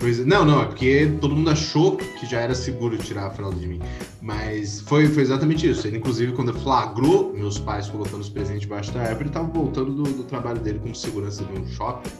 Pois 0.00 0.20
é. 0.20 0.24
não, 0.24 0.44
não, 0.44 0.62
é 0.62 0.64
porque 0.66 1.12
todo 1.20 1.34
mundo 1.34 1.50
achou 1.50 1.96
que 1.96 2.24
já 2.24 2.40
era 2.40 2.54
seguro 2.54 2.96
tirar 2.98 3.26
a 3.26 3.30
fralda 3.30 3.56
de 3.56 3.66
mim. 3.66 3.80
Mas 4.22 4.80
foi, 4.82 5.08
foi 5.08 5.22
exatamente 5.22 5.68
isso. 5.68 5.86
Ele, 5.86 5.96
inclusive, 5.98 6.32
quando 6.32 6.52
flagrou 6.54 7.32
meus 7.34 7.58
pais 7.58 7.88
colocando 7.88 8.20
os 8.20 8.28
presentes 8.28 8.60
debaixo 8.62 8.92
da 8.92 9.00
árvore, 9.00 9.22
ele 9.22 9.28
estava 9.30 9.46
voltando 9.48 9.90
do, 9.92 10.02
do 10.04 10.22
trabalho 10.24 10.60
dele 10.60 10.78
como 10.78 10.94
segurança 10.94 11.44
de 11.44 11.52
um 11.58 11.66
shopping. 11.68 12.10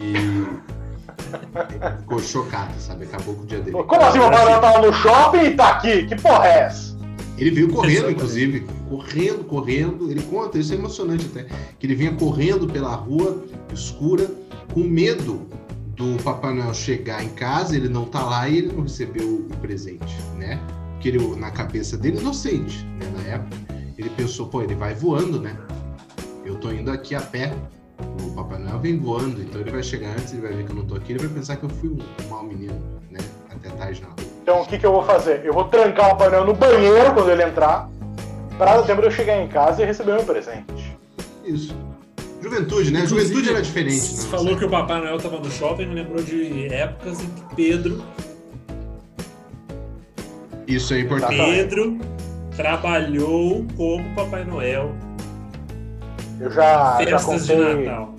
E 0.00 0.16
ele 0.16 0.46
ficou 1.98 2.18
chocado, 2.20 2.72
sabe? 2.78 3.04
Acabou 3.04 3.34
com 3.34 3.42
o 3.42 3.46
dia 3.46 3.60
dele. 3.60 3.72
Como 3.72 4.02
assim, 4.02 4.18
Papai 4.18 4.44
Noel 4.44 4.60
tava 4.60 4.86
no 4.86 4.92
shopping 4.92 5.44
e 5.44 5.50
tá 5.54 5.68
aqui? 5.70 6.06
Que 6.06 6.16
porra 6.16 6.46
é 6.46 6.58
essa? 6.60 6.96
Ele 7.38 7.50
veio 7.50 7.68
correndo, 7.68 8.10
inclusive. 8.10 8.66
Correndo, 8.88 9.44
correndo. 9.44 10.10
Ele 10.10 10.22
conta, 10.22 10.58
isso 10.58 10.72
é 10.72 10.76
emocionante 10.76 11.26
até. 11.26 11.46
Que 11.78 11.86
ele 11.86 11.94
vinha 11.94 12.12
correndo 12.12 12.66
pela 12.66 12.94
rua 12.94 13.42
escura, 13.72 14.30
com 14.72 14.80
medo 14.80 15.46
do 15.96 16.22
Papai 16.22 16.54
Noel 16.54 16.74
chegar 16.74 17.22
em 17.22 17.28
casa, 17.30 17.76
ele 17.76 17.88
não 17.88 18.04
tá 18.04 18.24
lá 18.24 18.48
e 18.48 18.58
ele 18.58 18.72
não 18.72 18.82
recebeu 18.82 19.46
o 19.50 19.56
presente, 19.60 20.16
né? 20.36 20.60
Porque 20.92 21.08
ele, 21.08 21.36
na 21.36 21.50
cabeça 21.50 21.96
dele, 21.96 22.18
inocente, 22.18 22.84
né? 22.98 23.12
Na 23.16 23.22
época, 23.22 23.56
ele 23.98 24.10
pensou, 24.10 24.46
pô, 24.46 24.62
ele 24.62 24.74
vai 24.74 24.94
voando, 24.94 25.40
né? 25.40 25.56
Eu 26.44 26.56
tô 26.56 26.70
indo 26.70 26.90
aqui 26.90 27.14
a 27.14 27.20
pé. 27.20 27.54
O 28.24 28.30
Papai 28.34 28.58
Noel 28.58 28.80
vem 28.80 28.98
voando, 28.98 29.40
então 29.42 29.60
ele 29.60 29.70
vai 29.70 29.82
chegar 29.82 30.12
antes, 30.12 30.32
ele 30.32 30.42
vai 30.42 30.52
ver 30.52 30.64
que 30.64 30.72
eu 30.72 30.76
não 30.76 30.84
tô 30.84 30.96
aqui, 30.96 31.12
ele 31.12 31.20
vai 31.20 31.28
pensar 31.28 31.56
que 31.56 31.64
eu 31.64 31.70
fui 31.70 31.90
um, 31.90 31.98
um 32.24 32.28
mau 32.28 32.42
menino? 32.42 32.91
Até. 33.68 33.92
Então 34.42 34.62
o 34.62 34.66
que, 34.66 34.78
que 34.78 34.86
eu 34.86 34.92
vou 34.92 35.02
fazer? 35.02 35.42
Eu 35.44 35.52
vou 35.52 35.64
trancar 35.64 36.06
o 36.06 36.10
Papai 36.10 36.30
Noel 36.30 36.46
no 36.46 36.54
banheiro 36.54 37.14
quando 37.14 37.30
ele 37.30 37.42
entrar, 37.42 37.88
pra 38.58 38.76
dar 38.76 38.82
tempo 38.82 39.00
de 39.00 39.06
eu 39.08 39.10
chegar 39.10 39.40
em 39.40 39.48
casa 39.48 39.82
e 39.82 39.86
receber 39.86 40.14
meu 40.14 40.24
presente. 40.24 40.96
Isso. 41.44 41.76
Juventude, 42.40 42.90
né? 42.90 43.00
Inclusive, 43.00 43.28
Juventude 43.28 43.50
era 43.50 43.62
diferente. 43.62 44.00
Você 44.00 44.24
né? 44.24 44.30
falou 44.30 44.56
que 44.56 44.64
o 44.64 44.70
Papai 44.70 45.00
Noel 45.00 45.18
tava 45.18 45.38
no 45.38 45.50
shopping, 45.50 45.86
me 45.86 45.94
lembrou 45.94 46.22
de 46.22 46.72
épocas 46.74 47.20
em 47.20 47.26
que 47.26 47.54
Pedro, 47.54 48.02
Isso 50.66 50.92
é 50.94 51.00
importante. 51.00 51.36
Pedro 51.36 51.98
trabalhou 52.56 53.64
como 53.76 54.14
Papai 54.14 54.44
Noel 54.44 54.92
Eu 56.40 56.50
já, 56.50 56.98
já 56.98 57.18
festas 57.18 57.46
de 57.46 57.54
contei 57.54 58.12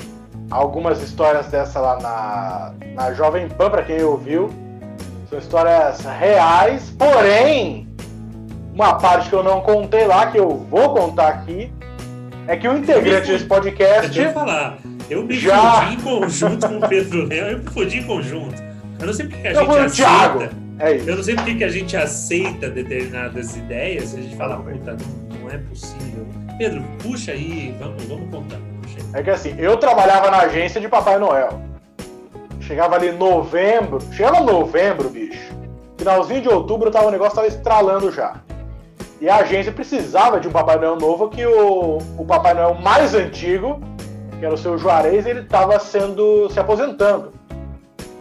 algumas 0.50 1.02
histórias 1.02 1.48
dessa 1.48 1.80
lá 1.80 2.00
na, 2.00 2.74
na 2.94 3.14
Jovem 3.14 3.50
Pan, 3.50 3.70
pra 3.70 3.84
quem 3.84 4.04
ouviu. 4.04 4.50
São 5.34 5.40
histórias 5.40 6.02
reais, 6.02 6.94
porém, 6.96 7.88
uma 8.72 9.00
parte 9.00 9.30
que 9.30 9.36
eu 9.36 9.42
não 9.42 9.62
contei 9.62 10.06
lá, 10.06 10.28
que 10.28 10.38
eu 10.38 10.48
vou 10.70 10.94
contar 10.94 11.30
aqui, 11.30 11.74
é 12.48 12.56
que 12.56 12.68
o 12.68 12.78
integrante 12.78 13.32
desse 13.32 13.46
podcast. 13.46 14.16
Eu 14.16 14.32
falar. 14.32 14.78
Eu 15.10 15.24
me 15.24 15.34
Já. 15.34 15.82
fudi 15.82 15.96
em 15.96 16.02
conjunto 16.02 16.68
com 16.68 16.78
o 16.78 16.88
Pedro 16.88 17.28
Léo, 17.28 17.48
eu 17.48 17.58
me 17.58 17.66
fudi 17.66 17.98
em 17.98 18.04
conjunto. 18.04 18.62
Eu 19.00 19.08
não 19.08 19.14
sei 19.14 19.26
porque 19.26 19.42
que 19.42 19.48
a 19.48 19.54
Eu 19.54 19.66
gente 19.66 20.04
aceita. 20.04 20.56
É. 20.78 20.96
Eu 20.98 21.16
não 21.16 21.24
sei 21.24 21.34
porque 21.34 21.56
que 21.56 21.64
a 21.64 21.70
gente 21.70 21.98
aceita 21.98 22.70
determinadas 22.70 23.56
ideias 23.56 24.14
a 24.14 24.22
gente 24.22 24.36
fala, 24.36 24.58
puta, 24.58 24.92
não, 24.92 25.40
não 25.40 25.50
é 25.50 25.58
possível. 25.58 26.28
Pedro, 26.60 26.84
puxa 27.02 27.32
aí, 27.32 27.76
vamos, 27.80 28.04
vamos 28.04 28.30
contar. 28.30 28.60
É 29.16 29.24
que 29.24 29.32
assim, 29.32 29.56
eu 29.58 29.78
trabalhava 29.78 30.30
na 30.30 30.42
agência 30.42 30.80
de 30.80 30.88
Papai 30.88 31.18
Noel. 31.18 31.73
Chegava 32.68 32.96
ali 32.96 33.10
em 33.10 33.18
novembro, 33.18 34.00
chegava 34.14 34.40
novembro, 34.40 35.10
bicho. 35.10 35.54
Finalzinho 35.98 36.42
de 36.42 36.50
outubro, 36.50 36.90
tava, 36.90 37.08
o 37.08 37.12
negócio 37.12 37.36
tava 37.36 37.48
estralando 37.48 38.12
já. 38.12 38.36
E 39.20 39.30
a 39.30 39.38
agência 39.38 39.72
precisava 39.72 40.40
de 40.40 40.48
um 40.48 40.52
Papai 40.52 40.78
Noel 40.78 40.96
novo, 40.96 41.30
que 41.30 41.46
o, 41.46 41.98
o 42.18 42.26
Papai 42.26 42.54
Noel 42.54 42.76
mais 42.76 43.14
antigo, 43.14 43.82
que 44.40 44.46
era 44.46 44.54
o 44.54 44.58
seu 44.58 44.78
Juarez, 44.78 45.26
ele 45.26 45.44
tava 45.44 45.78
sendo. 45.80 46.50
se 46.50 46.60
aposentando. 46.60 47.32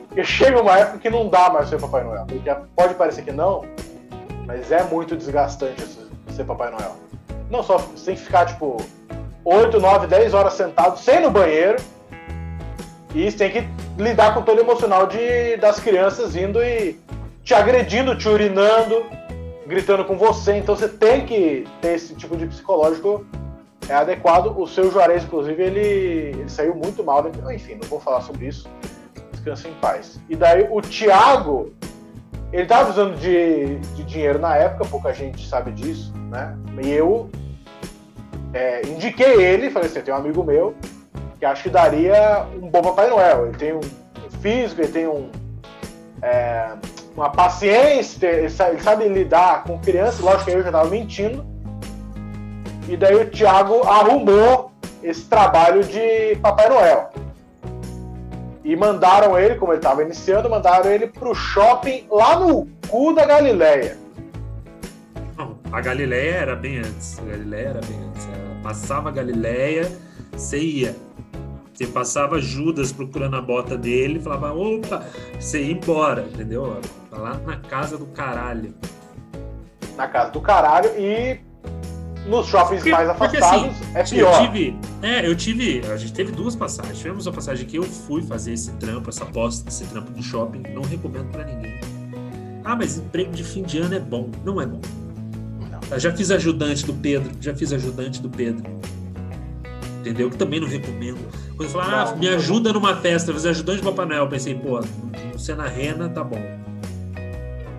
Porque 0.08 0.24
chega 0.24 0.60
uma 0.60 0.78
época 0.78 0.98
que 0.98 1.10
não 1.10 1.28
dá 1.28 1.48
mais 1.48 1.68
ser 1.68 1.80
Papai 1.80 2.04
Noel. 2.04 2.26
Porque 2.26 2.54
pode 2.76 2.94
parecer 2.94 3.22
que 3.22 3.32
não, 3.32 3.64
mas 4.46 4.70
é 4.70 4.82
muito 4.82 5.16
desgastante 5.16 5.82
ser 6.30 6.44
Papai 6.44 6.70
Noel. 6.70 6.96
Não 7.48 7.62
só 7.62 7.78
que 7.78 8.16
ficar, 8.16 8.46
tipo, 8.46 8.76
8, 9.44 9.80
9, 9.80 10.06
10 10.06 10.34
horas 10.34 10.52
sentado 10.54 10.98
sem 10.98 11.16
ir 11.16 11.20
no 11.20 11.30
banheiro. 11.30 11.78
E 13.14 13.30
você 13.30 13.36
tem 13.36 13.50
que 13.50 13.81
lidar 13.98 14.34
com 14.34 14.42
todo 14.42 14.58
o 14.58 14.60
emocional 14.60 15.06
de, 15.06 15.56
das 15.56 15.78
crianças 15.80 16.34
indo 16.36 16.62
e 16.62 16.98
te 17.44 17.54
agredindo, 17.54 18.16
te 18.16 18.28
urinando, 18.28 19.06
gritando 19.66 20.04
com 20.04 20.16
você. 20.16 20.56
Então 20.56 20.76
você 20.76 20.88
tem 20.88 21.26
que 21.26 21.66
ter 21.80 21.94
esse 21.94 22.14
tipo 22.14 22.36
de 22.36 22.46
psicológico 22.46 23.24
é 23.88 23.94
adequado. 23.94 24.58
O 24.58 24.66
seu 24.66 24.90
Juarez, 24.90 25.24
inclusive, 25.24 25.62
ele, 25.62 25.80
ele 25.80 26.48
saiu 26.48 26.74
muito 26.74 27.02
mal. 27.02 27.30
Enfim, 27.52 27.74
não 27.74 27.88
vou 27.88 28.00
falar 28.00 28.20
sobre 28.22 28.46
isso. 28.46 28.68
Descansa 29.32 29.68
em 29.68 29.74
paz. 29.74 30.20
E 30.28 30.36
daí 30.36 30.66
o 30.70 30.80
Thiago, 30.80 31.72
ele 32.52 32.62
estava 32.62 32.84
precisando 32.84 33.16
de, 33.18 33.78
de 33.78 34.04
dinheiro 34.04 34.38
na 34.38 34.56
época, 34.56 34.84
pouca 34.84 35.12
gente 35.12 35.46
sabe 35.48 35.72
disso, 35.72 36.12
né? 36.30 36.56
E 36.82 36.90
eu 36.90 37.28
é, 38.52 38.86
indiquei 38.86 39.42
ele, 39.42 39.70
falei 39.70 39.88
assim, 39.88 40.00
tem 40.00 40.14
um 40.14 40.18
amigo 40.18 40.44
meu 40.44 40.74
que 41.42 41.46
acho 41.46 41.64
que 41.64 41.70
daria 41.70 42.46
um 42.54 42.68
bom 42.68 42.80
Papai 42.80 43.10
Noel. 43.10 43.46
Ele 43.46 43.56
tem 43.56 43.72
um 43.72 43.80
físico, 44.40 44.80
ele 44.80 44.92
tem 44.92 45.08
um, 45.08 45.28
é, 46.22 46.68
uma 47.16 47.30
paciência, 47.30 48.28
ele 48.28 48.48
sabe, 48.48 49.08
lidar 49.08 49.64
com 49.64 49.76
criança, 49.80 50.22
lógico 50.22 50.44
que 50.44 50.50
eu 50.52 50.62
já 50.62 50.68
estava 50.68 50.88
mentindo. 50.88 51.44
E 52.88 52.96
daí 52.96 53.16
o 53.16 53.28
Thiago 53.28 53.82
arrumou 53.82 54.70
esse 55.02 55.24
trabalho 55.24 55.82
de 55.82 56.36
Papai 56.40 56.68
Noel. 56.68 57.10
E 58.62 58.76
mandaram 58.76 59.36
ele, 59.36 59.56
como 59.56 59.72
ele 59.72 59.80
estava 59.80 60.00
iniciando, 60.00 60.48
mandaram 60.48 60.92
ele 60.92 61.08
para 61.08 61.28
o 61.28 61.34
shopping 61.34 62.06
lá 62.08 62.38
no 62.38 62.68
cu 62.88 63.12
da 63.12 63.26
Galileia. 63.26 63.98
Não, 65.36 65.58
a 65.72 65.80
Galileia 65.80 66.34
era 66.36 66.54
bem 66.54 66.78
antes. 66.78 67.18
A 67.18 67.22
Galileia 67.22 67.68
era 67.70 67.80
bem 67.80 67.98
antes. 68.08 68.28
Ela 68.28 68.62
passava 68.62 69.08
a 69.08 69.12
Galileia, 69.12 69.90
você 70.36 70.58
ia. 70.60 71.11
Você 71.72 71.86
passava 71.86 72.38
Judas 72.38 72.92
procurando 72.92 73.36
a 73.36 73.40
bota 73.40 73.76
dele, 73.76 74.20
falava, 74.20 74.52
opa, 74.52 75.06
você 75.40 75.62
ia 75.62 75.72
embora, 75.72 76.22
entendeu? 76.22 76.80
Lá 77.10 77.38
na 77.38 77.56
casa 77.56 77.96
do 77.96 78.06
caralho. 78.06 78.74
Na 79.96 80.06
casa 80.06 80.30
do 80.30 80.40
caralho 80.40 80.90
e 80.98 81.40
nos 82.26 82.46
shoppings 82.46 82.82
porque, 82.82 82.90
mais 82.90 83.08
afastados 83.08 83.74
porque, 83.76 83.98
assim, 83.98 84.16
é 84.16 84.20
pior. 84.20 84.42
Eu 84.42 84.46
tive, 84.46 84.78
é, 85.02 85.26
eu 85.26 85.36
tive, 85.36 85.82
a 85.90 85.96
gente 85.96 86.12
teve 86.12 86.30
duas 86.30 86.54
passagens. 86.54 86.98
Tivemos 86.98 87.26
uma 87.26 87.32
passagem 87.32 87.66
que 87.66 87.76
eu 87.76 87.82
fui 87.82 88.22
fazer 88.22 88.52
esse 88.52 88.70
trampo, 88.72 89.08
essa 89.08 89.24
aposta, 89.24 89.68
esse 89.68 89.84
trampo 89.86 90.12
de 90.12 90.22
shopping, 90.22 90.62
não 90.74 90.82
recomendo 90.82 91.30
para 91.30 91.44
ninguém. 91.44 91.80
Ah, 92.64 92.76
mas 92.76 92.98
emprego 92.98 93.32
de 93.32 93.42
fim 93.42 93.62
de 93.62 93.78
ano 93.78 93.94
é 93.94 94.00
bom. 94.00 94.30
Não 94.44 94.60
é 94.60 94.66
bom. 94.66 94.80
Eu 95.90 96.00
já 96.00 96.12
fiz 96.12 96.30
ajudante 96.30 96.86
do 96.86 96.94
Pedro, 96.94 97.30
já 97.40 97.54
fiz 97.54 97.72
ajudante 97.72 98.22
do 98.22 98.30
Pedro. 98.30 98.64
Entendeu? 100.00 100.30
Que 100.30 100.36
também 100.36 100.60
não 100.60 100.68
recomendo. 100.68 101.18
Fala, 101.68 102.10
ah, 102.10 102.16
me 102.16 102.28
ajuda 102.28 102.72
numa 102.72 102.96
festa, 102.96 103.32
fazer 103.32 103.50
ajudante 103.50 103.80
do 103.80 103.90
Papai 103.90 104.06
Noel, 104.06 104.24
eu 104.24 104.28
pensei, 104.28 104.54
pô, 104.54 104.80
você 105.32 105.54
na 105.54 105.66
rena, 105.66 106.08
tá 106.08 106.22
bom. 106.22 106.40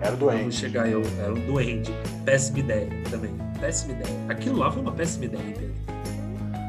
Era 0.00 0.16
doente. 0.16 0.38
Vamos 0.40 0.54
chegar 0.56 0.88
eu, 0.88 1.02
era 1.22 1.32
um 1.32 1.46
doente. 1.46 1.92
Péssima 2.24 2.58
ideia 2.58 2.88
também. 3.10 3.34
Péssima 3.58 3.92
ideia. 3.92 4.14
Aquilo 4.28 4.58
lá 4.58 4.70
foi 4.70 4.82
uma 4.82 4.92
péssima 4.92 5.24
ideia, 5.24 5.44
Pedro. 5.44 5.74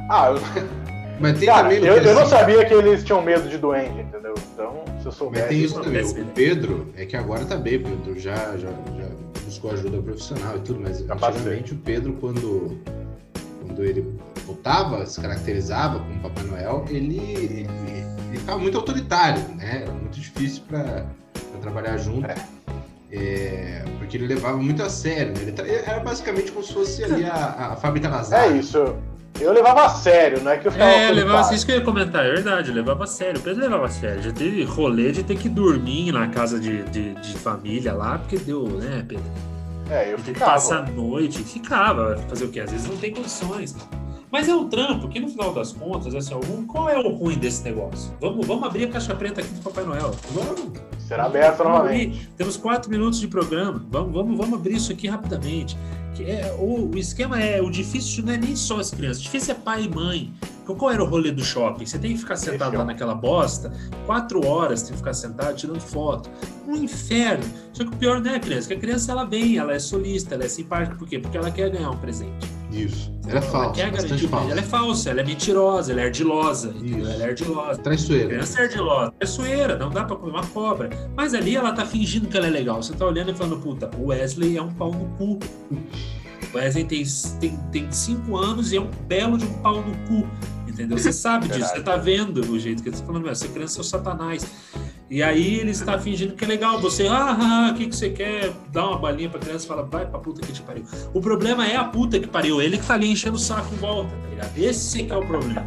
Ah, 0.10 0.32
eu... 0.32 0.39
Mas 1.19 1.39
tem 1.39 1.47
Cara, 1.47 1.73
eu, 1.73 1.95
eu 1.95 2.13
não 2.13 2.25
sabia 2.25 2.65
que 2.65 2.73
eles 2.73 3.04
tinham 3.04 3.21
medo 3.21 3.47
de 3.47 3.58
doente, 3.58 4.01
entendeu? 4.01 4.36
Então, 4.54 4.84
se 4.99 5.06
eu 5.06 5.12
soubesse... 5.12 5.45
Mas 5.45 5.49
tem 5.49 5.63
isso 5.63 5.82
também. 5.82 6.04
O 6.04 6.25
Pedro 6.25 6.88
é 6.97 7.06
que 7.06 7.15
agora 7.15 7.45
tá 7.45 7.56
bem, 7.56 7.80
Pedro 7.80 8.19
já, 8.19 8.36
já, 8.58 8.69
já 8.69 9.08
buscou 9.45 9.71
ajuda 9.71 10.01
profissional 10.01 10.58
e 10.58 10.60
tudo, 10.60 10.82
mas 10.82 10.99
já 10.99 11.13
antigamente 11.13 11.73
o 11.73 11.78
Pedro, 11.78 12.13
quando, 12.19 12.78
quando 13.62 13.84
ele 13.84 14.13
voltava, 14.45 15.05
se 15.05 15.19
caracterizava 15.19 15.99
como 15.99 16.19
Papai 16.21 16.43
Noel, 16.43 16.86
ele, 16.89 17.17
ele, 17.17 17.67
ele 18.29 18.38
ficava 18.38 18.60
muito 18.60 18.77
autoritário, 18.77 19.41
né? 19.55 19.84
Era 19.84 19.91
muito 19.91 20.19
difícil 20.19 20.63
para 20.67 21.05
trabalhar 21.62 21.97
junto. 21.97 22.25
É. 22.27 22.36
É, 23.12 23.84
porque 23.97 24.17
ele 24.17 24.27
levava 24.27 24.58
muito 24.58 24.84
a 24.84 24.89
sério. 24.89 25.34
Né? 25.34 25.53
Ele 25.58 25.71
era 25.71 25.99
basicamente 25.99 26.51
como 26.51 26.65
se 26.65 26.73
fosse 26.73 27.03
ali 27.03 27.23
a, 27.23 27.71
a 27.71 27.75
Fábio 27.75 28.01
É 28.31 28.47
isso. 28.49 28.95
Eu 29.39 29.51
levava 29.51 29.86
a 29.86 29.89
sério, 29.89 30.41
não 30.41 30.51
é 30.51 30.58
que 30.58 30.67
eu 30.67 30.71
ficava. 30.71 30.89
É, 30.89 31.12
levava 31.12 31.39
assim, 31.41 31.55
isso 31.55 31.65
que 31.65 31.71
eu 31.71 31.77
ia 31.77 31.84
comentar, 31.84 32.25
é 32.25 32.31
verdade, 32.31 32.69
eu 32.69 32.75
levava 32.75 33.03
a 33.03 33.08
sério. 33.08 33.39
O 33.39 33.43
Pedro 33.43 33.62
levava 33.62 33.86
a 33.86 33.89
sério. 33.89 34.21
Já 34.21 34.31
teve 34.31 34.63
rolê 34.63 35.12
de 35.12 35.23
ter 35.23 35.38
que 35.38 35.49
dormir 35.49 36.13
na 36.13 36.27
casa 36.27 36.58
de, 36.58 36.84
de, 36.84 37.13
de 37.15 37.38
família 37.38 37.93
lá, 37.93 38.17
porque 38.17 38.38
deu, 38.38 38.63
né, 38.63 39.03
Pedro? 39.05 39.25
É, 39.89 40.13
eu 40.13 40.17
ficava. 40.19 40.51
Passar 40.51 40.86
a 40.86 40.89
noite, 40.89 41.43
ficava. 41.43 42.17
Fazer 42.29 42.45
o 42.45 42.49
quê? 42.49 42.62
Às 42.62 42.71
vezes 42.71 42.88
não 42.88 42.95
tem 42.95 43.13
condições. 43.13 43.75
Mas 44.31 44.49
é 44.49 44.55
um 44.55 44.67
trampo 44.67 45.07
que, 45.07 45.19
no 45.19 45.29
final 45.29 45.53
das 45.53 45.71
contas, 45.71 46.13
assim, 46.13 46.33
algum, 46.33 46.65
qual 46.65 46.89
é 46.89 46.97
o 46.97 47.09
ruim 47.09 47.38
desse 47.38 47.63
negócio? 47.63 48.13
Vamos, 48.19 48.45
vamos 48.45 48.63
abrir 48.63 48.85
a 48.85 48.89
caixa 48.89 49.15
preta 49.15 49.41
aqui 49.41 49.49
do 49.49 49.61
Papai 49.61 49.85
Noel. 49.85 50.11
Vamos. 50.31 50.79
Será 50.99 51.25
aberto 51.25 51.63
novamente. 51.63 52.29
Temos 52.35 52.57
quatro 52.57 52.89
minutos 52.89 53.19
de 53.19 53.27
programa. 53.27 53.85
Vamos, 53.89 54.11
vamos, 54.11 54.38
vamos 54.38 54.59
abrir 54.59 54.75
isso 54.75 54.91
aqui 54.91 55.07
rapidamente. 55.07 55.77
É, 56.19 56.55
o, 56.57 56.89
o 56.89 56.97
esquema 56.97 57.39
é: 57.39 57.61
o 57.61 57.69
difícil 57.69 58.23
não 58.23 58.33
é 58.33 58.38
nem 58.38 58.55
só 58.55 58.79
as 58.79 58.89
crianças, 58.89 59.19
o 59.19 59.23
difícil 59.23 59.53
é 59.53 59.57
pai 59.57 59.83
e 59.83 59.89
mãe. 59.89 60.33
Qual 60.65 60.89
era 60.89 61.03
o 61.03 61.07
rolê 61.07 61.31
do 61.31 61.43
shopping? 61.43 61.85
Você 61.85 61.99
tem 61.99 62.13
que 62.13 62.17
ficar 62.17 62.38
sentado 62.38 62.75
lá 62.75 62.83
naquela 62.83 63.13
bosta, 63.13 63.71
quatro 64.07 64.43
horas 64.47 64.81
tem 64.81 64.93
que 64.93 64.97
ficar 64.97 65.13
sentado 65.13 65.55
tirando 65.55 65.79
foto. 65.79 66.27
Um 66.67 66.75
inferno. 66.75 67.43
Só 67.71 67.83
que 67.83 67.91
o 67.91 67.95
pior 67.97 68.19
não 68.19 68.31
é 68.31 68.38
a 68.38 68.39
criança, 68.39 68.69
que 68.69 68.73
a 68.73 68.79
criança 68.79 69.11
ela 69.11 69.25
vem, 69.25 69.57
ela 69.57 69.73
é 69.73 69.79
solista, 69.79 70.33
ela 70.33 70.45
é 70.45 70.47
simpática. 70.47 70.95
Por 70.95 71.07
quê? 71.07 71.19
Porque 71.19 71.38
ela 71.38 71.51
quer 71.51 71.69
ganhar 71.69 71.91
um 71.91 71.97
presente. 71.97 72.47
Isso. 72.75 73.13
Ela 73.27 73.39
é 73.39 73.41
falsa. 73.41 73.81
Ela, 73.81 73.91
falsa. 74.27 74.51
ela 74.51 74.59
é 74.59 74.63
falsa, 74.63 75.09
ela 75.09 75.21
é 75.21 75.23
mentirosa, 75.23 75.91
ela 75.91 76.01
é 76.01 76.05
ardilosa. 76.05 76.75
Ela 76.83 77.23
é 77.23 77.27
ardilosa. 77.29 77.81
Traiçoeira. 77.81 78.27
Criança 78.27 78.59
é 78.59 78.63
ardilosa. 78.63 79.11
Traiçoeira, 79.11 79.77
não 79.77 79.89
dá 79.89 80.03
pra 80.03 80.15
comer 80.15 80.31
uma 80.31 80.45
cobra. 80.45 80.89
Mas 81.15 81.33
ali 81.33 81.55
ela 81.55 81.71
tá 81.71 81.85
fingindo 81.85 82.27
que 82.27 82.38
ela 82.38 82.47
é 82.47 82.49
legal. 82.49 82.83
Você 82.83 82.93
tá 82.93 83.05
olhando 83.05 83.31
e 83.31 83.35
falando, 83.35 83.57
puta, 83.57 83.89
o 83.97 84.07
Wesley 84.07 84.57
é 84.57 84.61
um 84.61 84.73
pau 84.73 84.91
no 84.91 85.05
cu. 85.17 85.39
O 86.53 86.57
Wesley 86.57 86.83
tem, 86.85 87.03
tem, 87.39 87.57
tem 87.71 87.91
cinco 87.91 88.38
anos 88.38 88.71
e 88.71 88.77
é 88.77 88.81
um 88.81 88.89
belo 89.07 89.38
de 89.38 89.45
um 89.45 89.53
pau 89.61 89.81
no 89.81 89.95
cu. 90.07 90.27
Entendeu? 90.67 90.97
Você 90.97 91.13
sabe 91.13 91.47
disso, 91.47 91.69
você 91.69 91.81
tá 91.81 91.95
vendo 91.95 92.41
o 92.51 92.59
jeito 92.59 92.83
que 92.83 92.89
ele 92.89 92.97
tá 92.97 93.05
falando, 93.05 93.29
essa 93.29 93.47
criança 93.47 93.79
é 93.79 93.81
o 93.81 93.83
satanás. 93.83 94.45
E 95.10 95.22
aí 95.22 95.60
ele 95.60 95.70
está 95.72 96.00
fingindo 96.00 96.34
que 96.34 96.44
é 96.44 96.48
legal. 96.48 96.80
Você, 96.82 97.08
ah, 97.08 97.38
ah, 97.39 97.72
o 97.72 97.76
que, 97.76 97.88
que 97.88 97.96
você 97.96 98.10
quer? 98.10 98.52
Dá 98.72 98.88
uma 98.88 98.98
balinha 98.98 99.30
pra 99.30 99.39
criança 99.39 99.65
e 99.65 99.68
fala, 99.68 99.84
vai 99.84 100.06
pra 100.06 100.20
puta 100.20 100.41
que 100.41 100.52
te 100.52 100.63
pariu. 100.63 100.84
O 101.13 101.22
problema 101.22 101.68
é 101.68 101.76
a 101.76 101.84
puta 101.84 102.20
que 102.20 102.28
pariu. 102.28 102.60
Ele 102.62 102.78
que 102.78 102.86
tá 102.86 102.96
ali 102.96 103.12
enchendo 103.12 103.36
o 103.36 103.39
saco 103.39 103.74
em 103.74 103.78
volta, 103.78 104.10
tá 104.10 104.30
ligado? 104.30 104.58
Esse 104.58 105.04
que 105.04 105.12
é 105.12 105.15
o 105.15 105.26
problema. 105.26 105.63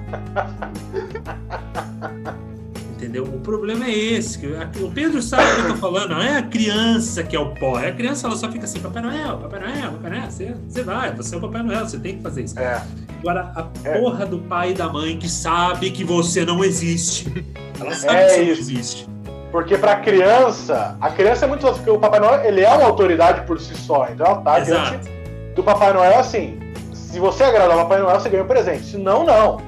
Entendeu? 2.96 3.22
O 3.22 3.38
problema 3.38 3.84
é 3.86 3.96
esse. 3.96 4.44
O 4.82 4.90
Pedro 4.90 5.22
sabe 5.22 5.44
o 5.44 5.54
que 5.54 5.60
eu 5.60 5.68
tô 5.68 5.76
falando. 5.76 6.10
Não 6.10 6.20
é 6.20 6.36
a 6.38 6.42
criança 6.42 7.22
que 7.22 7.36
é 7.36 7.38
o 7.38 7.54
pó. 7.54 7.78
É 7.78 7.90
a 7.90 7.94
criança, 7.94 8.26
ela 8.26 8.36
só 8.36 8.50
fica 8.50 8.64
assim, 8.64 8.80
Papai 8.80 9.02
Noel, 9.02 9.38
Papai 9.38 9.60
Noel, 9.60 9.92
Papai 9.92 10.10
Noel. 10.10 10.30
Você, 10.30 10.54
você 10.68 10.82
vai, 10.82 11.14
você 11.14 11.36
é 11.36 11.38
o 11.38 11.40
Papai 11.40 11.62
Noel, 11.62 11.86
você 11.86 11.98
tem 12.00 12.16
que 12.16 12.22
fazer 12.24 12.42
isso. 12.42 12.58
É. 12.58 12.84
Agora, 13.20 13.52
a 13.54 13.88
é. 13.88 13.98
porra 14.00 14.26
do 14.26 14.40
pai 14.40 14.72
e 14.72 14.74
da 14.74 14.88
mãe 14.88 15.16
que 15.16 15.28
sabe 15.28 15.92
que 15.92 16.02
você 16.02 16.44
não 16.44 16.64
existe. 16.64 17.32
Ela 17.80 17.94
sabe 17.94 18.18
é 18.18 18.26
que 18.26 18.30
você 18.30 18.42
isso. 18.42 18.52
não 18.52 18.58
existe. 18.58 19.17
Porque 19.50 19.78
pra 19.78 19.96
criança, 19.96 20.96
a 21.00 21.10
criança 21.10 21.46
é 21.46 21.48
muito 21.48 21.62
fácil, 21.62 21.76
porque 21.78 21.90
o 21.90 21.98
Papai 21.98 22.20
Noel 22.20 22.44
ele 22.44 22.60
é 22.62 22.68
uma 22.70 22.84
autoridade 22.84 23.42
por 23.46 23.58
si 23.60 23.74
só. 23.74 24.06
Então 24.10 24.26
ela 24.26 24.36
tá 24.42 24.60
Exato. 24.60 24.90
diante 24.90 25.10
do 25.54 25.62
Papai 25.62 25.92
Noel 25.92 26.18
assim. 26.18 26.58
Se 26.92 27.18
você 27.18 27.44
agradar 27.44 27.76
o 27.76 27.80
Papai 27.80 27.98
Noel, 28.00 28.20
você 28.20 28.28
ganha 28.28 28.42
um 28.44 28.46
presente. 28.46 28.84
Se 28.84 28.96
não, 28.98 29.24
não. 29.24 29.60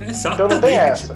Exatamente. 0.00 0.26
Então 0.34 0.48
não 0.48 0.60
tem 0.60 0.76
essa. 0.76 1.14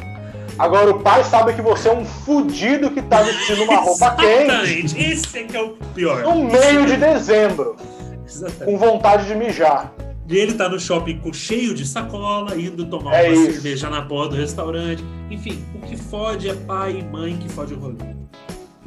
Agora 0.58 0.90
o 0.90 1.00
pai 1.00 1.24
sabe 1.24 1.54
que 1.54 1.62
você 1.62 1.88
é 1.88 1.92
um 1.92 2.04
fudido 2.04 2.90
que 2.90 3.02
tá 3.02 3.22
vestindo 3.22 3.64
uma 3.64 3.76
roupa 3.80 4.14
Exatamente. 4.22 4.94
quente. 4.94 5.02
Esse 5.12 5.38
é 5.38 5.42
que 5.44 5.56
é 5.56 5.62
o 5.62 5.70
pior. 5.94 6.22
No 6.22 6.44
meio 6.44 6.86
de 6.86 6.96
dezembro. 6.96 7.74
Exatamente. 8.26 8.64
Com 8.64 8.78
vontade 8.78 9.26
de 9.26 9.34
mijar. 9.34 9.90
E 10.32 10.38
ele 10.38 10.54
tá 10.54 10.66
no 10.66 10.80
shopping 10.80 11.18
com, 11.18 11.30
cheio 11.30 11.74
de 11.74 11.86
sacola, 11.86 12.56
indo 12.56 12.86
tomar 12.86 13.16
é 13.16 13.28
uma 13.28 13.34
isso. 13.34 13.52
cerveja 13.52 13.90
na 13.90 14.00
porta 14.00 14.34
do 14.34 14.40
restaurante. 14.40 15.04
Enfim, 15.30 15.62
o 15.74 15.86
que 15.86 15.94
fode 15.94 16.48
é 16.48 16.54
pai 16.54 17.00
e 17.00 17.04
mãe 17.04 17.36
que 17.36 17.50
fode 17.50 17.74
o 17.74 17.78
rolê. 17.78 17.98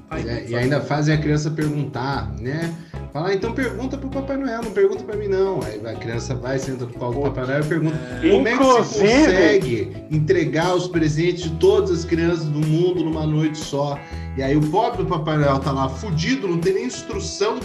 É, 0.09 0.49
e 0.49 0.55
ainda 0.55 0.81
fazem 0.81 1.13
a 1.13 1.17
criança 1.19 1.51
perguntar, 1.51 2.33
né? 2.39 2.73
Falar, 3.13 3.29
ah, 3.29 3.33
então 3.33 3.53
pergunta 3.53 3.97
pro 3.97 4.09
Papai 4.09 4.37
Noel, 4.37 4.63
não 4.63 4.71
pergunta 4.71 5.03
pra 5.03 5.15
mim, 5.15 5.27
não. 5.27 5.61
Aí 5.61 5.79
a 5.85 5.93
criança 5.93 6.33
vai, 6.33 6.57
senta 6.57 6.85
com 6.87 7.05
o 7.05 7.13
do 7.13 7.21
Papai 7.21 7.45
Noel 7.45 7.61
e 7.61 7.65
pergunta 7.65 7.95
é... 7.95 8.29
como 8.29 8.47
é 8.47 8.57
que 8.57 8.63
você 8.63 8.99
consegue 8.99 9.97
entregar 10.11 10.75
os 10.75 10.87
presentes 10.87 11.43
de 11.43 11.51
todas 11.57 11.91
as 11.91 12.05
crianças 12.05 12.45
do 12.45 12.59
mundo 12.59 13.03
numa 13.03 13.25
noite 13.25 13.57
só. 13.57 13.99
E 14.35 14.41
aí 14.41 14.55
o 14.55 14.61
pobre 14.69 15.03
do 15.03 15.05
Papai 15.05 15.37
Noel 15.37 15.59
tá 15.59 15.71
lá 15.71 15.89
fudido, 15.89 16.47
não 16.47 16.59
tem 16.59 16.73
nem 16.73 16.85
instrução 16.85 17.59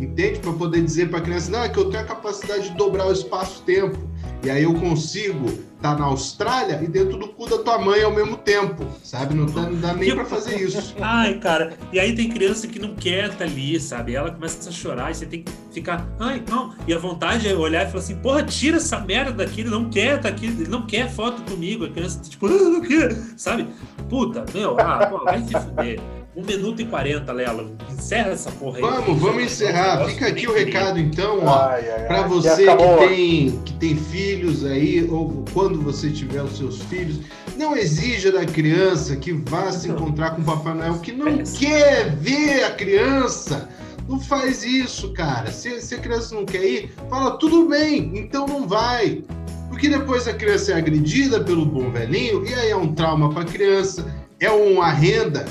entende? 0.00 0.38
Para 0.40 0.52
poder 0.52 0.82
dizer 0.82 1.08
para 1.08 1.18
a 1.18 1.22
criança, 1.22 1.50
não, 1.50 1.62
é 1.62 1.68
que 1.68 1.78
eu 1.78 1.90
tenho 1.90 2.02
a 2.02 2.06
capacidade 2.06 2.70
de 2.70 2.76
dobrar 2.76 3.06
o 3.06 3.12
espaço-tempo. 3.12 3.98
E 4.42 4.50
aí 4.50 4.62
eu 4.62 4.74
consigo 4.74 5.46
estar 5.46 5.94
tá 5.94 5.98
na 5.98 6.04
Austrália 6.04 6.80
e 6.82 6.86
dentro 6.86 7.18
do 7.18 7.28
cu 7.28 7.48
da 7.48 7.58
tua 7.58 7.78
mãe 7.78 8.02
ao 8.02 8.12
mesmo 8.12 8.36
tempo, 8.36 8.86
sabe? 9.02 9.34
Não 9.34 9.46
dá, 9.46 9.62
não 9.62 9.80
dá 9.80 9.94
nem 9.94 10.14
para 10.14 10.24
fazer 10.24 10.60
isso. 10.60 10.94
Ai, 11.00 11.38
cara, 11.38 11.76
e 11.92 11.98
aí 11.98 12.14
tem 12.14 12.28
criança 12.28 12.66
que 12.66 12.78
não 12.78 12.94
quer 12.94 13.24
estar 13.24 13.38
tá 13.38 13.44
ali, 13.44 13.80
sabe? 13.80 14.14
Ela 14.14 14.30
começa 14.30 14.68
a 14.68 14.72
chorar 14.72 15.10
e 15.10 15.14
você 15.14 15.26
tem 15.26 15.42
que 15.42 15.52
ficar, 15.72 16.08
ai, 16.18 16.42
não. 16.48 16.74
E 16.86 16.94
a 16.94 16.98
vontade 16.98 17.48
é 17.48 17.54
olhar 17.54 17.86
e 17.86 17.90
falar 17.90 18.02
assim, 18.02 18.16
porra, 18.16 18.42
tira 18.42 18.76
essa 18.76 19.00
merda 19.00 19.32
daqui, 19.32 19.60
ele 19.60 19.70
não 19.70 19.90
quer 19.90 20.20
tá 20.20 20.28
aqui, 20.28 20.46
ele 20.46 20.68
não 20.68 20.86
quer 20.86 21.10
foto 21.10 21.42
comigo. 21.42 21.84
A 21.84 21.90
criança, 21.90 22.20
tipo, 22.20 22.46
ah, 22.46 22.50
não 22.50 22.80
quer, 22.80 23.14
sabe? 23.36 23.66
Puta, 24.08 24.44
meu, 24.54 24.78
ah, 24.78 25.06
pô, 25.06 25.24
vai 25.24 25.42
se 25.42 25.52
fuder. 25.52 26.00
Um 26.36 26.44
minuto 26.44 26.82
e 26.82 26.84
quarenta, 26.84 27.32
Lelo. 27.32 27.74
Encerra 27.90 28.32
essa 28.32 28.50
porra 28.50 28.76
aí. 28.76 28.82
Vamos, 28.82 29.18
vamos 29.18 29.42
encerrar. 29.42 30.04
Fica 30.04 30.26
aqui 30.26 30.46
o 30.46 30.52
recado 30.52 30.98
então, 30.98 31.40
ó. 31.42 31.68
Para 32.06 32.26
você 32.26 32.66
que 32.66 33.08
tem, 33.08 33.60
que 33.64 33.72
tem 33.72 33.96
filhos 33.96 34.62
aí, 34.62 35.08
ou 35.10 35.42
quando 35.54 35.80
você 35.80 36.10
tiver 36.10 36.42
os 36.42 36.58
seus 36.58 36.82
filhos, 36.82 37.20
não 37.56 37.74
exija 37.74 38.30
da 38.30 38.44
criança 38.44 39.16
que 39.16 39.32
vá 39.32 39.72
se 39.72 39.88
encontrar 39.88 40.32
com 40.32 40.42
o 40.42 40.44
Papai 40.44 40.74
Noel, 40.74 40.98
que 40.98 41.10
não 41.10 41.38
quer 41.38 42.14
ver 42.16 42.64
a 42.64 42.70
criança. 42.72 43.70
Não 44.06 44.20
faz 44.20 44.62
isso, 44.62 45.14
cara. 45.14 45.50
Se, 45.50 45.80
se 45.80 45.94
a 45.94 45.98
criança 45.98 46.34
não 46.34 46.44
quer 46.44 46.62
ir, 46.62 46.92
fala 47.08 47.38
tudo 47.38 47.66
bem, 47.66 48.12
então 48.14 48.46
não 48.46 48.68
vai. 48.68 49.24
Porque 49.70 49.88
depois 49.88 50.28
a 50.28 50.34
criança 50.34 50.72
é 50.72 50.74
agredida 50.76 51.42
pelo 51.42 51.64
bom 51.64 51.90
velhinho, 51.90 52.46
e 52.46 52.52
aí 52.52 52.70
é 52.70 52.76
um 52.76 52.94
trauma 52.94 53.32
para 53.32 53.40
a 53.40 53.46
criança, 53.46 54.06
é 54.38 54.50
uma 54.50 54.90
renda 54.90 55.46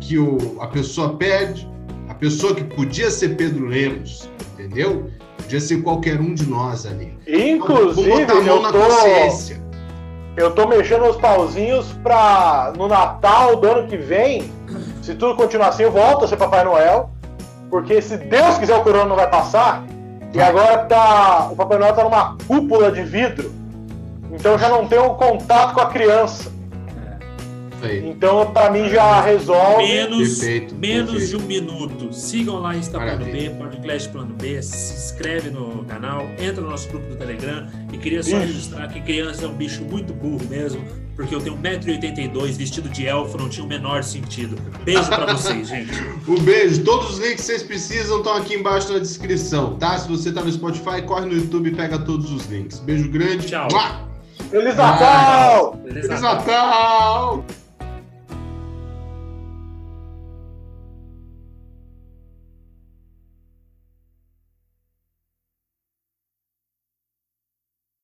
que 0.00 0.18
o, 0.18 0.56
a 0.60 0.66
pessoa 0.66 1.14
perde, 1.16 1.68
a 2.08 2.14
pessoa 2.14 2.54
que 2.54 2.64
podia 2.64 3.10
ser 3.10 3.36
Pedro 3.36 3.66
Lemos, 3.66 4.28
entendeu? 4.52 5.10
Podia 5.36 5.60
ser 5.60 5.82
qualquer 5.82 6.20
um 6.20 6.34
de 6.34 6.46
nós 6.46 6.86
ali. 6.86 7.16
Inclusive, 7.26 8.10
Vamos 8.10 8.26
botar 8.26 8.32
a 8.38 8.42
mão 8.42 8.56
eu 8.56 8.62
na 8.62 8.72
tô, 8.72 8.78
consciência. 8.80 9.62
eu 10.36 10.50
tô 10.54 10.66
mexendo 10.66 11.04
os 11.06 11.16
pauzinhos 11.16 11.92
pra 12.02 12.72
no 12.76 12.88
Natal 12.88 13.56
do 13.56 13.66
ano 13.68 13.88
que 13.88 13.96
vem, 13.96 14.52
se 15.02 15.14
tudo 15.14 15.36
continuar 15.36 15.68
assim, 15.68 15.84
eu 15.84 15.92
volto 15.92 16.24
a 16.24 16.28
ser 16.28 16.36
Papai 16.36 16.64
Noel. 16.64 17.10
Porque 17.70 18.00
se 18.00 18.16
Deus 18.16 18.56
quiser 18.58 18.76
o 18.76 18.82
corona 18.82 19.04
não 19.04 19.16
vai 19.16 19.28
passar. 19.28 19.84
E 20.32 20.40
agora 20.40 20.78
tá. 20.84 21.48
O 21.50 21.56
Papai 21.56 21.78
Noel 21.78 21.94
tá 21.94 22.02
numa 22.04 22.36
cúpula 22.46 22.90
de 22.90 23.02
vidro. 23.02 23.52
Então 24.32 24.52
eu 24.52 24.58
já 24.58 24.68
não 24.68 24.86
tenho 24.86 25.14
contato 25.14 25.74
com 25.74 25.80
a 25.80 25.86
criança. 25.86 26.50
Então 28.04 28.50
pra 28.52 28.70
mim 28.70 28.88
já 28.88 29.20
resolve. 29.22 29.82
Menos, 29.86 30.38
Perfeito, 30.38 30.74
menos 30.74 31.10
perfeito. 31.12 31.30
de 31.30 31.36
um 31.36 31.46
minuto. 31.46 32.12
Sigam 32.12 32.60
lá 32.60 32.76
Insta 32.76 32.98
Plano 32.98 33.24
B. 33.24 33.50
Podcast 33.50 34.08
Plano 34.08 34.34
B, 34.34 34.62
se 34.62 34.94
inscreve 35.12 35.50
no 35.50 35.84
canal, 35.84 36.26
entra 36.38 36.60
no 36.62 36.70
nosso 36.70 36.88
grupo 36.88 37.06
do 37.08 37.16
Telegram 37.16 37.66
e 37.92 37.98
queria 37.98 38.22
só 38.22 38.30
Isso. 38.36 38.46
registrar 38.46 38.88
que 38.88 39.00
criança 39.00 39.44
é 39.44 39.48
um 39.48 39.54
bicho 39.54 39.82
muito 39.84 40.12
burro 40.12 40.40
mesmo, 40.48 40.82
porque 41.16 41.34
eu 41.34 41.40
tenho 41.40 41.56
1,82m, 41.56 42.52
vestido 42.52 42.88
de 42.88 43.06
elfo 43.06 43.36
não 43.38 43.48
tinha 43.48 43.64
o 43.64 43.68
menor 43.68 44.02
sentido. 44.02 44.56
Beijo 44.84 45.08
pra 45.08 45.32
vocês, 45.34 45.66
gente. 45.68 45.92
Um 46.26 46.40
beijo. 46.40 46.82
Todos 46.84 47.10
os 47.10 47.18
links 47.18 47.36
que 47.36 47.42
vocês 47.42 47.62
precisam 47.62 48.18
estão 48.18 48.34
aqui 48.34 48.54
embaixo 48.54 48.92
na 48.92 48.98
descrição, 48.98 49.76
tá? 49.76 49.98
Se 49.98 50.08
você 50.08 50.30
tá 50.32 50.42
no 50.42 50.50
Spotify, 50.52 51.02
corre 51.06 51.26
no 51.26 51.34
YouTube 51.34 51.68
e 51.70 51.74
pega 51.74 51.98
todos 51.98 52.30
os 52.32 52.46
links. 52.46 52.78
Beijo 52.80 53.08
grande. 53.10 53.46
Tchau. 53.46 53.68
Mua! 53.70 54.08
Feliz 54.50 54.76
Natal! 54.76 55.74
Beleza? 55.84 56.06
Feliz 56.08 56.22
Natal! 56.22 57.44